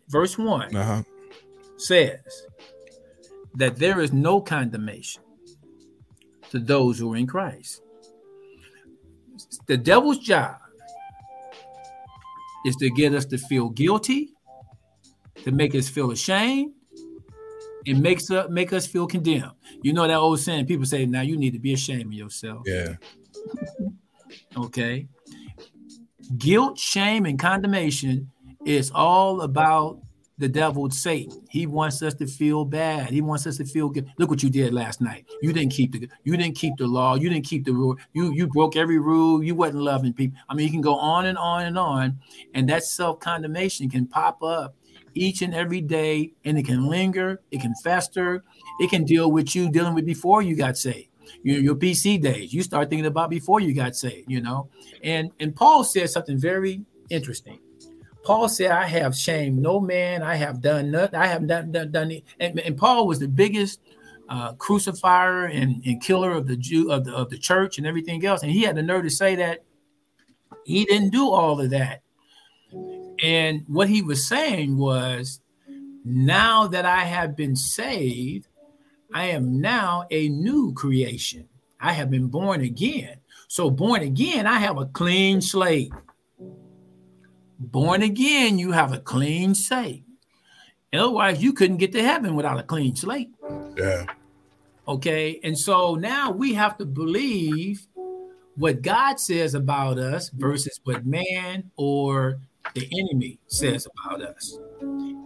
verse 0.08 0.36
1 0.36 0.74
Uh 0.74 0.84
huh. 0.84 1.02
says 1.76 2.18
that 3.54 3.76
there 3.76 4.00
is 4.00 4.12
no 4.12 4.40
condemnation 4.40 5.22
to 6.50 6.58
those 6.58 6.98
who 6.98 7.12
are 7.12 7.16
in 7.16 7.26
Christ. 7.26 7.82
The 9.66 9.76
devil's 9.76 10.18
job 10.18 10.56
is 12.64 12.76
to 12.76 12.90
get 12.90 13.14
us 13.14 13.24
to 13.26 13.38
feel 13.38 13.70
guilty, 13.70 14.30
to 15.44 15.50
make 15.50 15.74
us 15.74 15.88
feel 15.88 16.10
ashamed, 16.10 16.72
and 17.86 18.00
makes 18.00 18.30
us 18.30 18.48
make 18.50 18.72
us 18.72 18.86
feel 18.86 19.06
condemned. 19.06 19.52
You 19.82 19.92
know 19.92 20.06
that 20.06 20.14
old 20.14 20.38
saying, 20.38 20.66
people 20.66 20.86
say, 20.86 21.06
now 21.06 21.22
you 21.22 21.36
need 21.36 21.52
to 21.52 21.58
be 21.58 21.72
ashamed 21.72 22.06
of 22.06 22.12
yourself. 22.12 22.62
Yeah. 22.66 22.94
Okay. 24.56 25.08
Guilt, 26.38 26.78
shame, 26.78 27.26
and 27.26 27.38
condemnation 27.38 28.30
is 28.64 28.92
all 28.94 29.40
about 29.40 30.01
the 30.38 30.48
devil, 30.48 30.90
Satan. 30.90 31.44
He 31.48 31.66
wants 31.66 32.02
us 32.02 32.14
to 32.14 32.26
feel 32.26 32.64
bad. 32.64 33.10
He 33.10 33.20
wants 33.20 33.46
us 33.46 33.56
to 33.58 33.64
feel 33.64 33.88
good. 33.88 34.10
Look 34.18 34.30
what 34.30 34.42
you 34.42 34.50
did 34.50 34.72
last 34.72 35.00
night. 35.00 35.26
You 35.42 35.52
didn't 35.52 35.72
keep 35.72 35.92
the 35.92 36.08
you 36.24 36.36
didn't 36.36 36.56
keep 36.56 36.76
the 36.76 36.86
law. 36.86 37.14
You 37.14 37.28
didn't 37.28 37.44
keep 37.44 37.64
the 37.64 37.72
rule. 37.72 37.96
You 38.12 38.32
you 38.32 38.46
broke 38.46 38.76
every 38.76 38.98
rule. 38.98 39.42
You 39.42 39.54
wasn't 39.54 39.82
loving 39.82 40.12
people. 40.12 40.38
I 40.48 40.54
mean, 40.54 40.66
you 40.66 40.72
can 40.72 40.80
go 40.80 40.94
on 40.94 41.26
and 41.26 41.38
on 41.38 41.64
and 41.66 41.78
on, 41.78 42.18
and 42.54 42.68
that 42.68 42.84
self 42.84 43.20
condemnation 43.20 43.90
can 43.90 44.06
pop 44.06 44.42
up 44.42 44.74
each 45.14 45.42
and 45.42 45.54
every 45.54 45.80
day, 45.80 46.32
and 46.44 46.58
it 46.58 46.64
can 46.64 46.86
linger. 46.88 47.40
It 47.50 47.60
can 47.60 47.74
fester. 47.82 48.42
It 48.80 48.90
can 48.90 49.04
deal 49.04 49.30
with 49.30 49.54
you 49.54 49.70
dealing 49.70 49.94
with 49.94 50.06
before 50.06 50.42
you 50.42 50.56
got 50.56 50.76
saved 50.76 51.08
your, 51.42 51.60
your 51.60 51.74
BC 51.74 52.20
days. 52.20 52.52
You 52.52 52.62
start 52.62 52.90
thinking 52.90 53.06
about 53.06 53.30
before 53.30 53.60
you 53.60 53.74
got 53.74 53.96
saved, 53.96 54.30
you 54.30 54.40
know. 54.40 54.68
And 55.02 55.30
and 55.40 55.54
Paul 55.54 55.84
said 55.84 56.10
something 56.10 56.38
very 56.38 56.82
interesting. 57.10 57.58
Paul 58.24 58.48
said, 58.48 58.70
"I 58.70 58.86
have 58.86 59.16
shamed 59.16 59.60
no 59.60 59.80
man. 59.80 60.22
I 60.22 60.36
have 60.36 60.60
done 60.60 60.90
nothing. 60.90 61.18
I 61.18 61.26
have 61.26 61.46
done 61.46 61.72
done, 61.72 61.90
done 61.90 62.10
it." 62.10 62.24
And, 62.40 62.58
and 62.60 62.76
Paul 62.76 63.06
was 63.06 63.18
the 63.18 63.28
biggest 63.28 63.80
uh, 64.28 64.52
crucifier 64.54 65.46
and, 65.46 65.82
and 65.84 66.02
killer 66.02 66.32
of 66.32 66.46
the 66.46 66.56
Jew 66.56 66.90
of 66.90 67.04
the 67.04 67.14
of 67.14 67.30
the 67.30 67.38
church 67.38 67.78
and 67.78 67.86
everything 67.86 68.24
else. 68.24 68.42
And 68.42 68.52
he 68.52 68.62
had 68.62 68.76
the 68.76 68.82
nerve 68.82 69.04
to 69.04 69.10
say 69.10 69.34
that 69.36 69.64
he 70.64 70.84
didn't 70.84 71.10
do 71.10 71.30
all 71.30 71.60
of 71.60 71.70
that. 71.70 72.02
And 73.22 73.64
what 73.68 73.88
he 73.88 74.02
was 74.02 74.26
saying 74.26 74.76
was, 74.76 75.40
now 76.04 76.66
that 76.68 76.84
I 76.84 77.04
have 77.04 77.36
been 77.36 77.54
saved, 77.54 78.48
I 79.14 79.26
am 79.26 79.60
now 79.60 80.06
a 80.10 80.28
new 80.28 80.72
creation. 80.72 81.48
I 81.80 81.92
have 81.92 82.10
been 82.10 82.28
born 82.28 82.62
again. 82.62 83.16
So, 83.48 83.70
born 83.70 84.02
again, 84.02 84.46
I 84.46 84.58
have 84.58 84.78
a 84.78 84.86
clean 84.86 85.40
slate. 85.40 85.92
Born 87.62 88.02
again, 88.02 88.58
you 88.58 88.72
have 88.72 88.92
a 88.92 88.98
clean 88.98 89.54
slate. 89.54 90.04
Otherwise, 90.92 91.42
you 91.42 91.52
couldn't 91.52 91.76
get 91.76 91.92
to 91.92 92.02
heaven 92.02 92.34
without 92.34 92.58
a 92.58 92.62
clean 92.64 92.96
slate. 92.96 93.30
Yeah. 93.76 94.06
Okay. 94.88 95.40
And 95.44 95.56
so 95.56 95.94
now 95.94 96.32
we 96.32 96.54
have 96.54 96.76
to 96.78 96.84
believe 96.84 97.86
what 98.56 98.82
God 98.82 99.20
says 99.20 99.54
about 99.54 99.98
us 99.98 100.28
versus 100.30 100.80
what 100.84 101.06
man 101.06 101.70
or 101.76 102.40
the 102.74 102.88
enemy 102.98 103.38
says 103.46 103.86
about 103.86 104.22
us. 104.22 104.58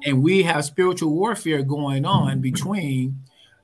And 0.05 0.23
we 0.23 0.43
have 0.43 0.65
spiritual 0.65 1.13
warfare 1.13 1.63
going 1.63 2.05
on 2.05 2.41
between 2.41 3.19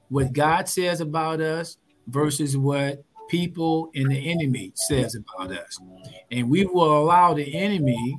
what 0.09 0.33
God 0.33 0.67
says 0.67 1.01
about 1.03 1.41
us 1.43 1.77
versus 2.07 2.57
what 2.57 3.05
people 3.29 3.91
and 3.95 4.11
the 4.11 4.31
enemy 4.31 4.73
says 4.75 5.15
about 5.15 5.53
us. 5.53 5.79
And 6.31 6.51
we 6.51 6.65
will 6.65 6.99
allow 6.99 7.35
the 7.35 7.55
enemy 7.55 8.19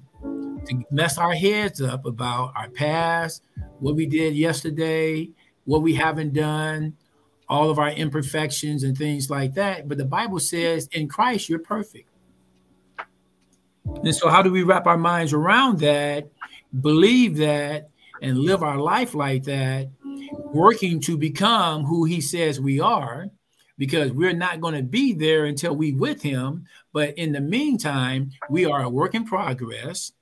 to 0.66 0.84
mess 0.92 1.18
our 1.18 1.34
heads 1.34 1.82
up 1.82 2.06
about 2.06 2.54
our 2.56 2.70
past, 2.70 3.44
what 3.80 3.96
we 3.96 4.06
did 4.06 4.36
yesterday, 4.36 5.30
what 5.66 5.82
we 5.82 5.94
haven't 5.94 6.34
done, 6.34 6.96
all 7.50 7.70
of 7.70 7.80
our 7.80 7.92
imperfections 7.92 8.84
and 8.84 8.98
things 8.98 9.30
like 9.30 9.54
that. 9.54 9.88
But 9.88 9.98
the 9.98 10.06
Bible 10.06 10.40
says 10.40 10.88
in 10.92 11.08
Christ, 11.08 11.50
you're 11.50 11.60
perfect. 11.60 12.10
And 13.86 14.16
so, 14.16 14.30
how 14.30 14.42
do 14.42 14.52
we 14.52 14.64
wrap 14.64 14.88
our 14.88 14.98
minds 14.98 15.34
around 15.34 15.80
that, 15.80 16.30
believe 16.82 17.38
that, 17.38 17.90
and 18.22 18.40
live 18.40 18.64
our 18.64 18.78
life 18.78 19.14
like 19.14 19.44
that, 19.44 19.90
working 20.54 21.00
to 21.02 21.18
become 21.18 21.84
who 21.84 22.06
He 22.06 22.22
says 22.22 22.60
we 22.60 22.80
are? 22.80 23.28
Because 23.78 24.12
we're 24.12 24.34
not 24.34 24.62
going 24.62 24.76
to 24.76 24.84
be 24.84 25.14
there 25.14 25.46
until 25.46 25.76
we 25.76 25.92
with 25.92 26.22
Him. 26.22 26.66
But 26.94 27.18
in 27.18 27.34
the 27.34 27.42
meantime, 27.42 28.32
we 28.50 28.66
are 28.66 28.84
a 28.84 28.90
work 28.90 29.16
in 29.16 29.26
progress, 29.26 30.14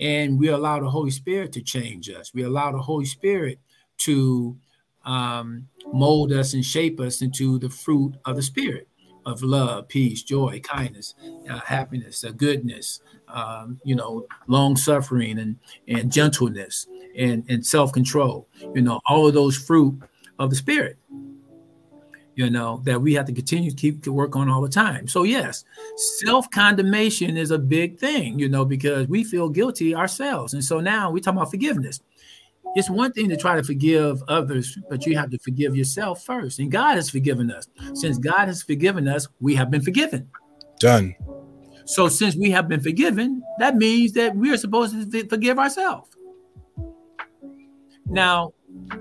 and 0.00 0.38
we 0.38 0.48
allow 0.48 0.80
the 0.80 0.88
Holy 0.88 1.10
Spirit 1.10 1.52
to 1.52 1.62
change 1.62 2.08
us. 2.08 2.32
We 2.34 2.42
allow 2.42 2.72
the 2.72 2.80
Holy 2.80 3.04
Spirit 3.04 3.58
to 3.98 4.56
um, 5.04 5.68
mold 5.92 6.32
us 6.32 6.54
and 6.54 6.64
shape 6.64 6.98
us 7.00 7.22
into 7.22 7.58
the 7.58 7.68
fruit 7.68 8.14
of 8.24 8.36
the 8.36 8.42
Spirit 8.42 8.88
of 9.26 9.42
love, 9.42 9.86
peace, 9.88 10.22
joy, 10.22 10.60
kindness, 10.60 11.14
uh, 11.48 11.60
happiness, 11.60 12.24
uh, 12.24 12.30
goodness, 12.30 13.00
um, 13.28 13.78
you 13.84 13.94
know, 13.94 14.26
long 14.46 14.76
suffering 14.76 15.38
and 15.38 15.56
and 15.88 16.10
gentleness 16.10 16.86
and 17.16 17.44
and 17.48 17.64
self 17.64 17.92
control. 17.92 18.48
You 18.74 18.82
know, 18.82 19.00
all 19.06 19.26
of 19.28 19.34
those 19.34 19.56
fruit 19.56 20.00
of 20.38 20.50
the 20.50 20.56
Spirit. 20.56 20.98
You 22.36 22.48
know 22.48 22.80
that 22.84 23.02
we 23.02 23.12
have 23.14 23.26
to 23.26 23.32
continue 23.32 23.70
to 23.70 23.76
keep 23.76 24.02
to 24.04 24.12
work 24.12 24.36
on 24.36 24.48
all 24.48 24.62
the 24.62 24.68
time. 24.68 25.08
So 25.08 25.24
yes, 25.24 25.64
self 26.24 26.50
condemnation 26.50 27.36
is 27.36 27.50
a 27.50 27.58
big 27.58 27.98
thing. 27.98 28.38
You 28.38 28.48
know 28.48 28.64
because 28.64 29.08
we 29.08 29.24
feel 29.24 29.48
guilty 29.48 29.94
ourselves, 29.94 30.54
and 30.54 30.64
so 30.64 30.80
now 30.80 31.10
we 31.10 31.20
talk 31.20 31.34
about 31.34 31.50
forgiveness 31.50 32.00
it's 32.74 32.88
one 32.88 33.12
thing 33.12 33.28
to 33.28 33.36
try 33.36 33.56
to 33.56 33.62
forgive 33.62 34.22
others, 34.28 34.78
but 34.88 35.06
you 35.06 35.16
have 35.16 35.30
to 35.30 35.38
forgive 35.38 35.74
yourself 35.74 36.24
first. 36.24 36.58
And 36.58 36.70
God 36.70 36.96
has 36.96 37.10
forgiven 37.10 37.50
us. 37.50 37.68
Since 37.94 38.18
God 38.18 38.46
has 38.46 38.62
forgiven 38.62 39.08
us, 39.08 39.26
we 39.40 39.54
have 39.56 39.70
been 39.70 39.82
forgiven. 39.82 40.28
Done. 40.78 41.14
So, 41.84 42.08
since 42.08 42.36
we 42.36 42.50
have 42.52 42.68
been 42.68 42.80
forgiven, 42.80 43.42
that 43.58 43.76
means 43.76 44.12
that 44.12 44.36
we 44.36 44.52
are 44.52 44.56
supposed 44.56 45.10
to 45.10 45.28
forgive 45.28 45.58
ourselves. 45.58 46.10
Now, 48.06 48.52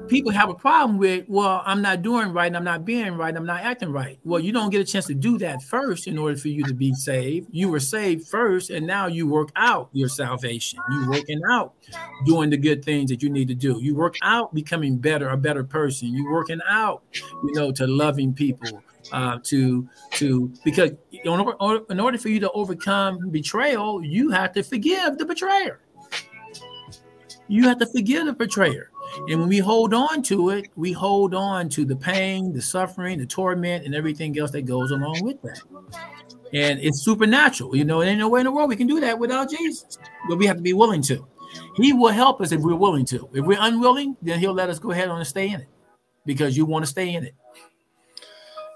people 0.07 0.31
have 0.31 0.49
a 0.49 0.53
problem 0.53 0.97
with, 0.97 1.25
well, 1.27 1.61
I'm 1.65 1.81
not 1.81 2.01
doing 2.01 2.33
right, 2.33 2.53
I'm 2.53 2.63
not 2.63 2.85
being 2.85 3.13
right, 3.13 3.35
I'm 3.35 3.45
not 3.45 3.61
acting 3.61 3.91
right. 3.91 4.19
Well, 4.23 4.39
you 4.39 4.51
don't 4.51 4.69
get 4.69 4.81
a 4.81 4.83
chance 4.83 5.05
to 5.07 5.13
do 5.13 5.37
that 5.37 5.61
first 5.63 6.07
in 6.07 6.17
order 6.17 6.35
for 6.35 6.47
you 6.47 6.63
to 6.63 6.73
be 6.73 6.93
saved. 6.93 7.47
You 7.51 7.69
were 7.69 7.79
saved 7.79 8.27
first, 8.27 8.69
and 8.69 8.85
now 8.85 9.07
you 9.07 9.27
work 9.27 9.49
out 9.55 9.89
your 9.93 10.09
salvation. 10.09 10.79
You 10.91 11.09
working 11.09 11.41
out 11.49 11.73
doing 12.25 12.49
the 12.49 12.57
good 12.57 12.83
things 12.83 13.09
that 13.11 13.21
you 13.21 13.29
need 13.29 13.47
to 13.47 13.55
do. 13.55 13.79
You 13.81 13.95
work 13.95 14.15
out 14.21 14.53
becoming 14.53 14.97
better, 14.97 15.29
a 15.29 15.37
better 15.37 15.63
person. 15.63 16.09
You 16.09 16.29
working 16.29 16.59
out, 16.67 17.03
you 17.13 17.53
know, 17.53 17.71
to 17.71 17.87
loving 17.87 18.33
people, 18.33 18.81
uh, 19.11 19.37
to 19.43 19.87
to 20.13 20.51
because 20.63 20.91
in 21.11 21.27
order, 21.29 21.83
in 21.89 21.99
order 21.99 22.17
for 22.17 22.29
you 22.29 22.39
to 22.39 22.51
overcome 22.51 23.29
betrayal, 23.29 24.03
you 24.03 24.29
have 24.31 24.53
to 24.53 24.63
forgive 24.63 25.17
the 25.17 25.25
betrayer. 25.25 25.79
You 27.47 27.63
have 27.63 27.79
to 27.79 27.87
forgive 27.87 28.27
the 28.27 28.33
betrayer. 28.33 28.91
And 29.27 29.39
when 29.39 29.49
we 29.49 29.59
hold 29.59 29.93
on 29.93 30.21
to 30.23 30.49
it, 30.49 30.69
we 30.75 30.91
hold 30.91 31.33
on 31.33 31.69
to 31.69 31.85
the 31.85 31.95
pain, 31.95 32.53
the 32.53 32.61
suffering, 32.61 33.19
the 33.19 33.25
torment, 33.25 33.85
and 33.85 33.93
everything 33.93 34.37
else 34.39 34.51
that 34.51 34.63
goes 34.63 34.91
along 34.91 35.23
with 35.23 35.41
that. 35.41 35.61
And 36.53 36.79
it's 36.79 37.01
supernatural. 37.01 37.75
You 37.75 37.85
know, 37.85 37.99
there 37.99 38.09
ain't 38.09 38.19
no 38.19 38.29
way 38.29 38.39
in 38.39 38.45
the 38.45 38.51
world 38.51 38.69
we 38.69 38.75
can 38.75 38.87
do 38.87 38.99
that 39.01 39.17
without 39.19 39.49
Jesus. 39.49 39.99
But 40.27 40.37
we 40.37 40.45
have 40.45 40.57
to 40.57 40.63
be 40.63 40.73
willing 40.73 41.01
to. 41.03 41.27
He 41.75 41.93
will 41.93 42.11
help 42.11 42.41
us 42.41 42.51
if 42.51 42.61
we're 42.61 42.75
willing 42.75 43.05
to. 43.05 43.29
If 43.33 43.45
we're 43.45 43.59
unwilling, 43.59 44.15
then 44.21 44.39
he'll 44.39 44.53
let 44.53 44.69
us 44.69 44.79
go 44.79 44.91
ahead 44.91 45.09
and 45.09 45.27
stay 45.27 45.49
in 45.49 45.61
it 45.61 45.67
because 46.25 46.55
you 46.57 46.65
want 46.65 46.85
to 46.85 46.89
stay 46.89 47.13
in 47.13 47.23
it. 47.23 47.35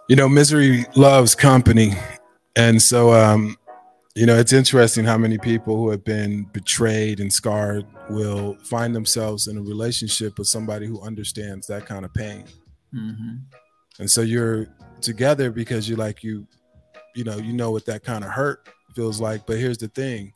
You 0.09 0.15
know, 0.15 0.27
misery 0.27 0.85
loves 0.95 1.35
company. 1.35 1.93
And 2.55 2.81
so 2.81 3.13
um, 3.13 3.57
you 4.15 4.27
know, 4.27 4.37
it's 4.37 4.53
interesting 4.53 5.05
how 5.05 5.17
many 5.17 5.39
people 5.39 5.75
who 5.75 5.89
have 5.89 6.03
been 6.03 6.43
betrayed 6.53 7.19
and 7.19 7.33
scarred 7.33 7.85
will 8.09 8.55
find 8.63 8.95
themselves 8.95 9.47
in 9.47 9.57
a 9.57 9.61
relationship 9.61 10.37
with 10.37 10.47
somebody 10.47 10.85
who 10.85 11.01
understands 11.01 11.65
that 11.67 11.87
kind 11.87 12.05
of 12.05 12.13
pain. 12.13 12.45
Mm-hmm. 12.93 13.35
And 13.99 14.09
so 14.09 14.21
you're 14.21 14.67
together 15.01 15.49
because 15.51 15.89
you 15.89 15.95
like 15.95 16.23
you, 16.23 16.47
you 17.15 17.23
know, 17.23 17.37
you 17.37 17.53
know 17.53 17.71
what 17.71 17.85
that 17.87 18.03
kind 18.03 18.23
of 18.23 18.29
hurt 18.29 18.69
feels 18.95 19.19
like. 19.19 19.47
But 19.47 19.57
here's 19.57 19.79
the 19.79 19.87
thing: 19.87 20.33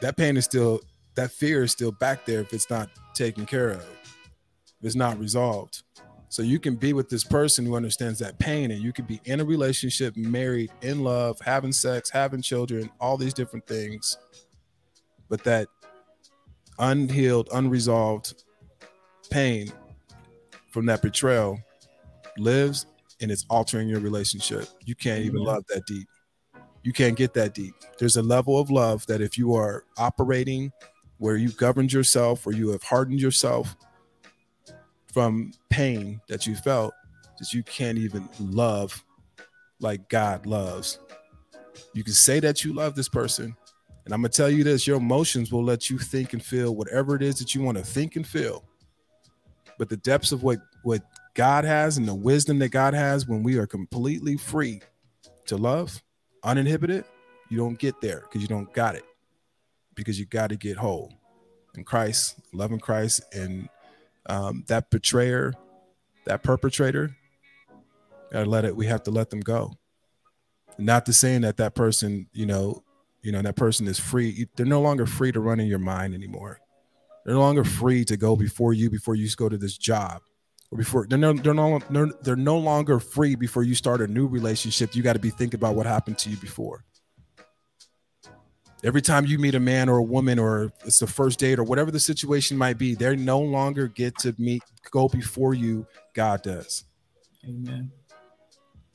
that 0.00 0.16
pain 0.16 0.38
is 0.38 0.46
still, 0.46 0.80
that 1.16 1.30
fear 1.30 1.64
is 1.64 1.72
still 1.72 1.92
back 1.92 2.24
there 2.24 2.40
if 2.40 2.52
it's 2.54 2.70
not 2.70 2.88
taken 3.14 3.44
care 3.44 3.70
of, 3.70 3.80
if 3.80 4.84
it's 4.84 4.94
not 4.94 5.18
resolved. 5.18 5.82
So 6.30 6.42
you 6.42 6.58
can 6.58 6.76
be 6.76 6.92
with 6.92 7.08
this 7.10 7.24
person 7.24 7.66
who 7.66 7.74
understands 7.74 8.18
that 8.20 8.38
pain, 8.38 8.70
and 8.70 8.80
you 8.80 8.92
can 8.92 9.04
be 9.04 9.20
in 9.24 9.40
a 9.40 9.44
relationship, 9.44 10.16
married, 10.16 10.70
in 10.80 11.02
love, 11.02 11.38
having 11.40 11.72
sex, 11.72 12.08
having 12.08 12.40
children, 12.40 12.88
all 13.00 13.16
these 13.18 13.34
different 13.34 13.66
things. 13.66 14.16
but 15.28 15.44
that 15.44 15.68
unhealed, 16.78 17.48
unresolved 17.52 18.42
pain 19.30 19.70
from 20.70 20.86
that 20.86 21.02
betrayal 21.02 21.58
lives 22.38 22.86
and 23.20 23.30
it's 23.30 23.44
altering 23.50 23.88
your 23.88 24.00
relationship. 24.00 24.66
You 24.84 24.94
can't 24.94 25.24
even 25.24 25.44
love 25.44 25.64
that 25.68 25.86
deep. 25.86 26.08
You 26.82 26.92
can't 26.92 27.16
get 27.16 27.34
that 27.34 27.54
deep. 27.54 27.74
There's 27.98 28.16
a 28.16 28.22
level 28.22 28.58
of 28.58 28.70
love 28.70 29.06
that 29.06 29.20
if 29.20 29.36
you 29.36 29.54
are 29.54 29.84
operating 29.98 30.72
where 31.18 31.36
you've 31.36 31.56
governed 31.58 31.92
yourself 31.92 32.46
or 32.46 32.52
you 32.52 32.70
have 32.70 32.82
hardened 32.82 33.20
yourself 33.20 33.76
from 35.12 35.52
pain 35.68 36.20
that 36.28 36.46
you 36.46 36.54
felt, 36.54 36.94
that 37.38 37.52
you 37.52 37.62
can't 37.62 37.98
even 37.98 38.28
love 38.38 39.04
like 39.80 40.08
God 40.08 40.46
loves. 40.46 40.98
You 41.94 42.04
can 42.04 42.12
say 42.12 42.40
that 42.40 42.64
you 42.64 42.72
love 42.72 42.94
this 42.94 43.08
person. 43.08 43.56
And 44.04 44.14
I'm 44.14 44.22
going 44.22 44.30
to 44.30 44.36
tell 44.36 44.50
you 44.50 44.64
this 44.64 44.86
your 44.86 44.98
emotions 44.98 45.52
will 45.52 45.64
let 45.64 45.90
you 45.90 45.98
think 45.98 46.32
and 46.32 46.42
feel 46.42 46.74
whatever 46.74 47.14
it 47.16 47.22
is 47.22 47.38
that 47.38 47.54
you 47.54 47.62
want 47.62 47.78
to 47.78 47.84
think 47.84 48.16
and 48.16 48.26
feel. 48.26 48.64
But 49.78 49.88
the 49.88 49.96
depths 49.96 50.32
of 50.32 50.42
what, 50.42 50.58
what 50.82 51.02
God 51.34 51.64
has 51.64 51.96
and 51.96 52.06
the 52.06 52.14
wisdom 52.14 52.58
that 52.58 52.70
God 52.70 52.94
has 52.94 53.26
when 53.26 53.42
we 53.42 53.56
are 53.56 53.66
completely 53.66 54.36
free 54.36 54.80
to 55.46 55.56
love, 55.56 56.02
uninhibited, 56.44 57.04
you 57.48 57.58
don't 57.58 57.78
get 57.78 58.00
there 58.00 58.20
because 58.22 58.42
you 58.42 58.48
don't 58.48 58.72
got 58.72 58.94
it. 58.94 59.04
Because 59.94 60.18
you 60.18 60.26
got 60.26 60.50
to 60.50 60.56
get 60.56 60.76
whole 60.76 61.12
in 61.74 61.84
Christ, 61.84 62.40
loving 62.52 62.78
Christ, 62.78 63.22
and 63.32 63.68
um, 64.28 64.64
that 64.68 64.90
betrayer, 64.90 65.52
that 66.26 66.42
perpetrator, 66.42 67.16
gotta 68.32 68.48
let 68.48 68.64
it. 68.64 68.76
We 68.76 68.86
have 68.86 69.02
to 69.04 69.10
let 69.10 69.30
them 69.30 69.40
go. 69.40 69.78
Not 70.78 71.06
to 71.06 71.12
saying 71.12 71.42
that 71.42 71.56
that 71.58 71.74
person, 71.74 72.28
you 72.32 72.46
know, 72.46 72.84
you 73.22 73.32
know, 73.32 73.42
that 73.42 73.56
person 73.56 73.86
is 73.86 73.98
free. 73.98 74.46
They're 74.56 74.66
no 74.66 74.80
longer 74.80 75.06
free 75.06 75.32
to 75.32 75.40
run 75.40 75.60
in 75.60 75.66
your 75.66 75.78
mind 75.78 76.14
anymore. 76.14 76.60
They're 77.24 77.34
no 77.34 77.40
longer 77.40 77.64
free 77.64 78.04
to 78.06 78.16
go 78.16 78.34
before 78.36 78.72
you 78.72 78.88
before 78.90 79.14
you 79.14 79.28
go 79.36 79.48
to 79.48 79.58
this 79.58 79.76
job 79.76 80.22
or 80.70 80.78
before 80.78 81.06
they're 81.06 81.18
no 81.18 81.32
they're 81.32 81.54
no 81.54 81.80
they're, 81.90 82.10
they're 82.22 82.36
no 82.36 82.56
longer 82.58 82.98
free 82.98 83.34
before 83.34 83.62
you 83.62 83.74
start 83.74 84.00
a 84.00 84.06
new 84.06 84.26
relationship. 84.26 84.94
You 84.94 85.02
got 85.02 85.14
to 85.14 85.18
be 85.18 85.30
thinking 85.30 85.58
about 85.58 85.74
what 85.74 85.86
happened 85.86 86.18
to 86.18 86.30
you 86.30 86.36
before. 86.36 86.84
Every 88.82 89.02
time 89.02 89.26
you 89.26 89.38
meet 89.38 89.54
a 89.54 89.60
man 89.60 89.88
or 89.88 89.98
a 89.98 90.02
woman, 90.02 90.38
or 90.38 90.72
it's 90.86 90.98
the 90.98 91.06
first 91.06 91.38
date, 91.38 91.58
or 91.58 91.64
whatever 91.64 91.90
the 91.90 92.00
situation 92.00 92.56
might 92.56 92.78
be, 92.78 92.94
they 92.94 93.14
no 93.14 93.38
longer 93.38 93.88
get 93.88 94.16
to 94.18 94.34
meet 94.38 94.62
go 94.90 95.08
before 95.08 95.54
you. 95.54 95.86
God 96.14 96.42
does. 96.42 96.84
Amen. 97.44 97.92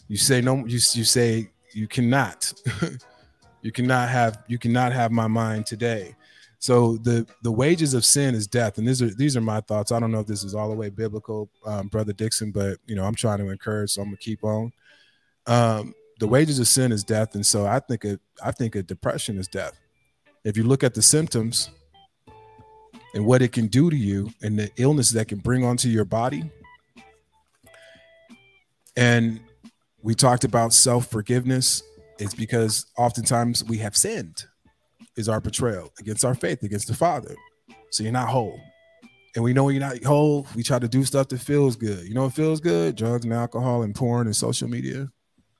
You 0.08 0.18
say 0.18 0.42
no. 0.42 0.66
You 0.66 0.80
you 0.94 1.04
say 1.04 1.50
you 1.74 1.88
cannot. 1.88 2.52
you 3.62 3.72
cannot 3.72 4.10
have 4.10 4.44
you 4.48 4.58
cannot 4.58 4.92
have 4.92 5.12
my 5.12 5.28
mind 5.28 5.66
today. 5.66 6.16
So 6.60 6.98
the 6.98 7.28
the 7.44 7.52
wages 7.52 7.94
of 7.94 8.06
sin 8.06 8.34
is 8.34 8.48
death, 8.48 8.78
and 8.78 8.88
these 8.88 9.02
are 9.02 9.14
these 9.14 9.38
are 9.38 9.42
my 9.42 9.62
thoughts. 9.62 9.92
I 9.92 10.00
don't 10.00 10.12
know 10.12 10.20
if 10.20 10.28
this 10.28 10.44
is 10.44 10.56
all 10.56 10.70
the 10.70 10.76
way 10.76 10.90
biblical, 10.90 11.50
um, 11.66 11.90
brother 11.90 12.14
Dixon, 12.14 12.52
but 12.52 12.78
you 12.88 12.96
know 12.96 13.04
I'm 13.04 13.16
trying 13.16 13.40
to 13.40 13.50
encourage, 13.50 13.92
so 13.92 14.02
I'm 14.02 14.08
gonna 14.08 14.18
keep 14.18 14.44
on. 14.44 14.72
Um, 15.48 15.94
the 16.20 16.28
wages 16.28 16.60
of 16.60 16.68
sin 16.68 16.92
is 16.92 17.04
death, 17.04 17.36
and 17.36 17.46
so 17.46 17.66
I 17.66 17.80
think 17.80 18.06
it, 18.06 18.20
I 18.44 18.52
think 18.52 18.76
a 18.76 18.84
depression 18.84 19.38
is 19.38 19.48
death. 19.48 19.78
If 20.44 20.58
you 20.58 20.64
look 20.64 20.84
at 20.84 20.94
the 20.94 21.02
symptoms 21.02 21.70
and 23.14 23.26
what 23.26 23.42
it 23.42 23.52
can 23.52 23.68
do 23.68 23.90
to 23.90 23.96
you, 23.96 24.30
and 24.42 24.58
the 24.58 24.70
illness 24.78 25.12
that 25.12 25.28
can 25.28 25.40
bring 25.40 25.64
onto 25.64 25.90
your 25.90 26.06
body, 26.06 26.50
and 28.96 29.42
we 30.02 30.16
talked 30.16 30.44
about 30.44 30.72
self 30.72 31.08
forgiveness, 31.08 31.84
it's 32.20 32.34
because 32.34 32.86
oftentimes 32.98 33.64
we 33.64 33.78
have 33.80 33.98
sinned 33.98 34.46
is 35.18 35.28
our 35.30 35.42
betrayal 35.42 35.92
against 36.00 36.24
our 36.24 36.36
faith, 36.36 36.64
against 36.64 36.88
the 36.88 36.94
Father. 36.94 37.36
So 37.92 38.04
you're 38.04 38.12
not 38.12 38.30
whole. 38.30 38.60
And 39.36 39.44
we 39.44 39.54
know 39.54 39.68
you're 39.68 39.82
not 39.82 40.02
whole. 40.04 40.48
We 40.56 40.64
try 40.64 40.80
to 40.80 40.88
do 40.88 41.04
stuff 41.04 41.28
that 41.30 41.42
feels 41.42 41.76
good. 41.76 42.08
You 42.08 42.14
know 42.14 42.24
what 42.24 42.34
feels 42.34 42.62
good? 42.62 42.96
Drugs 42.96 43.26
and 43.26 43.34
alcohol 43.34 43.84
and 43.84 43.94
porn 43.94 44.28
and 44.28 44.36
social 44.36 44.70
media 44.70 45.10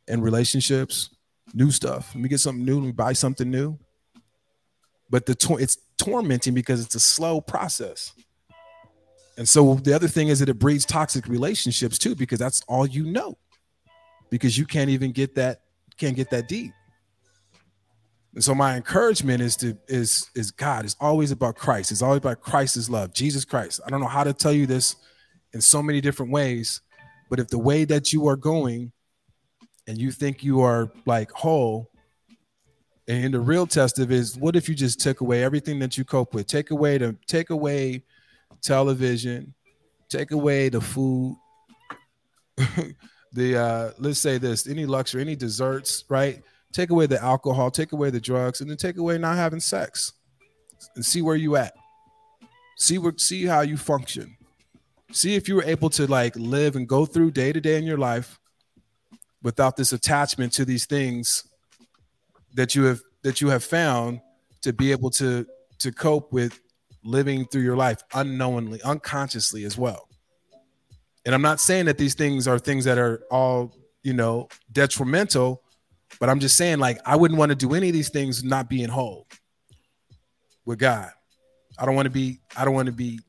and 0.08 0.24
relationships, 0.24 1.10
new 1.54 1.72
stuff. 1.72 2.14
Let 2.14 2.22
me 2.22 2.30
get 2.30 2.40
something 2.40 2.66
new. 2.66 2.76
Let 2.76 2.86
me 2.86 2.92
buy 2.92 3.14
something 3.14 3.50
new. 3.50 3.80
But 5.10 5.26
the 5.26 5.36
tor- 5.36 5.62
it's 5.62 5.78
tormenting 5.98 6.54
because 6.54 6.84
it's 6.84 6.96
a 6.96 7.00
slow 7.00 7.42
process. 7.42 8.14
And 9.38 9.48
so 9.48 9.76
the 9.76 9.94
other 9.94 10.08
thing 10.08 10.30
is 10.30 10.40
that 10.40 10.50
it 10.50 10.60
breeds 10.60 10.86
toxic 10.86 11.28
relationships 11.28 11.98
too, 11.98 12.16
because 12.16 12.40
that's 12.40 12.62
all 12.68 12.88
you 12.88 13.06
know. 13.06 13.38
Because 14.30 14.58
you 14.58 14.66
can't 14.66 14.90
even 14.90 15.12
get 15.12 15.36
that, 15.36 15.62
can't 15.98 16.16
get 16.16 16.30
that 16.32 16.48
deep. 16.48 16.72
And 18.34 18.44
so 18.44 18.54
my 18.54 18.76
encouragement 18.76 19.42
is 19.42 19.56
to 19.58 19.78
is 19.88 20.30
is 20.36 20.52
God. 20.52 20.84
It's 20.84 20.98
always 21.00 21.32
about 21.32 21.56
Christ. 21.56 21.92
It's 21.92 22.02
always 22.02 22.18
about 22.18 22.42
Christ's 22.42 22.90
love, 22.90 23.14
Jesus 23.14 23.46
Christ. 23.46 23.80
I 23.86 23.90
don't 23.90 24.02
know 24.02 24.08
how 24.08 24.26
to 24.26 24.34
tell 24.34 24.52
you 24.52 24.66
this 24.66 24.98
in 25.54 25.62
so 25.62 25.82
many 25.82 26.02
different 26.02 26.34
ways, 26.34 26.82
but 27.30 27.40
if 27.40 27.48
the 27.48 27.58
way 27.58 27.86
that 27.86 28.12
you 28.12 28.28
are 28.28 28.36
going 28.36 28.92
and 29.88 29.98
you 29.98 30.12
think 30.12 30.44
you 30.44 30.62
are 30.62 30.92
like 31.06 31.32
whole, 31.32 31.90
and 33.08 33.34
the 33.34 33.40
real 33.40 33.68
test 33.68 34.00
of 34.00 34.12
is 34.12 34.38
what 34.38 34.56
if 34.56 34.68
you 34.68 34.76
just 34.76 35.00
took 35.00 35.22
away 35.22 35.44
everything 35.44 35.80
that 35.80 35.98
you 35.98 36.04
cope 36.04 36.34
with? 36.34 36.48
Take 36.48 36.72
away 36.72 36.98
the 36.98 37.16
take 37.28 37.50
away 37.50 38.04
television, 38.62 39.54
take 40.10 40.32
away 40.32 40.70
the 40.70 40.82
food, 40.82 41.38
the 43.34 43.58
uh 43.58 43.92
let's 44.00 44.20
say 44.20 44.38
this, 44.38 44.68
any 44.68 44.86
luxury, 44.86 45.22
any 45.22 45.36
desserts, 45.36 46.04
right? 46.10 46.42
take 46.76 46.90
away 46.90 47.06
the 47.06 47.24
alcohol, 47.24 47.72
take 47.72 47.94
away 47.94 48.10
the 48.10 48.20
drugs, 48.20 48.60
and 48.60 48.70
then 48.70 48.76
take 48.76 48.98
away 48.98 49.18
not 49.18 49.38
having 49.38 49.62
sex 49.62 50.12
and 50.96 51.06
see 51.06 51.22
where 51.22 51.38
you 51.38 51.56
at. 51.56 51.74
See 52.78 52.98
what 52.98 53.22
see 53.22 53.46
how 53.46 53.62
you 53.62 53.78
function. 53.78 54.36
See 55.12 55.36
if 55.36 55.48
you 55.48 55.56
were 55.56 55.64
able 55.64 55.90
to 55.92 56.06
like 56.06 56.36
live 56.36 56.76
and 56.76 56.88
go 56.88 57.06
through 57.06 57.32
day 57.32 57.54
to 57.54 57.62
day 57.62 57.78
in 57.78 57.86
your 57.86 57.98
life 57.98 58.40
without 59.46 59.78
this 59.78 59.94
attachment 59.94 60.52
to 60.52 60.66
these 60.66 60.86
things 60.88 61.48
that 62.56 62.74
you 62.74 62.84
have 62.86 63.00
that 63.22 63.42
you 63.42 63.50
have 63.50 63.64
found 63.64 64.20
to 64.64 64.74
be 64.74 64.92
able 64.92 65.12
to 65.12 65.46
to 65.78 65.92
cope 65.92 66.34
with 66.34 66.60
living 67.04 67.46
through 67.46 67.62
your 67.62 67.78
life 67.78 68.00
unknowingly, 68.16 68.82
unconsciously 68.82 69.64
as 69.64 69.78
well. 69.78 70.10
And 71.26 71.36
I'm 71.36 71.44
not 71.44 71.60
saying 71.60 71.86
that 71.86 72.00
these 72.00 72.16
things 72.16 72.48
are 72.48 72.58
things 72.58 72.86
that 72.86 72.98
are 72.98 73.22
all, 73.30 73.76
you 74.02 74.14
know, 74.14 74.48
detrimental, 74.72 75.62
but 76.20 76.28
I'm 76.30 76.40
just 76.40 76.58
saying, 76.58 76.80
like, 76.80 77.00
I 77.06 77.16
wouldn't 77.16 77.38
want 77.38 77.52
to 77.52 77.56
do 77.56 77.76
any 77.76 77.90
of 77.90 77.94
these 77.94 78.10
things 78.10 78.44
not 78.44 78.68
being 78.68 78.90
whole 78.90 79.28
with 80.66 80.80
God. 80.80 81.12
I 81.78 81.86
don't 81.86 81.94
want 81.94 82.08
to 82.08 82.12
be, 82.12 82.40
I 82.58 82.66
don't 82.66 82.74
want 82.74 82.88
to 82.88 82.92
be 82.92 83.20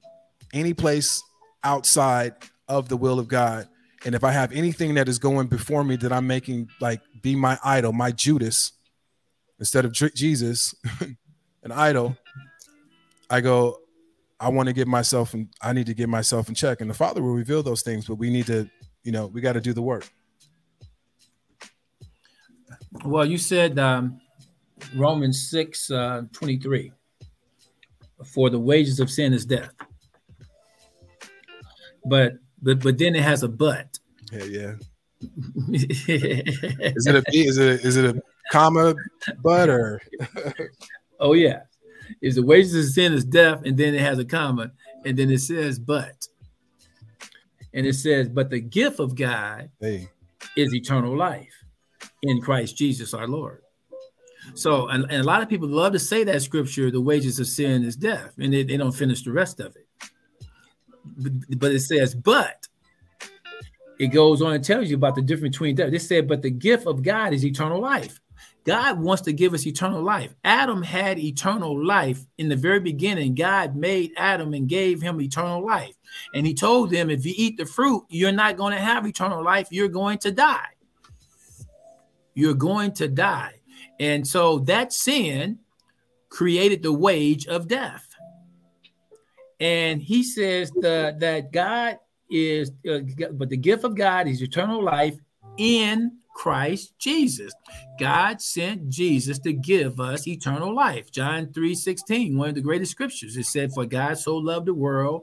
any 0.54 0.72
place 0.72 1.22
outside 1.62 2.34
of 2.68 2.88
the 2.88 2.96
will 2.96 3.18
of 3.18 3.28
God. 3.28 3.68
And 4.06 4.14
if 4.14 4.22
I 4.22 4.30
have 4.30 4.52
anything 4.52 4.94
that 4.94 5.08
is 5.08 5.18
going 5.18 5.48
before 5.48 5.82
me 5.82 5.96
that 5.96 6.12
I'm 6.12 6.28
making 6.28 6.70
like 6.80 7.00
be 7.22 7.34
my 7.34 7.58
idol, 7.64 7.92
my 7.92 8.12
Judas, 8.12 8.70
instead 9.58 9.84
of 9.84 9.92
Jesus, 9.92 10.76
an 11.64 11.72
idol, 11.72 12.16
I 13.28 13.40
go, 13.40 13.80
I 14.38 14.48
want 14.50 14.68
to 14.68 14.72
get 14.72 14.86
myself 14.86 15.34
and 15.34 15.48
I 15.60 15.72
need 15.72 15.86
to 15.86 15.94
get 15.94 16.08
myself 16.08 16.48
in 16.48 16.54
check. 16.54 16.80
And 16.80 16.88
the 16.88 16.94
Father 16.94 17.20
will 17.20 17.34
reveal 17.34 17.64
those 17.64 17.82
things, 17.82 18.06
but 18.06 18.14
we 18.14 18.30
need 18.30 18.46
to, 18.46 18.70
you 19.02 19.10
know, 19.10 19.26
we 19.26 19.40
got 19.40 19.54
to 19.54 19.60
do 19.60 19.72
the 19.72 19.82
work. 19.82 20.08
Well, 23.04 23.26
you 23.26 23.38
said 23.38 23.76
um, 23.80 24.20
Romans 24.94 25.50
6 25.50 25.90
uh, 25.90 26.22
23. 26.32 26.92
For 28.24 28.50
the 28.50 28.60
wages 28.60 29.00
of 29.00 29.10
sin 29.10 29.32
is 29.32 29.44
death. 29.44 29.72
But 32.04 32.34
but 32.66 32.82
but 32.82 32.98
then 32.98 33.14
it 33.14 33.22
has 33.22 33.44
a 33.44 33.48
but. 33.48 33.98
Yeah, 34.32 34.44
yeah. 34.44 34.72
is 35.72 37.06
it 37.06 37.14
a 37.14 37.22
B? 37.30 37.46
Is 37.46 37.58
it 37.58 37.68
a, 37.68 37.86
is 37.86 37.96
it 37.96 38.16
a 38.16 38.22
comma 38.50 38.94
but 39.40 39.68
or? 39.70 40.02
oh 41.20 41.32
yeah, 41.32 41.60
is 42.20 42.34
the 42.34 42.42
wages 42.42 42.74
of 42.74 42.92
sin 42.92 43.12
is 43.12 43.24
death, 43.24 43.62
and 43.64 43.78
then 43.78 43.94
it 43.94 44.00
has 44.00 44.18
a 44.18 44.24
comma, 44.24 44.72
and 45.04 45.16
then 45.16 45.30
it 45.30 45.38
says 45.38 45.78
but, 45.78 46.26
and 47.72 47.86
it 47.86 47.94
says 47.94 48.28
but 48.28 48.50
the 48.50 48.60
gift 48.60 48.98
of 48.98 49.14
God 49.14 49.70
hey. 49.80 50.08
is 50.56 50.74
eternal 50.74 51.16
life 51.16 51.54
in 52.22 52.42
Christ 52.42 52.76
Jesus 52.76 53.14
our 53.14 53.28
Lord. 53.28 53.62
So, 54.54 54.88
and, 54.88 55.04
and, 55.04 55.20
a 55.20 55.24
lot 55.24 55.42
of 55.42 55.48
people 55.48 55.68
love 55.68 55.92
to 55.92 55.98
say 55.98 56.22
that 56.22 56.40
scripture, 56.40 56.90
the 56.90 57.00
wages 57.00 57.40
of 57.40 57.48
sin 57.48 57.82
is 57.82 57.96
death, 57.96 58.32
and 58.38 58.52
they, 58.52 58.62
they 58.62 58.76
don't 58.76 58.92
finish 58.92 59.22
the 59.22 59.32
rest 59.32 59.58
of 59.58 59.74
it. 59.74 59.85
But, 61.56 61.72
it 61.72 61.80
says, 61.80 62.14
but 62.14 62.66
it 63.98 64.08
goes 64.08 64.42
on 64.42 64.54
and 64.54 64.64
tells 64.64 64.88
you 64.88 64.96
about 64.96 65.14
the 65.14 65.22
difference 65.22 65.56
between 65.56 65.76
death. 65.76 65.90
They 65.90 65.98
said, 65.98 66.28
but 66.28 66.42
the 66.42 66.50
gift 66.50 66.86
of 66.86 67.02
God 67.02 67.32
is 67.32 67.44
eternal 67.44 67.80
life. 67.80 68.20
God 68.64 69.00
wants 69.00 69.22
to 69.22 69.32
give 69.32 69.54
us 69.54 69.66
eternal 69.66 70.02
life. 70.02 70.34
Adam 70.42 70.82
had 70.82 71.18
eternal 71.18 71.86
life 71.86 72.26
in 72.36 72.48
the 72.48 72.56
very 72.56 72.80
beginning. 72.80 73.34
God 73.34 73.76
made 73.76 74.12
Adam 74.16 74.54
and 74.54 74.68
gave 74.68 75.00
him 75.00 75.20
eternal 75.20 75.64
life. 75.64 75.94
And 76.34 76.44
he 76.44 76.52
told 76.52 76.90
them, 76.90 77.08
if 77.08 77.24
you 77.24 77.32
eat 77.36 77.56
the 77.56 77.64
fruit, 77.64 78.04
you're 78.08 78.32
not 78.32 78.56
going 78.56 78.72
to 78.72 78.80
have 78.80 79.06
eternal 79.06 79.42
life. 79.42 79.68
You're 79.70 79.88
going 79.88 80.18
to 80.18 80.32
die 80.32 80.66
you're 82.36 82.54
going 82.54 82.92
to 82.92 83.08
die. 83.08 83.54
And 83.98 84.24
so 84.24 84.60
that 84.60 84.92
sin 84.92 85.58
created 86.28 86.82
the 86.82 86.92
wage 86.92 87.46
of 87.46 87.66
death. 87.66 88.05
And 89.60 90.02
he 90.02 90.22
says 90.22 90.70
the, 90.70 91.16
that 91.18 91.52
God 91.52 91.98
is, 92.30 92.72
uh, 92.88 92.98
but 93.32 93.48
the 93.48 93.56
gift 93.56 93.84
of 93.84 93.94
God 93.94 94.28
is 94.28 94.42
eternal 94.42 94.82
life 94.82 95.16
in 95.56 96.18
Christ 96.34 96.92
Jesus. 96.98 97.54
God 97.98 98.42
sent 98.42 98.90
Jesus 98.90 99.38
to 99.40 99.52
give 99.54 99.98
us 99.98 100.28
eternal 100.28 100.74
life. 100.74 101.10
John 101.10 101.52
3 101.52 101.74
16, 101.74 102.36
one 102.36 102.50
of 102.50 102.54
the 102.54 102.60
greatest 102.60 102.92
scriptures. 102.92 103.36
It 103.36 103.46
said, 103.46 103.72
For 103.72 103.86
God 103.86 104.18
so 104.18 104.36
loved 104.36 104.66
the 104.66 104.74
world 104.74 105.22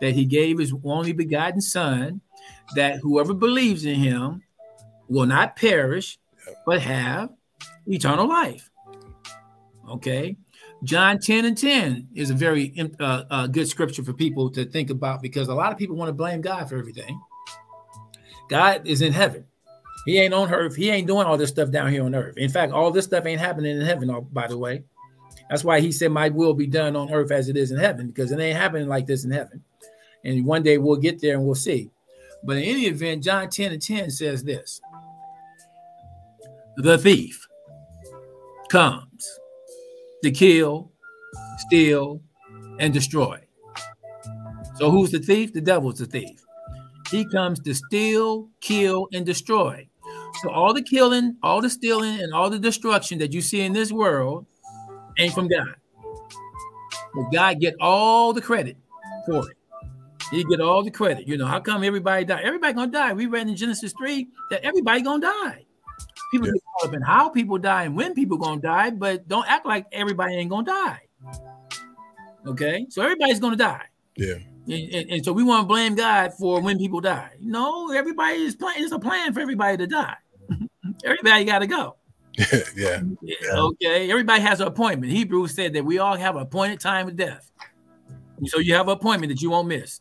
that 0.00 0.14
he 0.14 0.24
gave 0.24 0.58
his 0.58 0.72
only 0.82 1.12
begotten 1.12 1.60
Son, 1.60 2.22
that 2.74 3.00
whoever 3.00 3.34
believes 3.34 3.84
in 3.84 3.96
him 3.96 4.42
will 5.08 5.26
not 5.26 5.56
perish, 5.56 6.18
but 6.64 6.80
have 6.80 7.28
eternal 7.86 8.26
life. 8.26 8.70
Okay. 9.90 10.36
John 10.84 11.18
10 11.18 11.46
and 11.46 11.56
10 11.56 12.08
is 12.14 12.30
a 12.30 12.34
very 12.34 12.74
uh, 13.00 13.24
uh, 13.30 13.46
good 13.46 13.68
scripture 13.68 14.04
for 14.04 14.12
people 14.12 14.50
to 14.50 14.66
think 14.66 14.90
about 14.90 15.22
because 15.22 15.48
a 15.48 15.54
lot 15.54 15.72
of 15.72 15.78
people 15.78 15.96
want 15.96 16.10
to 16.10 16.12
blame 16.14 16.42
God 16.42 16.68
for 16.68 16.76
everything. 16.76 17.18
God 18.50 18.86
is 18.86 19.00
in 19.00 19.12
heaven. 19.12 19.46
He 20.04 20.18
ain't 20.18 20.34
on 20.34 20.52
earth. 20.52 20.76
He 20.76 20.90
ain't 20.90 21.06
doing 21.06 21.26
all 21.26 21.38
this 21.38 21.48
stuff 21.48 21.70
down 21.70 21.90
here 21.90 22.04
on 22.04 22.14
earth. 22.14 22.36
In 22.36 22.50
fact, 22.50 22.72
all 22.72 22.90
this 22.90 23.06
stuff 23.06 23.24
ain't 23.24 23.40
happening 23.40 23.78
in 23.78 23.86
heaven, 23.86 24.14
by 24.32 24.46
the 24.46 24.58
way. 24.58 24.84
That's 25.48 25.64
why 25.64 25.80
he 25.80 25.90
said, 25.90 26.12
My 26.12 26.28
will 26.28 26.52
be 26.52 26.66
done 26.66 26.96
on 26.96 27.10
earth 27.10 27.30
as 27.30 27.48
it 27.48 27.56
is 27.56 27.70
in 27.70 27.78
heaven, 27.78 28.08
because 28.08 28.30
it 28.30 28.38
ain't 28.38 28.58
happening 28.58 28.88
like 28.88 29.06
this 29.06 29.24
in 29.24 29.30
heaven. 29.30 29.62
And 30.24 30.44
one 30.44 30.62
day 30.62 30.76
we'll 30.76 30.96
get 30.96 31.20
there 31.22 31.34
and 31.34 31.44
we'll 31.44 31.54
see. 31.54 31.90
But 32.42 32.58
in 32.58 32.64
any 32.64 32.86
event, 32.86 33.22
John 33.22 33.48
10 33.48 33.72
and 33.72 33.80
10 33.80 34.10
says 34.10 34.44
this 34.44 34.80
The 36.76 36.98
thief 36.98 37.46
comes 38.68 39.40
to 40.24 40.30
kill, 40.30 40.90
steal, 41.58 42.20
and 42.78 42.92
destroy. 42.92 43.38
So 44.76 44.90
who's 44.90 45.10
the 45.10 45.18
thief? 45.18 45.52
The 45.52 45.60
devil's 45.60 45.98
the 45.98 46.06
thief. 46.06 46.40
He 47.10 47.26
comes 47.26 47.60
to 47.60 47.74
steal, 47.74 48.48
kill, 48.60 49.08
and 49.12 49.24
destroy. 49.26 49.86
So 50.42 50.50
all 50.50 50.72
the 50.72 50.82
killing, 50.82 51.36
all 51.42 51.60
the 51.60 51.70
stealing, 51.70 52.20
and 52.20 52.32
all 52.32 52.48
the 52.48 52.58
destruction 52.58 53.18
that 53.18 53.32
you 53.32 53.42
see 53.42 53.60
in 53.60 53.72
this 53.72 53.92
world 53.92 54.46
ain't 55.18 55.34
from 55.34 55.46
God. 55.46 55.74
But 57.14 57.30
God 57.30 57.60
get 57.60 57.74
all 57.80 58.32
the 58.32 58.40
credit 58.40 58.76
for 59.26 59.48
it. 59.48 59.56
He 60.30 60.42
get 60.44 60.60
all 60.60 60.82
the 60.82 60.90
credit. 60.90 61.28
You 61.28 61.36
know, 61.36 61.46
how 61.46 61.60
come 61.60 61.84
everybody 61.84 62.24
die? 62.24 62.40
Everybody 62.42 62.72
gonna 62.72 62.90
die. 62.90 63.12
We 63.12 63.26
read 63.26 63.46
in 63.46 63.56
Genesis 63.56 63.92
3 63.92 64.26
that 64.50 64.64
everybody 64.64 65.02
gonna 65.02 65.20
die. 65.20 65.66
People 66.34 66.48
yeah. 66.48 66.54
get 66.54 66.62
caught 66.64 66.88
up 66.88 66.94
in 66.96 67.02
how 67.02 67.28
people 67.28 67.58
die 67.58 67.84
and 67.84 67.96
when 67.96 68.12
people 68.12 68.36
gonna 68.36 68.60
die, 68.60 68.90
but 68.90 69.28
don't 69.28 69.48
act 69.48 69.64
like 69.64 69.86
everybody 69.92 70.34
ain't 70.34 70.50
gonna 70.50 70.66
die. 70.66 71.00
Okay, 72.44 72.86
so 72.88 73.02
everybody's 73.02 73.38
gonna 73.38 73.54
die. 73.54 73.86
Yeah. 74.16 74.34
And, 74.66 74.94
and, 74.94 75.10
and 75.10 75.24
so 75.24 75.32
we 75.32 75.44
want 75.44 75.62
to 75.62 75.66
blame 75.68 75.94
God 75.94 76.32
for 76.34 76.60
when 76.60 76.76
people 76.76 77.00
die. 77.00 77.30
No, 77.40 77.92
everybody 77.92 78.38
is 78.38 78.56
playing. 78.56 78.82
It's 78.82 78.90
a 78.90 78.98
plan 78.98 79.32
for 79.32 79.38
everybody 79.38 79.76
to 79.76 79.86
die. 79.86 80.16
everybody 81.04 81.44
got 81.44 81.60
to 81.60 81.68
go. 81.68 81.96
yeah. 82.74 83.00
yeah. 83.22 83.52
Okay. 83.52 84.10
Everybody 84.10 84.42
has 84.42 84.60
an 84.60 84.66
appointment. 84.66 85.12
Hebrews 85.12 85.54
said 85.54 85.74
that 85.74 85.84
we 85.84 85.98
all 85.98 86.16
have 86.16 86.34
an 86.34 86.42
appointed 86.42 86.80
time 86.80 87.06
of 87.06 87.14
death. 87.14 87.52
So 88.46 88.58
you 88.58 88.74
have 88.74 88.88
an 88.88 88.94
appointment 88.94 89.30
that 89.30 89.40
you 89.40 89.50
won't 89.50 89.68
miss. 89.68 90.00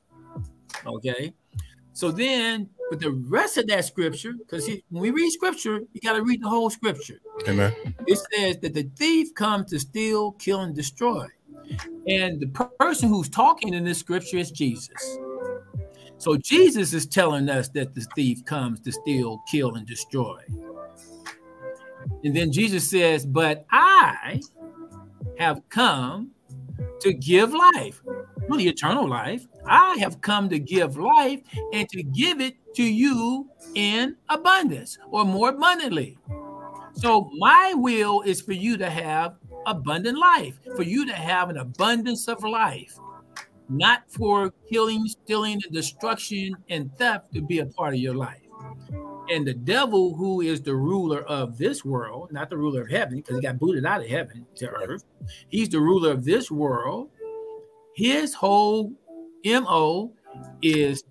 Okay. 0.86 1.34
So 1.92 2.10
then, 2.10 2.70
with 2.90 3.00
the 3.00 3.12
rest 3.12 3.58
of 3.58 3.68
that 3.68 3.86
scripture, 3.86 4.34
because 4.34 4.68
when 4.90 5.02
we 5.02 5.12
read 5.12 5.32
scripture, 5.32 5.82
you 5.94 6.02
got 6.02 6.14
to 6.14 6.24
read 6.24 6.42
the 6.42 6.50
whole 6.50 6.70
scripture. 6.70 7.20
Amen. 7.48 7.74
It 8.08 8.20
says 8.34 8.58
that 8.60 8.74
the 8.74 8.90
thief 8.96 9.34
comes 9.34 9.72
to 9.72 9.80
steal, 9.80 10.34
kill, 10.34 10.62
and 10.62 10.76
destroy. 10.76 11.28
And 12.08 12.40
the 12.40 12.70
person 12.80 13.10
who's 13.10 13.30
talking 13.30 13.74
in 13.74 13.84
this 13.84 14.00
scripture 14.00 14.38
is 14.38 14.52
Jesus. 14.52 15.18
So 16.18 16.38
Jesus 16.38 16.94
is 16.94 17.06
telling 17.06 17.50
us 17.50 17.70
that 17.70 17.96
the 17.96 18.06
thief 18.16 18.46
comes 18.46 18.80
to 18.82 18.92
steal, 18.92 19.42
kill, 19.50 19.76
and 19.76 19.86
destroy. 19.86 20.42
And 22.24 22.36
then 22.36 22.52
Jesus 22.52 22.90
says, 22.90 23.26
But 23.26 23.66
I 23.72 24.42
have 25.38 25.62
come 25.70 26.32
to 27.02 27.14
give 27.14 27.54
life, 27.54 28.02
really 28.50 28.68
eternal 28.68 29.08
life. 29.08 29.46
I 29.66 29.98
have 30.00 30.22
come 30.22 30.50
to 30.50 30.60
give 30.60 30.98
life 30.98 31.42
and 31.74 31.88
to 31.90 32.04
give 32.04 32.42
it 32.42 32.56
to 32.76 32.84
you 32.84 33.50
in 33.76 34.16
abundance 34.30 34.98
or 35.10 35.26
more 35.26 35.50
abundantly. 35.50 36.18
So, 36.94 37.30
my 37.38 37.74
will 37.76 38.22
is 38.22 38.42
for 38.42 38.54
you 38.54 38.78
to 38.78 38.90
have 38.90 39.36
abundant 39.66 40.18
life, 40.18 40.60
for 40.76 40.84
you 40.84 41.06
to 41.06 41.14
have 41.14 41.50
an 41.50 41.58
abundance 41.58 42.28
of 42.28 42.44
life, 42.44 42.98
not 43.70 44.04
for 44.10 44.54
killing, 44.70 45.08
stealing, 45.08 45.60
and 45.64 45.74
destruction 45.74 46.56
and 46.70 46.94
theft 46.98 47.34
to 47.34 47.42
be 47.42 47.60
a 47.60 47.66
part 47.66 47.94
of 47.96 48.00
your 48.00 48.14
life. 48.14 48.42
And 49.30 49.48
the 49.48 49.54
devil, 49.54 50.14
who 50.16 50.42
is 50.42 50.62
the 50.62 50.76
ruler 50.76 51.22
of 51.24 51.58
this 51.58 51.86
world, 51.86 52.32
not 52.32 52.50
the 52.50 52.58
ruler 52.58 52.82
of 52.82 52.90
heaven, 52.90 53.18
because 53.18 53.38
he 53.38 53.42
got 53.42 53.58
booted 53.58 53.86
out 53.86 54.02
of 54.02 54.08
heaven 54.08 54.46
to 54.56 54.70
earth, 54.70 55.06
he's 55.48 55.70
the 55.70 55.80
ruler 55.80 56.12
of 56.12 56.26
this 56.26 56.52
world. 56.52 57.10
His 57.96 58.34
whole 58.34 58.94
MO 59.46 60.14
is 60.62 61.04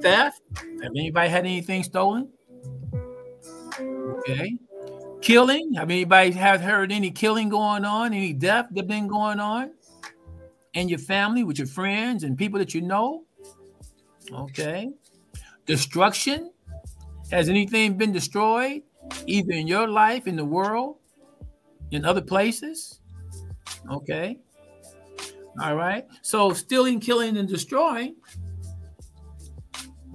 theft. 0.00 0.42
Have 0.56 0.92
anybody 0.94 1.28
had 1.28 1.46
anything 1.46 1.82
stolen? 1.82 2.28
Okay 3.80 4.58
killing? 5.20 5.74
Have 5.74 5.90
anybody 5.90 6.30
have 6.32 6.60
heard 6.60 6.92
any 6.92 7.10
killing 7.10 7.48
going 7.48 7.84
on, 7.84 8.12
any 8.12 8.32
death 8.32 8.66
that 8.72 8.86
been 8.86 9.08
going 9.08 9.40
on 9.40 9.72
in 10.74 10.88
your 10.88 10.98
family, 10.98 11.44
with 11.44 11.58
your 11.58 11.66
friends 11.66 12.24
and 12.24 12.36
people 12.36 12.58
that 12.58 12.74
you 12.74 12.80
know? 12.80 13.24
Okay. 14.32 14.90
Destruction. 15.66 16.52
Has 17.30 17.48
anything 17.48 17.96
been 17.96 18.12
destroyed, 18.12 18.82
either 19.26 19.52
in 19.52 19.66
your 19.66 19.86
life, 19.86 20.26
in 20.26 20.36
the 20.36 20.44
world, 20.44 20.96
in 21.90 22.04
other 22.04 22.22
places? 22.22 23.00
Okay. 23.90 24.38
All 25.60 25.76
right. 25.76 26.06
So 26.22 26.52
stealing, 26.52 27.00
killing, 27.00 27.36
and 27.36 27.48
destroying. 27.48 28.16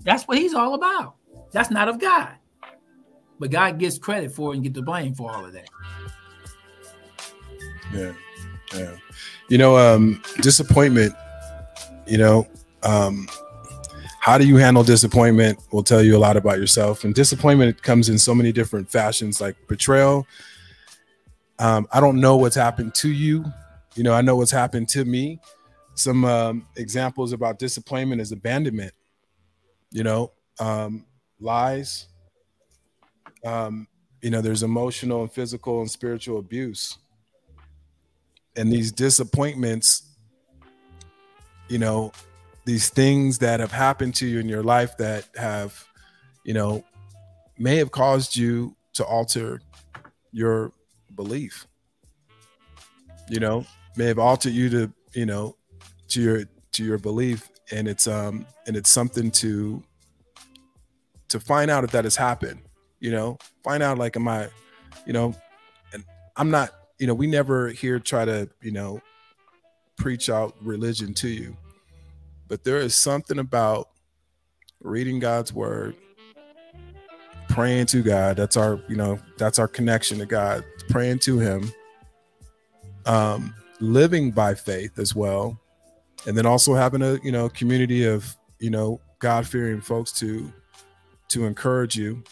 That's 0.03 0.23
what 0.23 0.37
he's 0.37 0.53
all 0.53 0.73
about. 0.73 1.15
That's 1.51 1.69
not 1.69 1.87
of 1.87 1.99
God. 1.99 2.35
But 3.39 3.51
God 3.51 3.77
gets 3.77 3.97
credit 3.97 4.31
for 4.31 4.51
it 4.51 4.55
and 4.55 4.63
get 4.63 4.73
the 4.73 4.81
blame 4.81 5.13
for 5.13 5.31
all 5.31 5.45
of 5.45 5.53
that. 5.53 5.69
Yeah. 7.93 8.13
Yeah. 8.73 8.95
You 9.49 9.57
know, 9.57 9.77
um, 9.77 10.21
disappointment, 10.41 11.13
you 12.07 12.17
know, 12.17 12.47
um, 12.81 13.27
how 14.23 14.37
do 14.37 14.47
you 14.47 14.55
handle 14.55 14.85
disappointment 14.85 15.59
will 15.73 15.83
tell 15.83 16.01
you 16.01 16.15
a 16.15 16.17
lot 16.17 16.37
about 16.37 16.57
yourself. 16.57 17.03
And 17.03 17.13
disappointment 17.13 17.83
comes 17.83 18.07
in 18.07 18.17
so 18.17 18.33
many 18.33 18.53
different 18.53 18.89
fashions, 18.89 19.41
like 19.41 19.57
betrayal. 19.67 20.25
Um, 21.59 21.89
I 21.91 21.99
don't 21.99 22.21
know 22.21 22.37
what's 22.37 22.55
happened 22.55 22.95
to 22.95 23.11
you. 23.11 23.43
You 23.95 24.03
know, 24.03 24.13
I 24.13 24.21
know 24.21 24.37
what's 24.37 24.49
happened 24.49 24.87
to 24.91 25.03
me. 25.03 25.41
Some 25.95 26.23
um, 26.23 26.65
examples 26.77 27.33
about 27.33 27.59
disappointment 27.59 28.21
is 28.21 28.31
abandonment, 28.31 28.93
you 29.91 30.05
know, 30.05 30.31
um, 30.57 31.05
lies, 31.41 32.07
um, 33.43 33.89
you 34.21 34.29
know, 34.29 34.39
there's 34.39 34.63
emotional 34.63 35.23
and 35.23 35.33
physical 35.33 35.81
and 35.81 35.91
spiritual 35.91 36.39
abuse. 36.39 36.97
And 38.55 38.71
these 38.71 38.93
disappointments, 38.93 40.15
you 41.67 41.77
know, 41.77 42.13
these 42.65 42.89
things 42.89 43.39
that 43.39 43.59
have 43.59 43.71
happened 43.71 44.15
to 44.15 44.27
you 44.27 44.39
in 44.39 44.47
your 44.47 44.63
life 44.63 44.97
that 44.97 45.27
have, 45.35 45.85
you 46.43 46.53
know, 46.53 46.83
may 47.57 47.77
have 47.77 47.91
caused 47.91 48.35
you 48.35 48.75
to 48.93 49.05
alter 49.05 49.61
your 50.31 50.71
belief. 51.15 51.67
You 53.29 53.39
know, 53.39 53.65
may 53.97 54.05
have 54.05 54.19
altered 54.19 54.53
you 54.53 54.69
to, 54.69 54.93
you 55.13 55.25
know, 55.25 55.55
to 56.09 56.21
your 56.21 56.43
to 56.73 56.83
your 56.83 56.97
belief. 56.97 57.49
And 57.71 57.87
it's 57.87 58.07
um 58.07 58.45
and 58.67 58.75
it's 58.75 58.89
something 58.89 59.31
to 59.31 59.83
to 61.29 61.39
find 61.39 61.71
out 61.71 61.83
if 61.83 61.91
that 61.91 62.03
has 62.03 62.15
happened 62.15 62.61
you 63.03 63.11
know 63.11 63.37
find 63.63 63.83
out 63.83 63.99
like 63.99 64.15
am 64.15 64.27
i 64.27 64.47
you 65.05 65.13
know 65.13 65.35
and 65.91 66.03
i'm 66.37 66.49
not 66.49 66.71
you 66.97 67.05
know 67.05 67.13
we 67.13 67.27
never 67.27 67.67
here 67.67 67.99
try 67.99 68.23
to 68.23 68.49
you 68.61 68.71
know 68.71 68.99
preach 69.97 70.29
out 70.29 70.55
religion 70.61 71.13
to 71.13 71.27
you 71.27 71.55
but 72.47 72.63
there 72.63 72.77
is 72.77 72.95
something 72.95 73.39
about 73.39 73.89
reading 74.81 75.19
god's 75.19 75.53
word 75.53 75.95
praying 77.49 77.85
to 77.85 78.01
god 78.01 78.35
that's 78.35 78.57
our 78.57 78.79
you 78.87 78.95
know 78.95 79.19
that's 79.37 79.59
our 79.59 79.67
connection 79.67 80.17
to 80.17 80.25
god 80.25 80.63
praying 80.89 81.19
to 81.19 81.39
him 81.39 81.71
um 83.05 83.53
living 83.79 84.31
by 84.31 84.53
faith 84.53 84.97
as 84.97 85.15
well 85.15 85.59
and 86.25 86.37
then 86.37 86.45
also 86.45 86.73
having 86.73 87.01
a 87.01 87.19
you 87.23 87.31
know 87.31 87.49
community 87.49 88.05
of 88.05 88.35
you 88.59 88.69
know 88.69 88.99
god-fearing 89.19 89.81
folks 89.81 90.11
to 90.11 90.51
to 91.29 91.45
encourage 91.45 91.95
you 91.95 92.23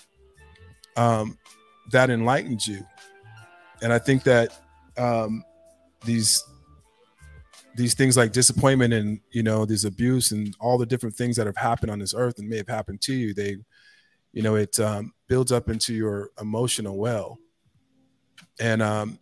um, 0.95 1.37
that 1.91 2.09
enlightens 2.09 2.67
you. 2.67 2.85
And 3.81 3.91
I 3.91 3.99
think 3.99 4.23
that 4.23 4.57
um, 4.97 5.43
these 6.05 6.43
these 7.75 7.93
things 7.93 8.17
like 8.17 8.31
disappointment 8.31 8.93
and 8.93 9.19
you 9.31 9.43
know 9.43 9.65
these 9.65 9.85
abuse 9.85 10.31
and 10.31 10.55
all 10.59 10.77
the 10.77 10.85
different 10.85 11.15
things 11.15 11.35
that 11.37 11.45
have 11.47 11.57
happened 11.57 11.91
on 11.91 11.99
this 11.99 12.13
earth 12.13 12.37
and 12.39 12.49
may 12.49 12.57
have 12.57 12.67
happened 12.67 13.01
to 13.01 13.13
you 13.13 13.33
they 13.33 13.57
you 14.33 14.41
know 14.41 14.55
it 14.55 14.79
um, 14.79 15.13
builds 15.27 15.51
up 15.51 15.69
into 15.69 15.93
your 15.93 16.29
emotional 16.39 16.97
well. 16.97 17.39
And 18.59 18.81
um 18.81 19.19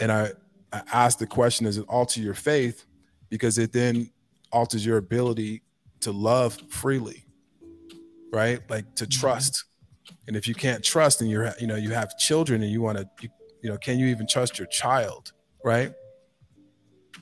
and 0.00 0.10
i 0.12 0.32
i 0.72 0.82
asked 0.92 1.18
the 1.18 1.26
question 1.26 1.66
does 1.66 1.78
it 1.78 1.86
alter 1.88 2.20
your 2.20 2.34
faith? 2.34 2.86
Because 3.28 3.58
it 3.58 3.72
then 3.72 4.10
alters 4.52 4.84
your 4.84 4.96
ability 4.98 5.62
to 6.00 6.12
love 6.12 6.58
freely 6.68 7.24
right? 8.32 8.60
Like 8.70 8.94
to 8.96 9.04
Mm-hmm. 9.04 9.20
trust. 9.20 9.64
And 10.26 10.36
if 10.36 10.46
you 10.46 10.54
can't 10.54 10.84
trust 10.84 11.20
and 11.20 11.30
you're 11.30 11.52
you 11.60 11.66
know 11.66 11.76
you 11.76 11.90
have 11.90 12.16
children 12.18 12.62
and 12.62 12.70
you 12.70 12.80
want 12.80 12.98
to 12.98 13.08
you, 13.20 13.28
you 13.62 13.70
know 13.70 13.76
can 13.76 13.98
you 13.98 14.06
even 14.06 14.26
trust 14.26 14.58
your 14.58 14.68
child 14.68 15.32
right 15.64 15.92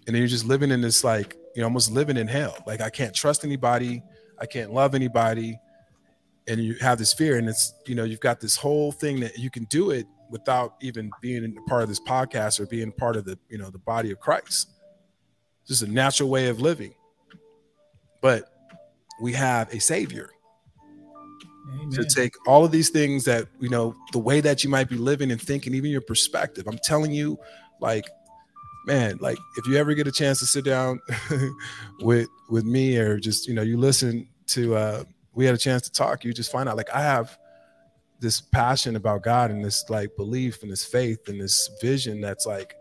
and 0.09 0.15
then 0.15 0.23
you're 0.23 0.29
just 0.29 0.47
living 0.47 0.71
in 0.71 0.81
this 0.81 1.05
like 1.05 1.37
you 1.55 1.61
know 1.61 1.67
almost 1.67 1.93
living 1.93 2.17
in 2.17 2.27
hell. 2.27 2.57
Like 2.67 2.81
i 2.81 2.89
can't 2.91 3.15
trust 3.15 3.45
anybody. 3.45 4.03
I 4.41 4.47
can't 4.47 4.73
love 4.73 4.95
anybody. 4.95 5.61
And 6.49 6.65
you 6.65 6.75
have 6.77 6.99
this 6.99 7.13
fear 7.13 7.37
and 7.37 7.47
it's 7.47 7.75
you 7.87 7.95
know 7.95 8.05
you've 8.05 8.19
got 8.19 8.41
this 8.41 8.57
whole 8.57 8.91
thing 8.91 9.21
that 9.21 9.39
you 9.39 9.51
can 9.51 9.65
do 9.65 9.91
it 9.91 10.07
without 10.31 10.77
even 10.81 11.11
being 11.21 11.45
a 11.57 11.69
part 11.69 11.83
of 11.83 11.89
this 11.91 12.01
podcast 12.01 12.59
or 12.59 12.67
being 12.67 12.91
part 12.91 13.17
of 13.17 13.27
the 13.27 13.39
you 13.51 13.59
know 13.59 13.69
the 13.69 13.79
body 13.79 14.11
of 14.11 14.19
christ. 14.19 14.71
It's 15.61 15.69
just 15.69 15.83
a 15.83 15.93
natural 15.93 16.31
way 16.31 16.49
of 16.49 16.59
living. 16.59 16.95
But 18.23 18.51
we 19.21 19.35
have 19.35 19.73
a 19.75 19.79
savior 19.79 20.31
Amen. 21.71 21.91
to 21.91 22.07
take 22.07 22.33
all 22.47 22.65
of 22.65 22.73
these 22.73 22.89
things 22.89 23.27
that 23.27 23.47
you 23.61 23.69
know 23.69 23.95
the 24.13 24.19
way 24.19 24.41
that 24.41 24.65
you 24.65 24.71
might 24.71 24.89
be 24.89 24.97
living 24.97 25.31
and 25.31 25.41
thinking 25.41 25.75
even 25.75 25.91
your 25.91 26.01
perspective. 26.01 26.67
I'm 26.67 26.79
telling 26.83 27.13
you 27.13 27.39
like 27.79 28.07
man 28.87 29.19
like 29.21 29.39
if 29.57 29.67
you 29.67 29.77
ever 29.77 29.95
get 29.95 30.07
a 30.07 30.13
chance 30.13 30.39
to 30.39 30.47
sit 30.47 30.65
down 30.65 31.01
with 32.01 32.29
with 32.49 32.65
me 32.65 32.97
or 32.97 33.19
just 33.19 33.47
you 33.47 33.55
know 33.55 33.63
you 33.63 33.77
listen 33.77 34.27
to 34.47 34.75
uh 34.75 35.03
we 35.35 35.45
had 35.45 35.55
a 35.55 35.59
chance 35.59 35.83
to 35.83 35.93
talk 35.93 36.25
you 36.25 36.33
just 36.33 36.51
find 36.51 36.69
out 36.69 36.77
like 36.77 36.91
i 36.95 37.01
have 37.01 37.39
this 38.21 38.41
passion 38.41 38.97
about 38.97 39.23
god 39.23 39.51
and 39.51 39.65
this 39.65 39.89
like 39.91 40.11
belief 40.17 40.63
and 40.63 40.73
this 40.73 40.85
faith 40.85 41.29
and 41.29 41.41
this 41.41 41.71
vision 41.81 42.21
that's 42.21 42.47
like 42.47 42.75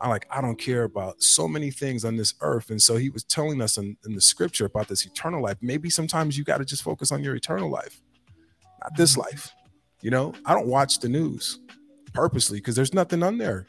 i 0.00 0.08
like 0.08 0.26
i 0.30 0.40
don't 0.40 0.58
care 0.58 0.84
about 0.84 1.22
so 1.22 1.48
many 1.48 1.70
things 1.70 2.04
on 2.04 2.16
this 2.16 2.34
earth. 2.40 2.70
And 2.70 2.82
so 2.82 2.96
he 2.96 3.08
was 3.08 3.24
telling 3.24 3.62
us 3.62 3.78
in, 3.78 3.96
in 4.04 4.14
the 4.14 4.20
scripture 4.20 4.66
about 4.66 4.88
this 4.88 5.06
eternal 5.06 5.42
life. 5.42 5.56
Maybe 5.62 5.88
sometimes 5.88 6.36
you 6.36 6.44
got 6.44 6.58
to 6.58 6.64
just 6.64 6.82
focus 6.82 7.10
on 7.12 7.22
your 7.22 7.36
eternal 7.36 7.70
life 7.70 8.02
not 8.84 8.96
this 8.96 9.16
life. 9.16 9.52
You 10.02 10.10
know, 10.10 10.34
I 10.44 10.54
don't 10.54 10.66
watch 10.66 11.00
the 11.00 11.08
news 11.08 11.60
purposely 12.12 12.58
because 12.58 12.76
there's 12.76 12.94
nothing 12.94 13.22
on 13.22 13.38
there 13.38 13.66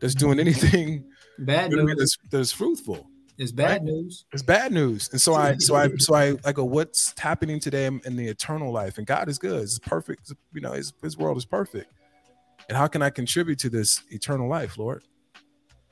that's 0.00 0.14
doing 0.14 0.38
anything 0.40 1.04
bad 1.38 1.72
news 1.72 1.94
that's, 1.98 2.18
that's 2.30 2.52
fruitful. 2.52 3.08
It's 3.36 3.50
bad 3.50 3.70
right? 3.70 3.82
news. 3.82 4.26
It's 4.32 4.42
bad 4.42 4.72
news. 4.72 5.08
And 5.10 5.20
so 5.20 5.34
I, 5.34 5.56
so 5.58 5.74
I, 5.74 5.88
so 5.98 6.14
I, 6.14 6.36
I 6.44 6.52
go, 6.52 6.64
what's 6.64 7.18
happening 7.18 7.58
today 7.58 7.86
in 7.86 8.16
the 8.16 8.28
eternal 8.28 8.72
life? 8.72 8.98
And 8.98 9.06
God 9.06 9.28
is 9.28 9.38
good. 9.38 9.62
It's 9.62 9.78
perfect. 9.80 10.32
You 10.52 10.60
know, 10.60 10.72
his, 10.72 10.92
his 11.02 11.18
world 11.18 11.36
is 11.36 11.44
perfect. 11.44 11.92
And 12.68 12.78
how 12.78 12.86
can 12.86 13.02
I 13.02 13.10
contribute 13.10 13.58
to 13.60 13.68
this 13.68 14.02
eternal 14.10 14.48
life, 14.48 14.78
Lord? 14.78 15.02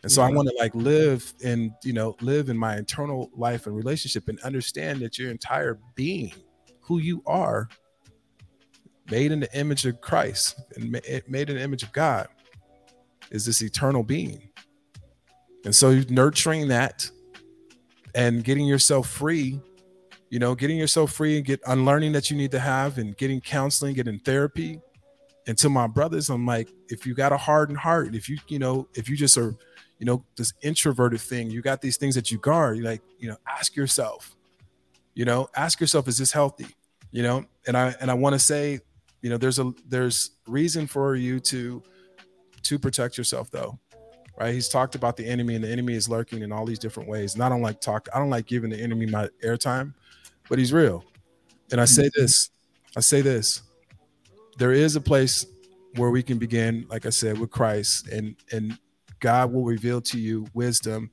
And 0.03 0.11
so 0.11 0.23
I 0.23 0.31
want 0.31 0.49
to 0.49 0.55
like 0.59 0.75
live 0.75 1.33
and, 1.45 1.73
you 1.85 1.93
know, 1.93 2.17
live 2.21 2.49
in 2.49 2.57
my 2.57 2.77
eternal 2.77 3.31
life 3.37 3.67
and 3.67 3.77
relationship 3.77 4.29
and 4.29 4.41
understand 4.41 5.01
that 5.01 5.19
your 5.19 5.31
entire 5.31 5.79
being, 5.95 6.33
who 6.81 6.99
you 6.99 7.23
are, 7.27 7.69
made 9.11 9.31
in 9.31 9.41
the 9.41 9.57
image 9.57 9.85
of 9.85 10.01
Christ 10.01 10.61
and 10.77 10.93
ma- 10.93 10.99
made 11.29 11.51
in 11.51 11.57
the 11.57 11.63
image 11.63 11.83
of 11.83 11.93
God, 11.93 12.29
is 13.31 13.47
this 13.47 13.63
eternal 13.63 14.03
being. 14.03 14.49
And 15.65 15.75
so 15.75 16.03
nurturing 16.09 16.69
that 16.69 17.09
and 18.15 18.43
getting 18.43 18.67
yourself 18.67 19.09
free, 19.09 19.61
you 20.31 20.39
know, 20.39 20.55
getting 20.55 20.77
yourself 20.77 21.13
free 21.13 21.37
and 21.37 21.45
get 21.45 21.61
unlearning 21.67 22.13
that 22.13 22.31
you 22.31 22.37
need 22.37 22.51
to 22.53 22.59
have 22.59 22.99
and 22.99 23.17
getting 23.17 23.41
counseling, 23.41 23.95
getting 23.95 24.19
therapy. 24.19 24.81
And 25.47 25.57
to 25.59 25.69
my 25.69 25.87
brothers, 25.87 26.31
I'm 26.31 26.47
like, 26.47 26.69
if 26.89 27.07
you 27.07 27.15
got 27.15 27.33
a 27.33 27.37
hardened 27.37 27.79
heart, 27.79 28.15
if 28.15 28.29
you, 28.29 28.39
you 28.49 28.59
know, 28.59 28.89
if 28.95 29.09
you 29.09 29.17
just 29.17 29.37
are, 29.39 29.55
you 29.99 30.07
know, 30.07 30.25
this 30.37 30.53
introverted 30.63 31.21
thing, 31.21 31.51
you 31.51 31.63
got 31.63 31.81
these 31.81 31.97
things 31.97 32.15
that 32.15 32.31
you 32.31 32.39
guard, 32.39 32.79
you 32.79 32.85
like, 32.85 33.03
you 33.19 33.29
know, 33.29 33.37
ask 33.49 33.77
yourself, 33.77 34.35
you 35.15 35.25
know, 35.25 35.49
ask 35.57 35.81
yourself, 35.81 36.09
is 36.09 36.19
this 36.19 36.33
healthy? 36.33 36.67
You 37.11 37.23
know, 37.23 37.45
and 37.67 37.77
I 37.77 37.95
and 38.01 38.11
I 38.11 38.15
want 38.15 38.35
to 38.35 38.39
say, 38.39 38.81
you 39.21 39.31
know, 39.31 39.37
there's 39.37 39.59
a 39.59 39.73
there's 39.87 40.31
reason 40.47 40.87
for 40.87 41.15
you 41.15 41.39
to 41.41 41.83
to 42.63 42.79
protect 42.79 43.19
yourself 43.19 43.51
though 43.51 43.79
right? 44.39 44.55
He's 44.55 44.69
talked 44.69 44.95
about 44.95 45.17
the 45.17 45.27
enemy, 45.27 45.55
and 45.55 45.65
the 45.65 45.71
enemy 45.71 45.95
is 45.95 46.09
lurking 46.09 46.43
in 46.43 46.53
all 46.53 46.65
these 46.65 46.79
different 46.79 47.09
ways. 47.09 47.35
And 47.35 47.43
I 47.43 47.49
don't 47.49 47.63
like 47.63 47.81
talk. 47.81 48.09
I 48.15 48.19
don't 48.19 48.31
like 48.31 48.47
giving 48.47 48.71
the 48.71 48.81
enemy 48.81 49.07
my 49.07 49.29
airtime, 49.45 49.95
but 50.49 50.59
he's 50.59 50.73
real. 50.73 51.05
And 51.71 51.81
I 51.81 51.85
say 51.85 52.11
this. 52.15 52.51
I 52.97 53.01
say 53.01 53.21
this. 53.21 53.63
There 54.59 54.73
is 54.73 54.97
a 54.97 55.01
place 55.01 55.47
where 55.97 56.11
we 56.11 56.23
can 56.23 56.39
begin, 56.39 56.87
like 56.89 57.07
I 57.07 57.11
said, 57.11 57.39
with 57.39 57.51
Christ, 57.51 58.09
and 58.09 58.37
and 58.53 58.79
God 59.21 59.53
will 59.53 59.65
reveal 59.65 60.01
to 60.03 60.19
you 60.19 60.47
wisdom. 60.55 61.11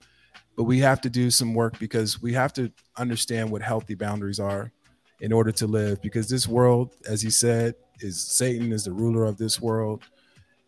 But 0.55 0.63
we 0.63 0.79
have 0.79 0.99
to 1.01 1.09
do 1.09 1.31
some 1.31 1.53
work 1.53 1.79
because 1.79 2.21
we 2.21 2.33
have 2.33 2.51
to 2.53 2.69
understand 2.97 3.49
what 3.49 3.61
healthy 3.61 3.95
boundaries 3.95 4.41
are 4.41 4.73
in 5.21 5.31
order 5.31 5.53
to 5.53 5.67
live. 5.67 6.01
Because 6.01 6.27
this 6.27 6.47
world, 6.47 6.95
as 7.07 7.21
he 7.21 7.29
said, 7.29 7.75
is 8.01 8.19
Satan 8.19 8.73
is 8.73 8.83
the 8.83 8.91
ruler 8.91 9.23
of 9.23 9.37
this 9.37 9.61
world, 9.61 10.03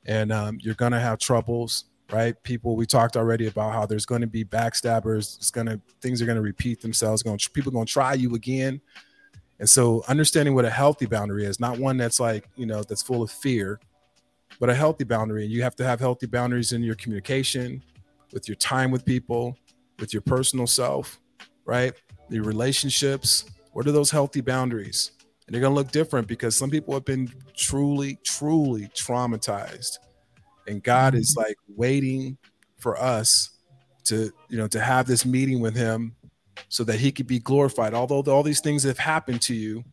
and 0.06 0.32
um, 0.32 0.58
you're 0.62 0.76
gonna 0.76 1.00
have 1.00 1.20
troubles 1.20 1.86
right? 2.12 2.42
People, 2.44 2.76
we 2.76 2.86
talked 2.86 3.16
already 3.16 3.48
about 3.48 3.74
how 3.74 3.86
there's 3.86 4.06
going 4.06 4.22
to 4.22 4.28
be 4.28 4.44
backstabbers. 4.44 5.38
It's 5.38 5.52
going 5.52 5.68
to 5.68 5.80
things 6.02 6.22
are 6.22 6.26
going 6.26 6.36
to 6.36 6.42
repeat 6.42 6.82
themselves. 6.82 7.24
Going 7.24 7.40
people 7.54 7.72
going 7.72 7.86
to 7.86 7.92
try 7.92 8.14
you 8.14 8.36
again, 8.36 8.82
and 9.60 9.70
so 9.70 10.04
understanding 10.08 10.54
what 10.54 10.66
a 10.66 10.70
healthy 10.70 11.06
boundary 11.06 11.46
is, 11.46 11.60
not 11.60 11.78
one 11.78 11.98
that's 11.98 12.20
like 12.20 12.48
you 12.56 12.66
know 12.66 12.84
that's 12.84 13.02
full 13.02 13.22
of 13.22 13.32
fear, 13.32 13.80
but 14.60 14.70
a 14.70 14.76
healthy 14.76 15.04
boundary. 15.04 15.44
And 15.44 15.52
you 15.52 15.64
have 15.64 15.76
to 15.78 15.84
have 15.84 16.00
healthy 16.00 16.28
boundaries 16.28 16.74
in 16.74 16.84
your 16.84 16.96
communication, 16.96 17.82
with 18.34 18.48
your 18.48 18.56
time 18.56 18.92
with 18.92 19.06
people, 19.06 19.58
with 20.00 20.14
your 20.14 20.22
personal 20.22 20.68
self, 20.68 21.20
right? 21.66 21.94
Your 22.30 22.44
relationships. 22.44 23.46
What 23.74 23.88
are 23.88 23.92
those 23.94 24.12
healthy 24.12 24.42
boundaries? 24.42 25.12
And 25.48 25.54
they're 25.54 25.62
going 25.62 25.72
to 25.72 25.76
look 25.76 25.92
different 25.92 26.28
because 26.28 26.56
some 26.56 26.70
people 26.70 26.94
have 26.94 27.06
been 27.06 27.32
truly, 27.56 28.18
truly 28.24 28.88
traumatized 28.88 29.98
and 30.68 30.84
God 30.84 31.16
is 31.16 31.36
like 31.38 31.58
waiting 31.68 32.38
for 32.78 33.00
us 33.00 33.52
to 34.06 34.32
you 34.50 34.58
know 34.58 34.68
to 34.68 34.80
have 34.80 35.08
this 35.08 35.26
meeting 35.26 35.60
with 35.60 35.76
him 35.76 36.16
so 36.70 36.84
that 36.84 37.00
he 37.00 37.12
could 37.12 37.28
be 37.28 37.40
glorified. 37.40 37.94
Although 37.94 38.24
all 38.34 38.44
these 38.44 38.62
things 38.62 38.84
have 38.84 38.98
happened 38.98 39.42
to 39.44 39.54
you 39.54 39.84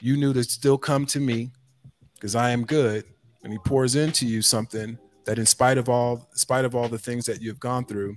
you 0.00 0.16
knew 0.16 0.32
to 0.32 0.44
still 0.44 0.78
come 0.78 1.06
to 1.06 1.20
me 1.20 1.50
because 2.14 2.34
I 2.34 2.50
am 2.50 2.64
good. 2.64 3.04
And 3.42 3.52
he 3.52 3.58
pours 3.58 3.94
into 3.94 4.26
you 4.26 4.42
something 4.42 4.98
that 5.24 5.38
in 5.38 5.46
spite 5.46 5.78
of 5.78 5.88
all 5.88 6.28
in 6.32 6.38
spite 6.38 6.64
of 6.64 6.74
all 6.74 6.88
the 6.88 6.98
things 6.98 7.26
that 7.26 7.40
you've 7.40 7.60
gone 7.60 7.84
through 7.84 8.16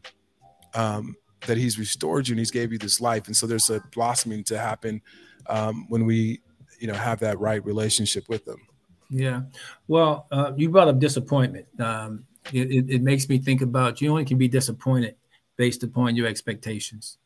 um 0.74 1.16
that 1.46 1.58
he's 1.58 1.78
restored 1.78 2.28
you 2.28 2.34
and 2.34 2.40
he's 2.40 2.52
gave 2.52 2.72
you 2.72 2.78
this 2.78 3.00
life. 3.00 3.28
And 3.28 3.36
so 3.36 3.46
there's 3.46 3.70
a 3.70 3.82
blossoming 3.94 4.44
to 4.46 4.58
happen 4.58 5.02
um 5.48 5.86
when 5.90 6.06
we 6.06 6.42
you 6.80 6.88
know 6.88 6.94
have 6.94 7.20
that 7.20 7.40
right 7.40 7.64
relationship 7.66 8.28
with 8.30 8.48
him 8.48 8.67
Yeah. 9.10 9.44
Well, 9.88 10.28
uh, 10.32 10.52
you 10.56 10.70
brought 10.70 10.88
up 10.88 11.00
disappointment. 11.00 11.68
Um, 11.80 12.26
it, 12.52 12.72
it, 12.72 12.90
it 12.90 13.02
makes 13.02 13.28
me 13.30 13.38
think 13.38 13.62
about 13.62 14.02
you 14.02 14.10
only 14.10 14.26
can 14.26 14.38
be 14.38 14.48
disappointed 14.48 15.16
based 15.56 15.84
upon 15.84 16.16
your 16.16 16.28
expectations, 16.28 17.18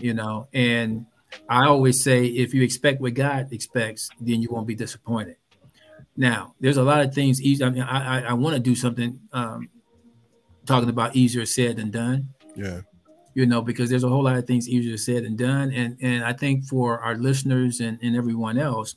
you 0.00 0.14
know. 0.14 0.48
And 0.52 1.06
I 1.48 1.66
always 1.66 2.02
say 2.02 2.26
if 2.26 2.54
you 2.54 2.62
expect 2.62 3.00
what 3.00 3.14
God 3.14 3.52
expects, 3.52 4.10
then 4.20 4.42
you 4.42 4.48
won't 4.50 4.66
be 4.66 4.74
disappointed. 4.74 5.36
Now, 6.16 6.54
there's 6.60 6.76
a 6.76 6.82
lot 6.82 7.04
of 7.04 7.14
things 7.14 7.40
easy. 7.42 7.64
I 7.64 7.70
mean, 7.70 7.82
I, 7.82 8.20
I, 8.20 8.20
I 8.28 8.32
want 8.34 8.54
to 8.54 8.60
do 8.60 8.74
something 8.74 9.20
um, 9.32 9.68
talking 10.66 10.88
about 10.88 11.16
easier 11.16 11.44
said 11.46 11.76
than 11.76 11.90
done 11.90 12.28
yeah 12.54 12.80
you 13.34 13.46
know, 13.46 13.60
because 13.60 13.90
there's 13.90 14.04
a 14.04 14.08
whole 14.08 14.22
lot 14.22 14.36
of 14.36 14.46
things 14.46 14.68
easier 14.68 14.96
said 14.96 15.24
than 15.24 15.36
done. 15.36 15.72
And 15.72 15.98
and 16.00 16.24
I 16.24 16.32
think 16.32 16.64
for 16.64 17.00
our 17.00 17.16
listeners 17.16 17.80
and, 17.80 17.98
and 18.00 18.16
everyone 18.16 18.58
else, 18.58 18.96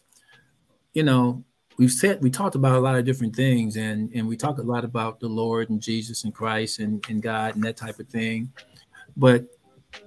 you 0.93 1.03
know, 1.03 1.43
we've 1.77 1.91
said 1.91 2.21
we 2.21 2.29
talked 2.29 2.55
about 2.55 2.73
a 2.73 2.79
lot 2.79 2.95
of 2.95 3.05
different 3.05 3.35
things 3.35 3.77
and 3.77 4.11
and 4.13 4.27
we 4.27 4.35
talk 4.35 4.57
a 4.57 4.63
lot 4.63 4.83
about 4.83 5.19
the 5.19 5.27
Lord 5.27 5.69
and 5.69 5.81
Jesus 5.81 6.23
and 6.23 6.33
Christ 6.33 6.79
and, 6.79 7.03
and 7.09 7.21
God 7.21 7.55
and 7.55 7.63
that 7.63 7.77
type 7.77 7.99
of 7.99 8.07
thing. 8.07 8.51
But 9.15 9.45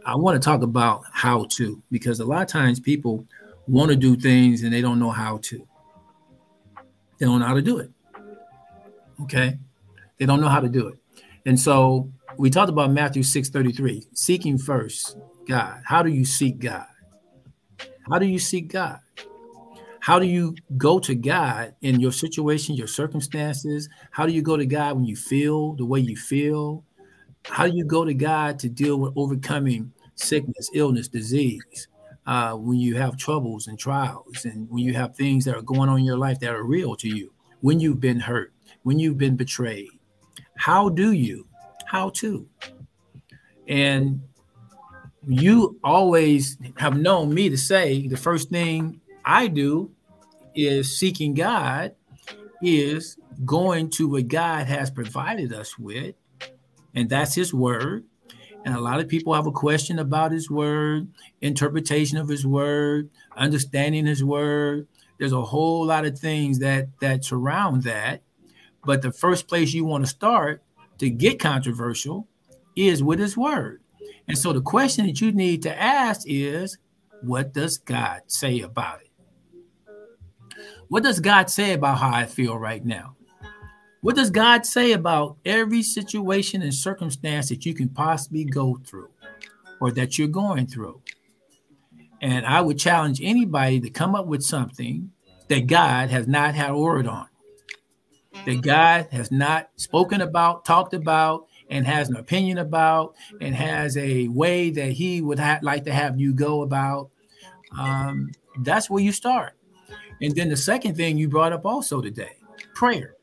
I 0.04 0.14
want 0.16 0.40
to 0.40 0.44
talk 0.44 0.62
about 0.62 1.04
how 1.12 1.46
to 1.50 1.82
because 1.90 2.20
a 2.20 2.24
lot 2.24 2.42
of 2.42 2.48
times 2.48 2.80
people 2.80 3.26
want 3.66 3.90
to 3.90 3.96
do 3.96 4.16
things 4.16 4.62
and 4.62 4.72
they 4.72 4.80
don't 4.80 4.98
know 4.98 5.10
how 5.10 5.38
to. 5.38 5.66
They 7.18 7.26
don't 7.26 7.40
know 7.40 7.46
how 7.46 7.54
to 7.54 7.62
do 7.62 7.78
it. 7.78 7.90
Okay. 9.22 9.58
They 10.18 10.26
don't 10.26 10.40
know 10.40 10.48
how 10.48 10.60
to 10.60 10.68
do 10.68 10.88
it. 10.88 10.98
And 11.46 11.58
so 11.58 12.10
we 12.36 12.50
talked 12.50 12.70
about 12.70 12.90
Matthew 12.90 13.22
6:33, 13.22 14.06
seeking 14.14 14.58
first 14.58 15.16
God. 15.46 15.82
How 15.84 16.02
do 16.02 16.10
you 16.10 16.24
seek 16.24 16.58
God? 16.58 16.86
How 18.10 18.18
do 18.18 18.26
you 18.26 18.38
seek 18.38 18.72
God? 18.72 19.00
How 20.00 20.18
do 20.18 20.26
you 20.26 20.56
go 20.76 20.98
to 20.98 21.14
God 21.14 21.74
in 21.82 22.00
your 22.00 22.12
situation, 22.12 22.74
your 22.74 22.86
circumstances? 22.86 23.88
How 24.10 24.26
do 24.26 24.32
you 24.32 24.42
go 24.42 24.56
to 24.56 24.66
God 24.66 24.96
when 24.96 25.04
you 25.04 25.14
feel 25.14 25.74
the 25.74 25.84
way 25.84 26.00
you 26.00 26.16
feel? 26.16 26.82
How 27.44 27.66
do 27.66 27.76
you 27.76 27.84
go 27.84 28.04
to 28.04 28.14
God 28.14 28.58
to 28.60 28.68
deal 28.68 28.98
with 28.98 29.12
overcoming 29.16 29.92
sickness, 30.14 30.70
illness, 30.74 31.08
disease? 31.08 31.88
Uh, 32.26 32.54
when 32.54 32.78
you 32.78 32.94
have 32.94 33.16
troubles 33.16 33.66
and 33.66 33.78
trials, 33.78 34.44
and 34.44 34.70
when 34.70 34.84
you 34.84 34.94
have 34.94 35.16
things 35.16 35.44
that 35.44 35.56
are 35.56 35.62
going 35.62 35.88
on 35.88 35.98
in 35.98 36.04
your 36.04 36.18
life 36.18 36.38
that 36.40 36.54
are 36.54 36.62
real 36.62 36.94
to 36.94 37.08
you, 37.08 37.32
when 37.60 37.80
you've 37.80 38.00
been 38.00 38.20
hurt, 38.20 38.52
when 38.82 38.98
you've 38.98 39.18
been 39.18 39.36
betrayed, 39.36 39.88
how 40.56 40.88
do 40.88 41.12
you? 41.12 41.46
How 41.86 42.10
to? 42.10 42.46
And 43.66 44.22
you 45.26 45.78
always 45.82 46.56
have 46.76 46.96
known 46.96 47.34
me 47.34 47.48
to 47.48 47.56
say 47.56 48.06
the 48.06 48.16
first 48.16 48.50
thing 48.50 48.99
I 49.24 49.46
do 49.46 49.92
is 50.54 50.98
seeking 50.98 51.34
God, 51.34 51.94
is 52.62 53.16
going 53.44 53.90
to 53.90 54.08
what 54.08 54.28
God 54.28 54.66
has 54.66 54.90
provided 54.90 55.52
us 55.52 55.78
with, 55.78 56.14
and 56.94 57.08
that's 57.08 57.34
His 57.34 57.54
Word. 57.54 58.04
And 58.64 58.74
a 58.74 58.80
lot 58.80 59.00
of 59.00 59.08
people 59.08 59.32
have 59.32 59.46
a 59.46 59.52
question 59.52 59.98
about 59.98 60.32
His 60.32 60.50
Word, 60.50 61.08
interpretation 61.40 62.18
of 62.18 62.28
His 62.28 62.46
Word, 62.46 63.08
understanding 63.36 64.06
His 64.06 64.22
Word. 64.22 64.86
There's 65.18 65.32
a 65.32 65.42
whole 65.42 65.86
lot 65.86 66.04
of 66.04 66.18
things 66.18 66.58
that 66.58 66.88
that 67.00 67.24
surround 67.24 67.84
that. 67.84 68.22
But 68.84 69.02
the 69.02 69.12
first 69.12 69.48
place 69.48 69.72
you 69.72 69.84
want 69.84 70.04
to 70.04 70.10
start 70.10 70.62
to 70.98 71.10
get 71.10 71.38
controversial 71.38 72.26
is 72.76 73.02
with 73.02 73.18
His 73.18 73.36
Word. 73.36 73.80
And 74.28 74.38
so 74.38 74.52
the 74.52 74.60
question 74.60 75.06
that 75.06 75.20
you 75.20 75.32
need 75.32 75.62
to 75.62 75.80
ask 75.80 76.22
is, 76.26 76.78
what 77.22 77.52
does 77.52 77.78
God 77.78 78.22
say 78.26 78.60
about 78.60 79.00
it? 79.00 79.09
What 80.90 81.04
does 81.04 81.20
God 81.20 81.48
say 81.48 81.72
about 81.72 81.98
how 81.98 82.12
I 82.12 82.26
feel 82.26 82.58
right 82.58 82.84
now? 82.84 83.14
What 84.00 84.16
does 84.16 84.28
God 84.28 84.66
say 84.66 84.90
about 84.90 85.36
every 85.44 85.84
situation 85.84 86.62
and 86.62 86.74
circumstance 86.74 87.48
that 87.48 87.64
you 87.64 87.74
can 87.74 87.88
possibly 87.88 88.44
go 88.44 88.76
through 88.84 89.10
or 89.80 89.92
that 89.92 90.18
you're 90.18 90.26
going 90.26 90.66
through? 90.66 91.00
And 92.20 92.44
I 92.44 92.60
would 92.60 92.76
challenge 92.76 93.20
anybody 93.22 93.78
to 93.78 93.88
come 93.88 94.16
up 94.16 94.26
with 94.26 94.42
something 94.42 95.12
that 95.46 95.68
God 95.68 96.10
has 96.10 96.26
not 96.26 96.56
had 96.56 96.70
a 96.70 96.76
word 96.76 97.06
on, 97.06 97.28
that 98.44 98.60
God 98.60 99.06
has 99.12 99.30
not 99.30 99.70
spoken 99.76 100.20
about, 100.20 100.64
talked 100.64 100.92
about, 100.92 101.46
and 101.70 101.86
has 101.86 102.08
an 102.08 102.16
opinion 102.16 102.58
about, 102.58 103.14
and 103.40 103.54
has 103.54 103.96
a 103.96 104.26
way 104.26 104.70
that 104.70 104.90
He 104.90 105.20
would 105.20 105.38
ha- 105.38 105.60
like 105.62 105.84
to 105.84 105.92
have 105.92 106.18
you 106.18 106.32
go 106.32 106.62
about. 106.62 107.10
Um, 107.78 108.32
that's 108.64 108.90
where 108.90 109.00
you 109.00 109.12
start. 109.12 109.54
And 110.20 110.34
then 110.34 110.48
the 110.48 110.56
second 110.56 110.96
thing 110.96 111.16
you 111.16 111.28
brought 111.28 111.52
up 111.52 111.64
also 111.64 112.00
today 112.00 112.36
prayer. 112.74 113.14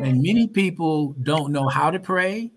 And 0.00 0.22
many 0.22 0.46
people 0.46 1.14
don't 1.22 1.52
know 1.52 1.68
how 1.68 1.90
to 1.90 1.98
pray. 1.98 2.50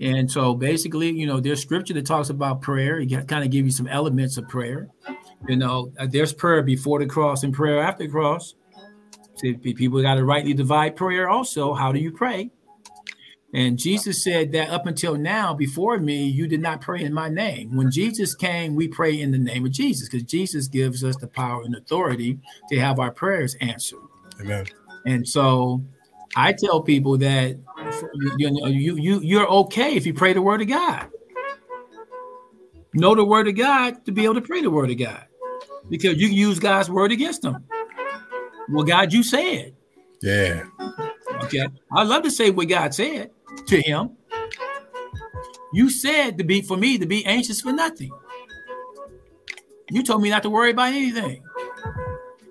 And 0.00 0.30
so 0.30 0.54
basically, 0.54 1.10
you 1.10 1.26
know, 1.26 1.40
there's 1.40 1.60
scripture 1.60 1.94
that 1.94 2.06
talks 2.06 2.30
about 2.30 2.60
prayer. 2.60 3.00
It 3.00 3.08
kind 3.26 3.44
of 3.44 3.50
give 3.50 3.64
you 3.64 3.72
some 3.72 3.88
elements 3.88 4.36
of 4.36 4.48
prayer. 4.48 4.88
You 5.48 5.56
know, 5.56 5.92
uh, 5.98 6.06
there's 6.08 6.32
prayer 6.32 6.62
before 6.62 6.98
the 7.00 7.06
cross 7.06 7.42
and 7.42 7.52
prayer 7.52 7.80
after 7.80 8.04
the 8.04 8.10
cross. 8.10 8.54
See, 9.36 9.54
people 9.54 10.02
got 10.02 10.14
to 10.14 10.24
rightly 10.24 10.52
divide 10.52 10.96
prayer 10.96 11.28
also. 11.28 11.74
How 11.74 11.92
do 11.92 11.98
you 11.98 12.12
pray? 12.12 12.50
And 13.54 13.78
Jesus 13.78 14.22
said 14.22 14.52
that 14.52 14.68
up 14.68 14.86
until 14.86 15.16
now, 15.16 15.54
before 15.54 15.98
me, 15.98 16.24
you 16.24 16.46
did 16.46 16.60
not 16.60 16.82
pray 16.82 17.02
in 17.02 17.14
my 17.14 17.30
name. 17.30 17.74
When 17.76 17.90
Jesus 17.90 18.34
came, 18.34 18.74
we 18.74 18.88
pray 18.88 19.18
in 19.18 19.30
the 19.30 19.38
name 19.38 19.64
of 19.64 19.72
Jesus 19.72 20.08
because 20.08 20.24
Jesus 20.24 20.68
gives 20.68 21.02
us 21.02 21.16
the 21.16 21.28
power 21.28 21.62
and 21.62 21.74
authority 21.74 22.38
to 22.68 22.78
have 22.78 22.98
our 22.98 23.10
prayers 23.10 23.56
answered. 23.60 24.00
Amen. 24.40 24.66
And 25.06 25.26
so 25.26 25.82
I 26.36 26.52
tell 26.52 26.82
people 26.82 27.16
that 27.18 27.56
you, 28.36 28.68
you, 28.68 28.96
you, 28.96 29.20
you're 29.20 29.48
okay 29.48 29.94
if 29.94 30.04
you 30.04 30.12
pray 30.12 30.34
the 30.34 30.42
word 30.42 30.60
of 30.60 30.68
God. 30.68 31.08
Know 32.92 33.14
the 33.14 33.24
word 33.24 33.48
of 33.48 33.56
God 33.56 34.04
to 34.04 34.12
be 34.12 34.24
able 34.24 34.34
to 34.34 34.42
pray 34.42 34.60
the 34.60 34.70
word 34.70 34.90
of 34.90 34.98
God 34.98 35.24
because 35.88 36.18
you 36.18 36.28
can 36.28 36.36
use 36.36 36.58
God's 36.58 36.90
word 36.90 37.12
against 37.12 37.40
them. 37.40 37.64
Well, 38.68 38.84
God, 38.84 39.14
you 39.14 39.22
said. 39.22 39.74
Yeah. 40.20 40.64
Okay. 41.44 41.66
I 41.92 42.02
love 42.02 42.24
to 42.24 42.30
say 42.30 42.50
what 42.50 42.68
God 42.68 42.92
said 42.92 43.30
to 43.66 43.80
him. 43.80 44.16
You 45.72 45.90
said 45.90 46.38
to 46.38 46.44
be 46.44 46.62
for 46.62 46.76
me 46.76 46.98
to 46.98 47.06
be 47.06 47.24
anxious 47.26 47.60
for 47.60 47.72
nothing. 47.72 48.10
You 49.90 50.02
told 50.02 50.22
me 50.22 50.30
not 50.30 50.42
to 50.42 50.50
worry 50.50 50.70
about 50.70 50.92
anything. 50.92 51.42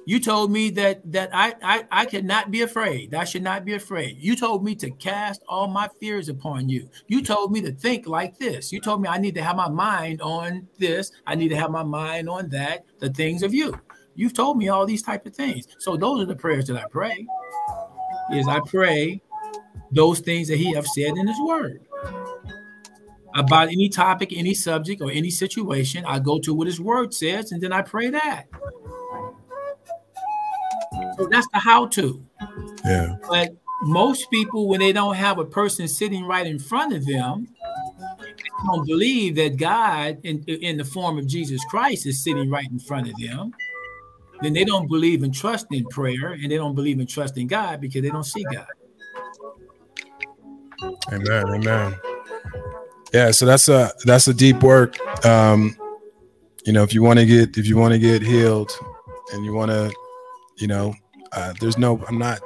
You 0.05 0.21
told 0.21 0.51
me 0.51 0.69
that 0.69 1.01
that 1.11 1.31
I 1.33 1.53
I, 1.61 1.85
I 1.91 2.05
could 2.05 2.23
not 2.23 2.49
be 2.49 2.61
afraid. 2.61 3.13
I 3.13 3.25
should 3.25 3.43
not 3.43 3.65
be 3.65 3.73
afraid. 3.73 4.17
You 4.19 4.37
told 4.37 4.63
me 4.63 4.73
to 4.75 4.89
cast 4.91 5.43
all 5.49 5.67
my 5.67 5.89
fears 5.99 6.29
upon 6.29 6.69
you. 6.69 6.89
You 7.07 7.21
told 7.21 7.51
me 7.51 7.59
to 7.61 7.71
think 7.73 8.07
like 8.07 8.37
this. 8.37 8.71
You 8.71 8.79
told 8.79 9.01
me 9.01 9.09
I 9.09 9.17
need 9.17 9.35
to 9.35 9.43
have 9.43 9.57
my 9.57 9.67
mind 9.67 10.21
on 10.21 10.65
this. 10.77 11.11
I 11.25 11.35
need 11.35 11.49
to 11.49 11.57
have 11.57 11.71
my 11.71 11.83
mind 11.83 12.29
on 12.29 12.47
that. 12.49 12.85
The 12.99 13.09
things 13.09 13.43
of 13.43 13.53
you. 13.53 13.77
You've 14.15 14.33
told 14.33 14.57
me 14.57 14.69
all 14.69 14.85
these 14.85 15.03
type 15.03 15.25
of 15.25 15.35
things. 15.35 15.67
So 15.79 15.97
those 15.97 16.21
are 16.21 16.25
the 16.25 16.35
prayers 16.35 16.67
that 16.67 16.77
I 16.77 16.85
pray. 16.89 17.27
Is 18.31 18.47
I 18.47 18.61
pray 18.65 19.21
those 19.91 20.19
things 20.19 20.47
that 20.47 20.57
he 20.57 20.73
have 20.73 20.87
said 20.87 21.17
in 21.17 21.27
his 21.27 21.39
word 21.41 21.81
about 23.35 23.67
any 23.67 23.87
topic, 23.87 24.33
any 24.35 24.53
subject, 24.53 25.01
or 25.01 25.11
any 25.11 25.29
situation. 25.29 26.03
I 26.05 26.19
go 26.19 26.39
to 26.39 26.53
what 26.53 26.67
his 26.67 26.81
word 26.81 27.13
says, 27.13 27.51
and 27.51 27.61
then 27.61 27.71
I 27.71 27.81
pray 27.81 28.09
that. 28.09 28.45
So 31.17 31.27
that's 31.27 31.47
the 31.53 31.59
how 31.59 31.87
to. 31.87 32.23
Yeah. 32.83 33.15
But 33.29 33.51
most 33.83 34.29
people, 34.31 34.67
when 34.67 34.79
they 34.79 34.91
don't 34.91 35.15
have 35.15 35.39
a 35.39 35.45
person 35.45 35.87
sitting 35.87 36.25
right 36.25 36.47
in 36.47 36.59
front 36.59 36.93
of 36.93 37.05
them, 37.05 37.47
don't 38.65 38.87
believe 38.87 39.35
that 39.35 39.57
God, 39.57 40.19
in, 40.23 40.43
in 40.45 40.77
the 40.77 40.85
form 40.85 41.19
of 41.19 41.27
Jesus 41.27 41.63
Christ, 41.65 42.07
is 42.07 42.23
sitting 42.23 42.49
right 42.49 42.67
in 42.69 42.79
front 42.79 43.07
of 43.07 43.15
them. 43.19 43.53
Then 44.41 44.53
they 44.53 44.63
don't 44.63 44.87
believe 44.87 45.23
in 45.23 45.31
trust 45.31 45.67
in 45.71 45.85
prayer, 45.85 46.33
and 46.33 46.51
they 46.51 46.57
don't 46.57 46.75
believe 46.75 46.99
in 46.99 47.07
trusting 47.07 47.47
God 47.47 47.81
because 47.81 48.01
they 48.01 48.09
don't 48.09 48.23
see 48.23 48.43
God. 48.51 48.67
Amen. 51.11 51.47
Amen. 51.49 51.95
Yeah, 53.13 53.31
so 53.31 53.45
that's 53.45 53.69
a 53.69 53.91
that's 54.05 54.27
a 54.27 54.33
deep 54.33 54.61
work. 54.61 54.97
Um, 55.25 55.75
you 56.65 56.73
know, 56.73 56.83
if 56.83 56.93
you 56.93 57.01
want 57.01 57.19
to 57.19 57.25
get 57.25 57.57
if 57.57 57.65
you 57.65 57.77
want 57.77 57.93
to 57.93 57.99
get 57.99 58.21
healed 58.21 58.71
and 59.33 59.45
you 59.45 59.53
want 59.53 59.71
to, 59.71 59.93
you 60.57 60.67
know, 60.67 60.93
uh, 61.31 61.53
there's 61.59 61.77
no 61.77 62.03
I'm 62.07 62.17
not 62.17 62.41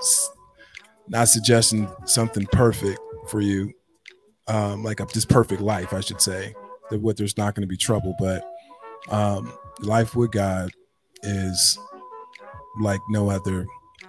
not 1.08 1.28
suggesting 1.28 1.90
something 2.06 2.46
perfect 2.52 3.00
for 3.28 3.42
you, 3.42 3.74
um, 4.48 4.84
like 4.84 5.00
a 5.00 5.08
this 5.14 5.26
perfect 5.26 5.62
life, 5.62 5.94
I 5.94 6.00
should 6.00 6.22
say. 6.22 6.54
That 6.90 7.02
what 7.02 7.18
there's 7.18 7.38
not 7.38 7.56
going 7.56 7.64
to 7.64 7.68
be 7.68 7.78
trouble, 7.78 8.16
but 8.20 8.44
um, 9.10 9.52
life 9.80 10.16
with 10.16 10.32
God 10.32 10.70
is 11.24 11.78
like 12.80 13.00
no 13.10 13.30
other 13.30 13.66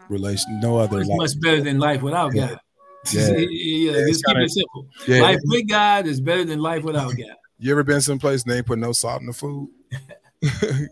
relation, 0.09 0.61
no 0.61 0.79
other. 0.79 1.01
It's 1.01 1.09
life. 1.09 1.17
much 1.17 1.41
better 1.41 1.63
than 1.63 1.79
life 1.79 2.03
without. 2.03 2.35
God. 2.35 2.59
Yeah. 3.13 3.29
yeah, 3.31 3.93
Yeah, 3.93 4.07
just 4.07 4.25
keep 4.25 4.37
it 4.37 4.51
simple. 4.51 4.87
Yeah. 5.09 5.23
Life 5.23 5.41
with 5.45 5.69
God 5.69 6.07
is 6.07 6.21
better 6.21 6.45
than 6.45 6.61
life 6.61 6.85
without 6.85 7.09
God. 7.17 7.37
You 7.59 7.73
ever 7.73 7.83
been 7.83 8.01
someplace 8.01 8.43
and 8.45 8.53
they 8.53 8.59
ain't 8.59 8.67
put 8.67 8.79
no 8.79 8.93
salt 8.93 9.21
in 9.21 9.27
the 9.27 9.33
food? 9.33 9.69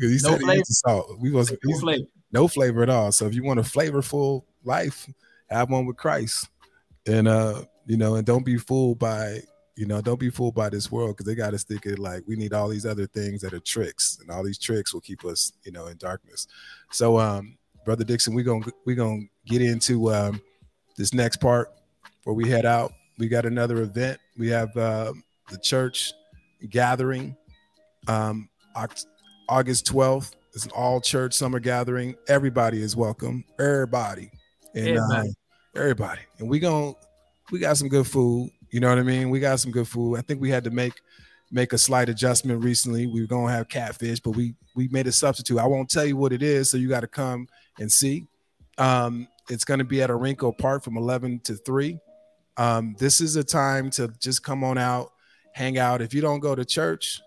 He 0.00 0.18
said 0.18 0.38
he 0.38 0.44
flavor. 0.44 0.62
salt. 0.66 1.18
We 1.18 1.30
was 1.30 1.52
No 1.64 1.78
flavor. 1.78 2.04
no 2.32 2.48
flavor 2.48 2.82
at 2.82 2.90
all. 2.90 3.12
So 3.12 3.26
if 3.26 3.34
you 3.34 3.42
want 3.44 3.60
a 3.60 3.62
flavorful 3.62 4.44
life, 4.64 5.08
have 5.50 5.70
one 5.70 5.84
with 5.86 5.96
Christ, 5.96 6.48
and 7.06 7.28
uh, 7.28 7.62
you 7.86 7.96
know, 7.96 8.14
and 8.16 8.26
don't 8.26 8.44
be 8.44 8.56
fooled 8.58 8.98
by 8.98 9.40
you 9.76 9.86
know, 9.86 10.00
don't 10.02 10.20
be 10.20 10.30
fooled 10.30 10.54
by 10.54 10.68
this 10.68 10.92
world 10.92 11.10
because 11.16 11.26
they 11.26 11.34
got 11.34 11.54
us 11.54 11.64
thinking 11.64 11.96
like 11.96 12.22
we 12.26 12.36
need 12.36 12.52
all 12.52 12.68
these 12.68 12.84
other 12.86 13.06
things 13.06 13.40
that 13.40 13.52
are 13.54 13.60
tricks, 13.60 14.18
and 14.20 14.30
all 14.30 14.44
these 14.44 14.58
tricks 14.58 14.92
will 14.92 15.00
keep 15.00 15.24
us, 15.24 15.52
you 15.64 15.72
know, 15.72 15.86
in 15.86 15.96
darkness. 15.96 16.46
So, 16.90 17.18
um, 17.18 17.56
brother 17.84 18.04
Dixon, 18.04 18.34
we're 18.34 18.44
gonna 18.44 18.66
we're 18.84 18.96
gonna 18.96 19.22
get 19.46 19.62
into 19.62 20.12
um, 20.12 20.40
this 20.96 21.12
next 21.14 21.36
part 21.38 21.70
where 22.24 22.34
we 22.34 22.48
head 22.48 22.66
out. 22.66 22.92
We 23.18 23.28
got 23.28 23.44
another 23.46 23.82
event. 23.82 24.18
We 24.36 24.48
have 24.48 24.76
uh, 24.76 25.12
the 25.50 25.58
church 25.58 26.12
gathering, 26.70 27.36
um, 28.08 28.48
August 29.48 29.86
twelfth. 29.86 30.36
It's 30.54 30.64
an 30.64 30.70
all 30.72 31.00
church 31.00 31.34
summer 31.34 31.60
gathering. 31.60 32.14
Everybody 32.28 32.82
is 32.82 32.94
welcome. 32.94 33.44
Everybody. 33.58 34.30
And 34.74 34.88
Everybody. 34.88 35.28
uh, 35.28 35.32
everybody. 35.80 36.20
And 36.38 36.48
we 36.48 36.58
gon' 36.58 36.94
we 37.50 37.58
got 37.58 37.76
some 37.76 37.88
good 37.88 38.06
food. 38.06 38.50
You 38.70 38.80
know 38.80 38.88
what 38.88 38.98
I 38.98 39.02
mean? 39.02 39.30
We 39.30 39.40
got 39.40 39.60
some 39.60 39.70
good 39.72 39.88
food. 39.88 40.16
I 40.16 40.22
think 40.22 40.40
we 40.40 40.50
had 40.50 40.64
to 40.64 40.70
make 40.70 40.94
make 41.50 41.72
a 41.74 41.78
slight 41.78 42.08
adjustment 42.08 42.64
recently. 42.64 43.06
We 43.06 43.20
were 43.20 43.26
gonna 43.26 43.52
have 43.52 43.68
catfish, 43.68 44.20
but 44.20 44.30
we 44.30 44.54
we 44.74 44.88
made 44.88 45.06
a 45.06 45.12
substitute. 45.12 45.58
I 45.58 45.66
won't 45.66 45.90
tell 45.90 46.04
you 46.04 46.16
what 46.16 46.32
it 46.32 46.42
is, 46.42 46.70
so 46.70 46.76
you 46.78 46.88
got 46.88 47.00
to 47.00 47.06
come 47.06 47.46
and 47.78 47.90
see. 47.92 48.26
Um, 48.78 49.28
it's 49.52 49.64
gonna 49.64 49.84
be 49.84 50.02
at 50.02 50.10
Arinco 50.10 50.56
Park 50.56 50.82
from 50.82 50.96
11 50.96 51.40
to 51.40 51.54
3. 51.54 51.98
Um, 52.56 52.96
this 52.98 53.20
is 53.20 53.36
a 53.36 53.44
time 53.44 53.90
to 53.90 54.08
just 54.18 54.42
come 54.42 54.64
on 54.64 54.78
out, 54.78 55.12
hang 55.52 55.78
out. 55.78 56.00
If 56.02 56.14
you 56.14 56.20
don't 56.20 56.40
go 56.40 56.54
to 56.54 56.64
church, 56.64 57.20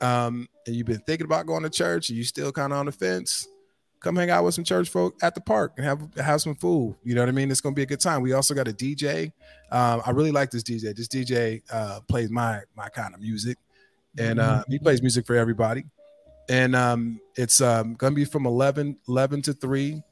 um, 0.00 0.48
and 0.66 0.74
you've 0.74 0.86
been 0.86 1.00
thinking 1.00 1.24
about 1.24 1.46
going 1.46 1.62
to 1.62 1.70
church 1.70 2.08
and 2.08 2.18
you 2.18 2.24
still 2.24 2.52
kind 2.52 2.72
of 2.72 2.78
on 2.78 2.86
the 2.86 2.92
fence, 2.92 3.46
come 4.00 4.16
hang 4.16 4.30
out 4.30 4.44
with 4.44 4.54
some 4.54 4.64
church 4.64 4.88
folk 4.88 5.16
at 5.22 5.34
the 5.34 5.40
park 5.40 5.72
and 5.76 5.86
have 5.86 6.14
have 6.16 6.40
some 6.40 6.54
food. 6.54 6.96
You 7.04 7.14
know 7.14 7.22
what 7.22 7.28
I 7.28 7.32
mean? 7.32 7.50
It's 7.50 7.60
gonna 7.60 7.74
be 7.74 7.82
a 7.82 7.86
good 7.86 8.00
time. 8.00 8.22
We 8.22 8.32
also 8.32 8.54
got 8.54 8.68
a 8.68 8.72
DJ. 8.72 9.32
Um, 9.70 10.02
I 10.04 10.10
really 10.10 10.32
like 10.32 10.50
this 10.50 10.62
DJ. 10.62 10.94
This 10.94 11.08
DJ 11.08 11.62
uh, 11.70 12.00
plays 12.08 12.30
my 12.30 12.60
my 12.76 12.88
kind 12.88 13.14
of 13.14 13.20
music, 13.20 13.58
and 14.18 14.38
uh, 14.38 14.64
he 14.68 14.78
plays 14.78 15.00
music 15.00 15.26
for 15.26 15.36
everybody. 15.36 15.84
And 16.48 16.76
um, 16.76 17.20
it's 17.36 17.62
um, 17.62 17.94
gonna 17.94 18.14
be 18.14 18.26
from 18.26 18.46
11, 18.46 18.98
11 19.08 19.42
to 19.42 19.54
three. 19.54 20.02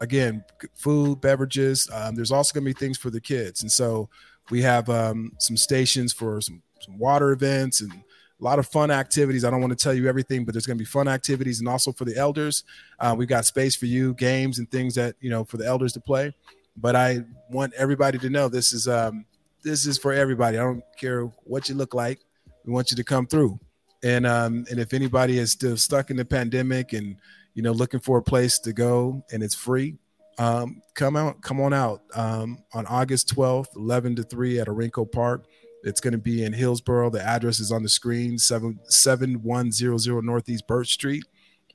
Again, 0.00 0.44
food, 0.74 1.20
beverages. 1.20 1.88
Um, 1.92 2.14
there's 2.14 2.32
also 2.32 2.52
gonna 2.52 2.64
be 2.64 2.72
things 2.72 2.98
for 2.98 3.10
the 3.10 3.20
kids, 3.20 3.62
and 3.62 3.70
so 3.70 4.08
we 4.50 4.62
have 4.62 4.88
um, 4.90 5.32
some 5.38 5.56
stations 5.56 6.12
for 6.12 6.40
some, 6.40 6.62
some 6.80 6.98
water 6.98 7.32
events 7.32 7.80
and 7.80 7.92
a 7.92 8.44
lot 8.44 8.58
of 8.58 8.66
fun 8.66 8.90
activities. 8.90 9.44
I 9.44 9.50
don't 9.50 9.60
want 9.60 9.76
to 9.76 9.82
tell 9.82 9.94
you 9.94 10.08
everything, 10.08 10.44
but 10.44 10.52
there's 10.52 10.66
going 10.66 10.76
to 10.76 10.82
be 10.82 10.86
fun 10.86 11.08
activities, 11.08 11.60
and 11.60 11.68
also 11.68 11.92
for 11.92 12.04
the 12.04 12.16
elders, 12.16 12.64
uh, 12.98 13.14
we've 13.16 13.28
got 13.28 13.46
space 13.46 13.76
for 13.76 13.86
you, 13.86 14.14
games 14.14 14.58
and 14.58 14.70
things 14.70 14.94
that 14.96 15.16
you 15.20 15.30
know 15.30 15.44
for 15.44 15.56
the 15.56 15.66
elders 15.66 15.92
to 15.94 16.00
play. 16.00 16.34
But 16.76 16.96
I 16.96 17.24
want 17.50 17.72
everybody 17.74 18.18
to 18.18 18.28
know 18.28 18.48
this 18.48 18.72
is 18.72 18.88
um, 18.88 19.24
this 19.62 19.86
is 19.86 19.98
for 19.98 20.12
everybody. 20.12 20.58
I 20.58 20.62
don't 20.62 20.82
care 20.98 21.24
what 21.44 21.68
you 21.68 21.74
look 21.74 21.94
like. 21.94 22.20
We 22.64 22.72
want 22.72 22.90
you 22.90 22.96
to 22.96 23.04
come 23.04 23.26
through, 23.26 23.58
and 24.02 24.26
um, 24.26 24.66
and 24.68 24.78
if 24.80 24.92
anybody 24.92 25.38
is 25.38 25.52
still 25.52 25.76
stuck 25.76 26.10
in 26.10 26.16
the 26.16 26.24
pandemic 26.24 26.92
and 26.92 27.16
you 27.54 27.62
know 27.62 27.72
looking 27.72 28.00
for 28.00 28.18
a 28.18 28.22
place 28.22 28.58
to 28.60 28.72
go 28.72 29.24
and 29.32 29.42
it's 29.42 29.54
free, 29.54 29.96
um, 30.38 30.82
come 30.94 31.16
out, 31.16 31.40
come 31.42 31.60
on 31.60 31.72
out 31.72 32.02
um, 32.14 32.58
on 32.72 32.86
August 32.86 33.34
12th, 33.34 33.76
11 33.76 34.16
to 34.16 34.22
3 34.22 34.60
at 34.60 34.66
Orenco 34.66 35.10
Park. 35.10 35.46
It's 35.84 36.00
going 36.00 36.12
to 36.12 36.18
be 36.18 36.44
in 36.44 36.52
Hillsboro. 36.52 37.10
The 37.10 37.22
address 37.22 37.60
is 37.60 37.70
on 37.70 37.82
the 37.82 37.88
screen, 37.88 38.38
7, 38.38 38.80
7100 38.84 40.24
Northeast 40.24 40.66
Birch 40.66 40.92
Street. 40.92 41.24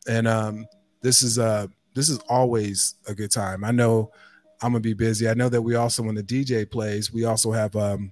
And 0.08 0.28
um, 0.28 0.66
this 1.02 1.22
is 1.22 1.40
uh 1.40 1.68
this 1.96 2.10
is 2.10 2.20
always 2.30 2.96
a 3.08 3.14
good 3.14 3.32
time. 3.32 3.64
I 3.64 3.72
know 3.72 4.12
I'm 4.62 4.72
gonna 4.72 4.82
be 4.82 4.94
busy. 4.94 5.30
I 5.30 5.34
know 5.34 5.50
that 5.50 5.62
we 5.62 5.76
also 5.76 6.04
when 6.04 6.16
the 6.16 6.24
DJ 6.24 6.70
plays, 6.70 7.12
we 7.12 7.26
also 7.26 7.52
have 7.52 7.76
um 7.76 8.12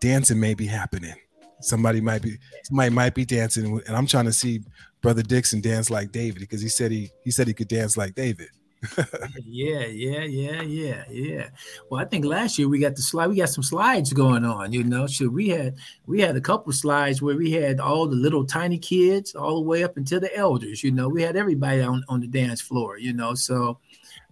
dancing 0.00 0.40
may 0.40 0.54
be 0.54 0.66
happening. 0.66 1.14
Somebody 1.60 2.00
might 2.00 2.22
be 2.22 2.38
somebody 2.64 2.90
might 2.90 3.14
be 3.14 3.24
dancing, 3.24 3.80
and 3.86 3.96
I'm 3.96 4.06
trying 4.06 4.26
to 4.26 4.32
see 4.32 4.62
Brother 5.00 5.22
Dixon 5.22 5.60
dance 5.60 5.90
like 5.90 6.12
David 6.12 6.40
because 6.40 6.60
he 6.60 6.68
said 6.68 6.90
he 6.90 7.10
he 7.24 7.30
said 7.30 7.46
he 7.46 7.54
could 7.54 7.68
dance 7.68 7.96
like 7.96 8.14
David 8.14 8.48
yeah, 9.44 9.86
yeah, 9.86 10.22
yeah, 10.22 10.62
yeah, 10.62 11.04
yeah. 11.10 11.48
Well, 11.90 12.00
I 12.00 12.04
think 12.04 12.24
last 12.24 12.58
year 12.58 12.68
we 12.68 12.78
got 12.78 12.94
the 12.94 13.02
slide. 13.02 13.26
We 13.26 13.36
got 13.36 13.48
some 13.48 13.64
slides 13.64 14.12
going 14.12 14.44
on. 14.44 14.72
You 14.72 14.84
know, 14.84 15.06
so 15.06 15.28
we 15.28 15.48
had 15.48 15.76
we 16.06 16.20
had 16.20 16.36
a 16.36 16.40
couple 16.40 16.72
slides 16.72 17.20
where 17.20 17.36
we 17.36 17.50
had 17.50 17.80
all 17.80 18.06
the 18.06 18.16
little 18.16 18.44
tiny 18.46 18.78
kids 18.78 19.34
all 19.34 19.56
the 19.56 19.68
way 19.68 19.82
up 19.82 19.96
until 19.96 20.20
the 20.20 20.34
elders. 20.36 20.84
You 20.84 20.92
know, 20.92 21.08
we 21.08 21.22
had 21.22 21.36
everybody 21.36 21.80
on 21.80 22.04
on 22.08 22.20
the 22.20 22.28
dance 22.28 22.60
floor. 22.60 22.98
You 22.98 23.12
know, 23.12 23.34
so 23.34 23.78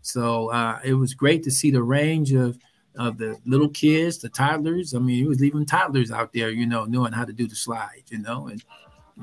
so 0.03 0.53
uh, 0.53 0.79
it 0.85 0.95
was 0.95 1.15
great 1.15 1.43
to 1.45 1.51
see 1.51 1.71
the 1.73 1.83
range 1.83 2.33
of 2.33 2.57
of 2.97 3.19
the 3.19 3.37
little 3.47 3.69
kids, 3.69 4.19
the 4.19 4.29
toddlers. 4.29 4.95
I 4.95 5.01
mean, 5.01 5.25
it 5.25 5.29
was 5.29 5.41
leaving 5.41 5.67
toddlers 5.67 6.13
out 6.13 6.33
there. 6.33 6.51
You 6.51 6.67
know, 6.67 6.85
knowing 6.85 7.13
how 7.13 7.25
to 7.25 7.33
do 7.33 7.49
the 7.49 7.57
slide. 7.57 8.05
You 8.11 8.19
know, 8.19 8.47
and 8.47 8.63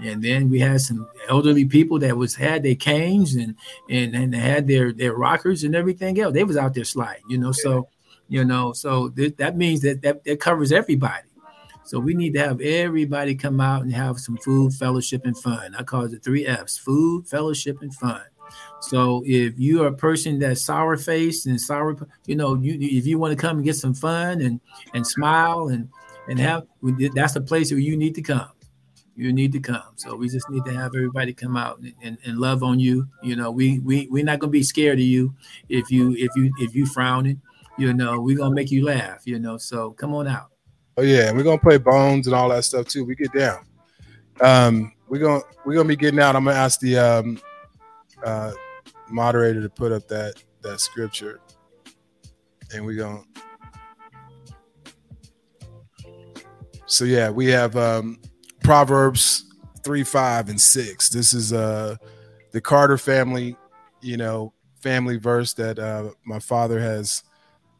and 0.01 0.23
then 0.23 0.49
we 0.49 0.59
had 0.59 0.81
some 0.81 1.07
elderly 1.29 1.65
people 1.65 1.99
that 1.99 2.17
was 2.17 2.35
had 2.35 2.63
their 2.63 2.75
canes 2.75 3.35
and 3.35 3.55
and 3.89 4.15
and 4.15 4.33
had 4.33 4.67
their 4.67 4.91
their 4.91 5.13
rockers 5.13 5.63
and 5.63 5.75
everything 5.75 6.19
else. 6.19 6.33
They 6.33 6.43
was 6.43 6.57
out 6.57 6.73
there 6.73 6.83
sliding, 6.83 7.23
you 7.29 7.37
know. 7.37 7.51
So, 7.51 7.87
you 8.27 8.43
know, 8.43 8.73
so 8.73 9.09
th- 9.09 9.37
that 9.37 9.55
means 9.55 9.81
that, 9.81 10.01
that 10.01 10.23
that 10.23 10.39
covers 10.39 10.71
everybody. 10.71 11.27
So 11.85 11.99
we 11.99 12.13
need 12.15 12.33
to 12.33 12.39
have 12.39 12.61
everybody 12.61 13.35
come 13.35 13.59
out 13.59 13.83
and 13.83 13.93
have 13.93 14.17
some 14.19 14.37
food, 14.37 14.73
fellowship, 14.73 15.25
and 15.25 15.37
fun. 15.37 15.75
I 15.75 15.83
call 15.83 16.05
it 16.05 16.11
the 16.11 16.19
three 16.19 16.47
F's: 16.47 16.77
food, 16.77 17.27
fellowship, 17.27 17.81
and 17.81 17.93
fun. 17.93 18.21
So 18.81 19.23
if 19.25 19.57
you 19.57 19.83
are 19.83 19.87
a 19.87 19.93
person 19.93 20.39
that's 20.39 20.65
sour 20.65 20.97
faced 20.97 21.45
and 21.45 21.59
sour, 21.59 21.95
you 22.25 22.35
know, 22.35 22.55
you 22.55 22.77
if 22.79 23.05
you 23.05 23.19
want 23.19 23.31
to 23.31 23.37
come 23.37 23.57
and 23.57 23.65
get 23.65 23.75
some 23.75 23.93
fun 23.93 24.41
and 24.41 24.59
and 24.95 25.05
smile 25.05 25.67
and 25.67 25.89
and 26.27 26.39
have 26.39 26.65
that's 27.13 27.33
the 27.33 27.41
place 27.41 27.69
where 27.69 27.79
you 27.79 27.95
need 27.95 28.15
to 28.15 28.21
come 28.21 28.49
you 29.15 29.31
need 29.31 29.51
to 29.51 29.59
come. 29.59 29.93
So 29.95 30.15
we 30.15 30.27
just 30.27 30.49
need 30.49 30.65
to 30.65 30.71
have 30.71 30.95
everybody 30.95 31.33
come 31.33 31.55
out 31.55 31.79
and, 31.79 31.93
and, 32.01 32.17
and 32.25 32.37
love 32.39 32.63
on 32.63 32.79
you. 32.79 33.07
You 33.21 33.35
know, 33.35 33.51
we 33.51 33.79
we 33.79 34.07
we're 34.09 34.23
not 34.23 34.39
gonna 34.39 34.51
be 34.51 34.63
scared 34.63 34.99
of 34.99 35.05
you 35.05 35.33
if 35.69 35.91
you 35.91 36.15
if 36.17 36.31
you 36.35 36.51
if 36.59 36.75
you 36.75 36.85
frowning. 36.85 37.41
You 37.77 37.93
know, 37.93 38.19
we're 38.19 38.37
gonna 38.37 38.55
make 38.55 38.71
you 38.71 38.85
laugh. 38.85 39.21
You 39.25 39.39
know, 39.39 39.57
so 39.57 39.91
come 39.91 40.13
on 40.13 40.27
out. 40.27 40.49
Oh 40.97 41.01
yeah, 41.01 41.27
and 41.29 41.37
we're 41.37 41.43
gonna 41.43 41.59
play 41.59 41.77
bones 41.77 42.27
and 42.27 42.35
all 42.35 42.49
that 42.49 42.63
stuff 42.63 42.87
too. 42.87 43.05
We 43.05 43.15
get 43.15 43.33
down. 43.33 43.65
Um, 44.41 44.93
we're 45.07 45.19
gonna 45.19 45.43
we're 45.65 45.75
gonna 45.75 45.87
be 45.87 45.95
getting 45.95 46.19
out. 46.19 46.35
I'm 46.35 46.45
gonna 46.45 46.57
ask 46.57 46.79
the 46.79 46.97
um, 46.97 47.39
uh, 48.23 48.51
moderator 49.09 49.61
to 49.61 49.69
put 49.69 49.91
up 49.91 50.07
that 50.07 50.35
that 50.61 50.79
scripture, 50.79 51.39
and 52.73 52.85
we're 52.85 52.97
gonna. 52.97 53.23
So 56.85 57.05
yeah, 57.05 57.29
we 57.29 57.47
have 57.47 57.75
um, 57.75 58.19
Proverbs 58.63 59.43
3, 59.83 60.03
5, 60.05 60.49
and 60.49 60.59
6. 60.59 61.09
This 61.09 61.33
is 61.33 61.51
uh 61.51 61.97
the 62.51 62.61
Carter 62.61 62.97
family, 62.97 63.57
you 64.01 64.15
know, 64.15 64.53
family 64.81 65.17
verse 65.17 65.53
that 65.53 65.77
uh 65.77 66.11
my 66.25 66.39
father 66.39 66.79
has 66.79 67.23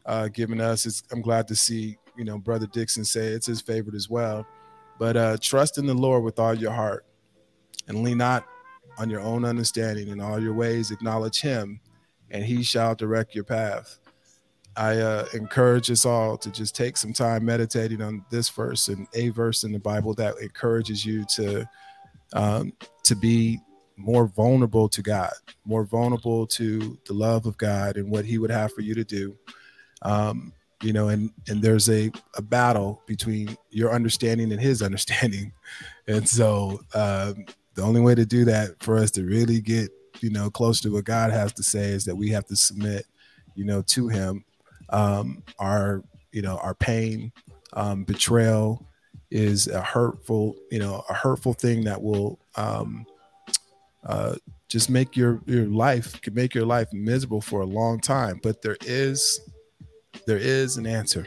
uh 0.04 0.28
given 0.28 0.60
us. 0.60 0.84
It's, 0.84 1.02
I'm 1.10 1.22
glad 1.22 1.48
to 1.48 1.56
see, 1.56 1.96
you 2.16 2.24
know, 2.24 2.38
Brother 2.38 2.66
Dixon 2.66 3.04
say 3.04 3.28
it's 3.28 3.46
his 3.46 3.62
favorite 3.62 3.94
as 3.94 4.10
well. 4.10 4.46
But 4.98 5.16
uh 5.16 5.36
trust 5.40 5.78
in 5.78 5.86
the 5.86 5.94
Lord 5.94 6.22
with 6.22 6.38
all 6.38 6.54
your 6.54 6.72
heart 6.72 7.06
and 7.88 8.02
lean 8.02 8.18
not 8.18 8.46
on 8.98 9.08
your 9.08 9.20
own 9.20 9.44
understanding. 9.44 10.08
In 10.08 10.20
all 10.20 10.40
your 10.40 10.54
ways, 10.54 10.90
acknowledge 10.90 11.40
him, 11.40 11.80
and 12.30 12.44
he 12.44 12.62
shall 12.62 12.94
direct 12.94 13.34
your 13.34 13.44
path. 13.44 13.98
I 14.76 14.98
uh, 14.98 15.26
encourage 15.34 15.90
us 15.90 16.04
all 16.04 16.36
to 16.38 16.50
just 16.50 16.74
take 16.74 16.96
some 16.96 17.12
time 17.12 17.44
meditating 17.44 18.02
on 18.02 18.24
this 18.30 18.48
verse 18.48 18.88
and 18.88 19.06
a 19.14 19.28
verse 19.28 19.64
in 19.64 19.72
the 19.72 19.78
Bible 19.78 20.14
that 20.14 20.38
encourages 20.38 21.04
you 21.04 21.24
to 21.36 21.68
um, 22.32 22.72
to 23.04 23.14
be 23.14 23.60
more 23.96 24.26
vulnerable 24.26 24.88
to 24.88 25.02
God, 25.02 25.32
more 25.64 25.84
vulnerable 25.84 26.46
to 26.48 26.98
the 27.06 27.12
love 27.12 27.46
of 27.46 27.56
God 27.56 27.96
and 27.96 28.10
what 28.10 28.24
He 28.24 28.38
would 28.38 28.50
have 28.50 28.72
for 28.72 28.80
you 28.80 28.94
to 28.94 29.04
do. 29.04 29.36
Um, 30.02 30.52
you 30.82 30.92
know, 30.92 31.08
and 31.08 31.30
and 31.48 31.62
there's 31.62 31.88
a 31.88 32.10
a 32.36 32.42
battle 32.42 33.02
between 33.06 33.56
your 33.70 33.92
understanding 33.92 34.50
and 34.52 34.60
His 34.60 34.82
understanding, 34.88 35.52
and 36.08 36.28
so 36.28 36.80
um, 36.94 37.46
the 37.74 37.82
only 37.82 38.00
way 38.00 38.14
to 38.14 38.26
do 38.26 38.44
that 38.46 38.82
for 38.82 38.96
us 38.96 39.10
to 39.12 39.24
really 39.24 39.60
get 39.60 39.90
you 40.20 40.30
know 40.30 40.50
close 40.50 40.80
to 40.80 40.92
what 40.92 41.04
God 41.04 41.30
has 41.30 41.52
to 41.54 41.62
say 41.62 41.84
is 41.84 42.04
that 42.06 42.16
we 42.16 42.30
have 42.30 42.46
to 42.46 42.56
submit, 42.56 43.06
you 43.54 43.64
know, 43.64 43.80
to 43.82 44.08
Him 44.08 44.44
um, 44.94 45.42
our 45.58 46.02
you 46.32 46.40
know 46.40 46.56
our 46.58 46.74
pain 46.74 47.32
um, 47.72 48.04
betrayal 48.04 48.86
is 49.30 49.66
a 49.66 49.82
hurtful 49.82 50.56
you 50.70 50.78
know 50.78 51.04
a 51.10 51.14
hurtful 51.14 51.52
thing 51.52 51.84
that 51.84 52.00
will 52.00 52.38
um, 52.56 53.04
uh, 54.06 54.36
just 54.68 54.88
make 54.88 55.16
your 55.16 55.40
your 55.46 55.66
life 55.66 56.20
can 56.22 56.34
make 56.34 56.54
your 56.54 56.66
life 56.66 56.92
miserable 56.92 57.40
for 57.40 57.60
a 57.60 57.66
long 57.66 58.00
time. 58.00 58.40
But 58.42 58.62
there 58.62 58.76
is 58.82 59.40
there 60.26 60.38
is 60.38 60.76
an 60.76 60.86
answer. 60.86 61.26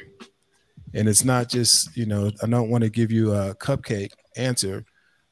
And 0.93 1.09
it's 1.09 1.25
not 1.25 1.49
just 1.49 1.95
you 1.97 2.05
know 2.05 2.31
i 2.41 2.47
don't 2.47 2.69
want 2.69 2.83
to 2.83 2.89
give 2.89 3.11
you 3.11 3.33
a 3.33 3.53
cupcake 3.55 4.11
answer 4.37 4.85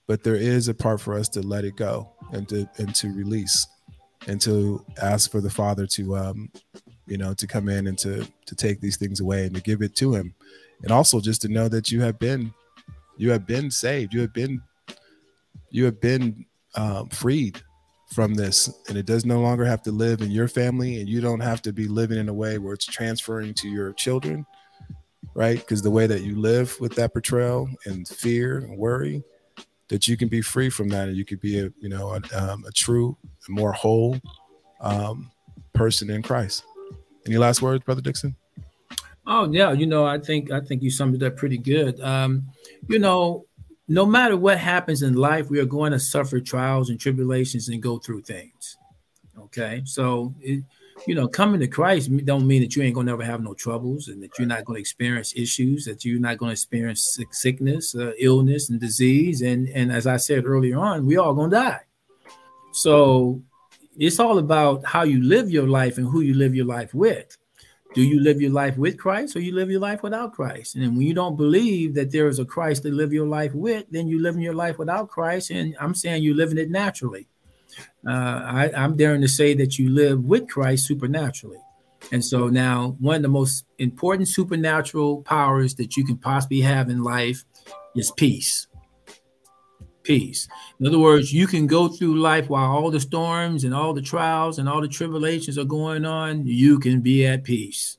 but 0.05 0.21
there 0.21 0.36
is 0.36 0.67
a 0.67 0.73
part 0.73 0.99
for 0.99 1.13
us 1.13 1.29
to 1.29 1.41
let 1.41 1.63
it 1.63 1.77
go 1.77 2.11
and 2.33 2.47
to 2.49 2.69
and 2.77 2.93
to 2.95 3.07
release 3.13 3.65
and 4.27 4.41
to 4.41 4.83
ask 5.01 5.31
for 5.31 5.39
the 5.41 5.49
father 5.49 5.88
to 5.88 6.17
um 6.17 6.51
you 7.08 7.18
know, 7.18 7.34
to 7.34 7.47
come 7.47 7.70
in 7.70 7.88
and 7.88 7.97
to 7.99 8.28
to 8.45 8.56
take 8.56 8.82
these 8.82 8.97
things 8.97 9.20
away 9.20 9.45
and 9.45 9.56
to 9.56 9.62
give 9.62 9.82
it 9.82 9.95
to 9.97 10.14
him. 10.14 10.34
And 10.84 10.91
also 10.91 11.20
just 11.20 11.41
to 11.43 11.47
know 11.47 11.68
that 11.70 11.91
you 11.91 12.01
have 12.01 12.20
been 12.20 12.53
you 13.18 13.32
have 13.32 13.45
been 13.45 13.72
saved. 13.72 14.14
You 14.14 14.22
have 14.22 14.34
been 14.34 14.62
you 15.70 15.86
have 15.86 15.99
been 16.01 16.45
um, 16.76 17.10
freed 17.10 17.62
from 18.14 18.34
this. 18.34 18.70
And 18.88 18.97
it 18.97 19.06
does 19.06 19.26
no 19.26 19.41
longer 19.41 19.66
have 19.66 19.82
to 19.84 19.91
live 19.91 20.22
in 20.22 20.32
your 20.32 20.47
family. 20.47 20.99
And 20.99 21.10
you 21.10 21.22
don't 21.22 21.39
have 21.39 21.62
to 21.64 21.74
be 21.74 21.88
living 21.88 22.20
in 22.20 22.30
a 22.30 22.34
way 22.34 22.60
where 22.60 22.74
it's 22.74 22.86
transferring 22.86 23.53
to 23.56 23.68
your 23.68 23.93
children 23.93 24.45
right? 25.34 25.58
Because 25.58 25.82
the 25.82 25.91
way 25.91 26.08
that 26.08 26.22
you 26.22 26.39
live 26.39 26.80
with 26.80 26.95
that 26.95 27.14
betrayal 27.14 27.70
and 27.86 28.08
fear 28.08 28.60
and 28.60 28.78
worry 28.78 29.24
that 29.89 30.08
you 30.08 30.18
can 30.18 30.28
be 30.28 30.41
free 30.41 30.70
from 30.70 30.88
that. 30.89 31.08
And 31.10 31.18
you 31.18 31.26
could 31.26 31.41
be 31.41 31.60
a 31.60 31.72
you 31.80 31.89
know 31.89 32.16
a, 32.16 32.22
um, 32.38 32.64
a 32.66 32.72
true 32.72 33.18
more 33.47 33.74
whole 33.74 34.18
um, 34.82 35.32
person 35.74 36.10
in 36.10 36.22
christ 36.22 36.64
any 37.26 37.38
last 37.38 37.61
words, 37.61 37.84
Brother 37.84 38.01
Dixon? 38.01 38.36
Oh 39.28 39.51
yeah, 39.51 39.71
you 39.71 39.88
know, 39.88 40.05
I 40.05 40.19
think 40.19 40.51
I 40.51 40.59
think 40.59 40.84
you 40.84 40.91
summed 40.91 41.15
it 41.15 41.23
up 41.23 41.36
pretty 41.36 41.57
good. 41.57 41.99
Um, 42.01 42.47
you 42.88 42.99
know, 42.99 43.45
no 43.88 44.05
matter 44.05 44.38
what 44.38 44.59
happens 44.59 45.01
in 45.01 45.15
life, 45.15 45.49
we 45.49 45.59
are 45.59 45.65
going 45.65 45.91
to 45.91 45.99
suffer 45.99 46.39
trials 46.39 46.89
and 46.89 46.99
tribulations 46.99 47.69
and 47.69 47.82
go 47.82 47.97
through 47.97 48.21
things. 48.21 48.78
Okay, 49.38 49.82
so 49.86 50.34
it, 50.41 50.63
you 51.07 51.15
know, 51.15 51.28
coming 51.28 51.59
to 51.59 51.67
Christ 51.67 52.09
don't 52.26 52.47
mean 52.47 52.61
that 52.61 52.76
you 52.76 52.84
ain't 52.84 52.95
gonna 52.95 53.11
never 53.11 53.23
have 53.23 53.41
no 53.41 53.53
troubles 53.53 54.07
and 54.07 54.21
that 54.23 54.38
you're 54.38 54.47
not 54.47 54.65
to 54.65 54.73
experience 54.76 55.34
issues, 55.36 55.86
that 55.86 56.05
you're 56.05 56.19
not 56.19 56.39
to 56.39 56.49
experience 56.49 57.19
sickness, 57.32 57.95
uh, 57.95 58.11
illness, 58.19 58.69
and 58.69 58.80
disease. 58.80 59.41
And 59.41 59.67
and 59.69 59.91
as 59.91 60.07
I 60.07 60.17
said 60.17 60.45
earlier 60.45 60.78
on, 60.78 61.05
we 61.05 61.17
all 61.17 61.34
gonna 61.34 61.51
die. 61.51 61.82
So 62.71 63.41
it's 63.98 64.20
all 64.20 64.38
about 64.38 64.86
how 64.86 65.04
you 65.04 65.24
live 65.24 65.50
your 65.50 65.68
life 65.68 65.98
and 65.98 66.08
who 66.08 66.22
you 66.22 66.34
live 66.34 66.56
your 66.56 66.66
life 66.66 66.93
with. 66.93 67.38
Do 67.93 68.02
you 68.02 68.20
live 68.20 68.41
your 68.41 68.52
life 68.52 68.78
with 68.78 68.98
Christ 68.98 69.38
or 69.38 69.39
you 69.39 69.54
live 69.54 69.72
your 69.72 69.80
life 69.80 70.04
without 70.04 70.34
Christ? 70.34 70.76
And 70.76 70.98
when 70.98 71.08
you 71.08 71.14
don't 71.14 71.38
believe 71.38 71.96
that 71.96 72.12
there 72.12 72.28
is 72.28 72.39
a 72.39 72.46
Christ 72.46 72.84
to 72.84 72.91
live 72.91 73.14
your 73.14 73.28
life 73.28 73.54
with, 73.54 73.86
then 73.89 74.08
you 74.08 74.22
live 74.22 74.36
in 74.36 74.41
your 74.41 74.54
life 74.54 74.78
without 74.78 75.08
Christ. 75.08 75.50
And 75.50 75.78
I'm 75.80 75.96
saying 75.96 76.22
you're 76.22 76.36
living 76.36 76.58
it 76.58 76.70
naturally. 76.70 77.30
Uh, 78.06 78.12
I, 78.12 78.72
I'm 78.76 78.98
daring 78.98 79.22
to 79.22 79.30
say 79.30 79.54
that 79.56 79.80
you 79.80 79.89
live 79.89 80.26
with 80.26 80.50
Christ 80.50 80.88
supernaturally. 80.88 81.60
And 82.12 82.24
so 82.24 82.50
now, 82.50 82.98
one 83.00 83.16
of 83.16 83.22
the 83.22 83.30
most 83.30 83.66
important 83.80 84.28
supernatural 84.28 85.22
powers 85.24 85.76
that 85.76 85.96
you 85.96 86.06
can 86.06 86.18
possibly 86.18 86.62
have 86.62 86.89
in 86.89 87.02
life 87.02 87.46
is 87.96 88.12
peace. 88.12 88.68
Peace. 90.06 90.47
In 90.80 90.88
other 90.88 90.99
words, 90.99 91.34
you 91.34 91.47
can 91.47 91.68
go 91.68 91.88
through 91.88 92.20
life 92.20 92.47
while 92.47 92.72
all 92.72 92.91
the 92.91 92.99
storms 92.99 93.64
and 93.64 93.74
all 93.74 93.93
the 93.93 94.01
trials 94.01 94.60
and 94.60 94.70
all 94.70 94.82
the 94.82 94.88
tribulations 94.88 95.58
are 95.58 95.66
going 95.66 96.06
on, 96.06 96.45
you 96.45 96.80
can 96.80 97.01
be 97.01 97.26
at 97.26 97.43
peace. 97.43 97.97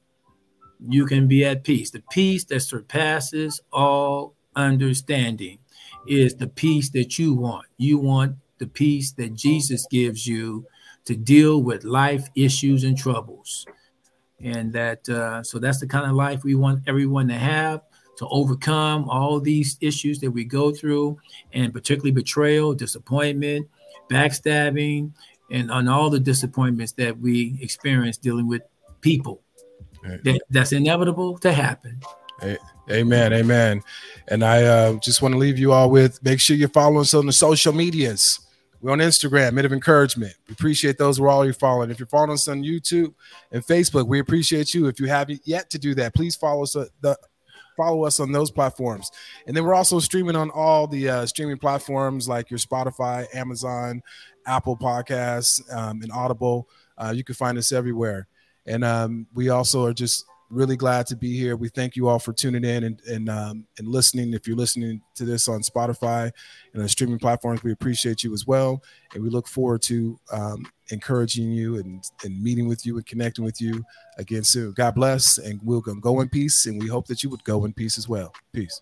You 0.89 1.05
can 1.07 1.27
be 1.27 1.45
at 1.45 1.65
peace. 1.65 1.91
The 1.91 2.05
peace 2.11 2.45
that 2.45 2.61
surpasses 2.61 3.61
all 3.73 4.35
understanding 4.55 5.59
is 6.07 6.37
the 6.37 6.47
peace 6.47 6.91
that 6.91 7.19
you 7.19 7.35
want. 7.35 7.67
You 7.77 7.99
want 7.99 8.37
the 8.59 8.69
peace 8.69 9.13
that 9.13 9.35
Jesus 9.35 9.87
gives 9.91 10.27
you 10.27 10.67
to 11.07 11.17
deal 11.17 11.63
with 11.63 11.85
life 11.85 12.29
issues 12.37 12.85
and 12.85 12.97
troubles 12.97 13.67
and 14.41 14.73
that 14.73 15.09
uh, 15.09 15.43
so 15.43 15.59
that's 15.59 15.81
the 15.81 15.87
kind 15.87 16.07
of 16.07 16.13
life 16.13 16.45
we 16.45 16.55
want 16.55 16.83
everyone 16.87 17.29
to 17.29 17.35
have 17.35 17.81
to 18.17 18.27
overcome 18.29 19.09
all 19.09 19.41
these 19.41 19.77
issues 19.81 20.19
that 20.21 20.31
we 20.31 20.45
go 20.45 20.73
through 20.73 21.19
and 21.53 21.73
particularly 21.73 22.11
betrayal 22.11 22.75
disappointment 22.75 23.69
backstabbing 24.11 25.11
and 25.51 25.71
on 25.71 25.89
all 25.89 26.11
the 26.11 26.21
disappointments 26.21 26.93
that 26.93 27.19
we 27.19 27.59
experience 27.61 28.17
dealing 28.17 28.47
with 28.47 28.63
people 29.01 29.43
that, 30.23 30.41
that's 30.51 30.73
inevitable 30.73 31.37
to 31.39 31.53
happen 31.53 32.01
amen 32.91 33.33
amen 33.33 33.83
and 34.29 34.45
i 34.45 34.63
uh, 34.63 34.93
just 35.01 35.23
want 35.23 35.33
to 35.33 35.39
leave 35.39 35.59
you 35.59 35.73
all 35.73 35.91
with 35.91 36.23
make 36.23 36.41
sure 36.41 36.57
you 36.57 36.69
follow 36.69 37.01
us 37.01 37.15
on 37.15 37.27
the 37.27 37.33
social 37.33 37.73
medias 37.73 38.41
we're 38.81 38.93
on 38.93 38.99
Instagram, 38.99 39.53
Minute 39.53 39.67
of 39.67 39.73
Encouragement. 39.73 40.35
We 40.47 40.53
appreciate 40.53 40.99
those 40.99 41.21
we're 41.21 41.31
already 41.31 41.53
following. 41.53 41.91
If 41.91 41.99
you're 41.99 42.07
following 42.07 42.33
us 42.33 42.47
on 42.47 42.63
YouTube 42.63 43.15
and 43.51 43.65
Facebook, 43.65 44.07
we 44.07 44.21
appreciate 44.21 44.75
you. 44.75 44.87
If 44.87 45.01
you 45.01 45.07
haven't 45.07 45.41
yet 45.45 45.71
to 45.71 45.79
do 45.79 45.95
that, 45.95 46.15
please 46.15 46.37
follow 46.37 46.63
us. 46.63 46.77
Uh, 46.77 46.87
the, 47.01 47.19
follow 47.77 48.05
us 48.05 48.21
on 48.21 48.33
those 48.33 48.51
platforms. 48.51 49.11
And 49.47 49.57
then 49.57 49.65
we're 49.65 49.75
also 49.75 49.99
streaming 50.01 50.37
on 50.37 50.51
all 50.51 50.87
the 50.87 51.09
uh, 51.09 51.27
streaming 51.27 51.59
platforms 51.59 52.29
like 52.29 52.51
your 52.51 52.59
Spotify, 52.59 53.27
Amazon, 53.35 54.03
Apple 54.47 54.77
Podcasts, 54.77 55.61
um, 55.75 56.03
and 56.03 56.11
Audible. 56.13 56.69
Uh, 56.99 57.13
you 57.15 57.25
can 57.25 57.35
find 57.35 57.59
us 57.59 57.73
everywhere. 57.73 58.29
And 58.67 58.85
um, 58.85 59.27
we 59.35 59.51
also 59.51 59.87
are 59.87 59.95
just 59.95 60.27
really 60.51 60.77
glad 60.77 61.07
to 61.09 61.17
be 61.17 61.37
here. 61.37 61.57
We 61.57 61.69
thank 61.69 61.97
you 61.97 62.09
all 62.09 62.19
for 62.19 62.33
tuning 62.33 62.65
in 62.65 62.85
and 62.85 63.01
and, 63.09 63.29
um, 63.29 63.67
and 63.79 63.89
listening. 63.89 64.33
If 64.33 64.47
you're 64.47 64.57
listening 64.57 65.01
to 65.17 65.25
this 65.25 65.49
on 65.49 65.61
Spotify 65.61 66.31
and 66.73 66.83
the 66.83 66.89
streaming 66.89 67.19
platforms, 67.19 67.63
we 67.63 67.73
appreciate 67.73 68.23
you 68.23 68.33
as 68.33 68.47
well, 68.47 68.83
and 69.15 69.23
we 69.23 69.31
look 69.31 69.49
forward 69.49 69.83
to 69.83 70.19
um, 70.33 70.67
encouraging 70.89 71.51
you 71.51 71.79
and, 71.79 72.05
and 72.25 72.43
meeting 72.43 72.69
with 72.69 72.87
you 72.87 72.97
and 72.97 73.07
connecting 73.07 73.45
with 73.45 73.61
you 73.61 73.85
again 74.19 74.45
soon. 74.45 74.73
God 74.73 74.95
bless, 74.95 75.39
and 75.39 75.61
we'll 75.63 75.81
go 75.81 76.21
in 76.21 76.29
peace, 76.29 76.67
and 76.67 76.81
we 76.81 76.89
hope 76.89 77.07
that 77.09 77.23
you 77.23 77.31
would 77.31 77.45
go 77.45 77.65
in 77.65 77.73
peace 77.73 77.99
as 77.99 78.09
well. 78.09 78.33
Peace. 78.53 78.81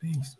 Peace. 0.00 0.36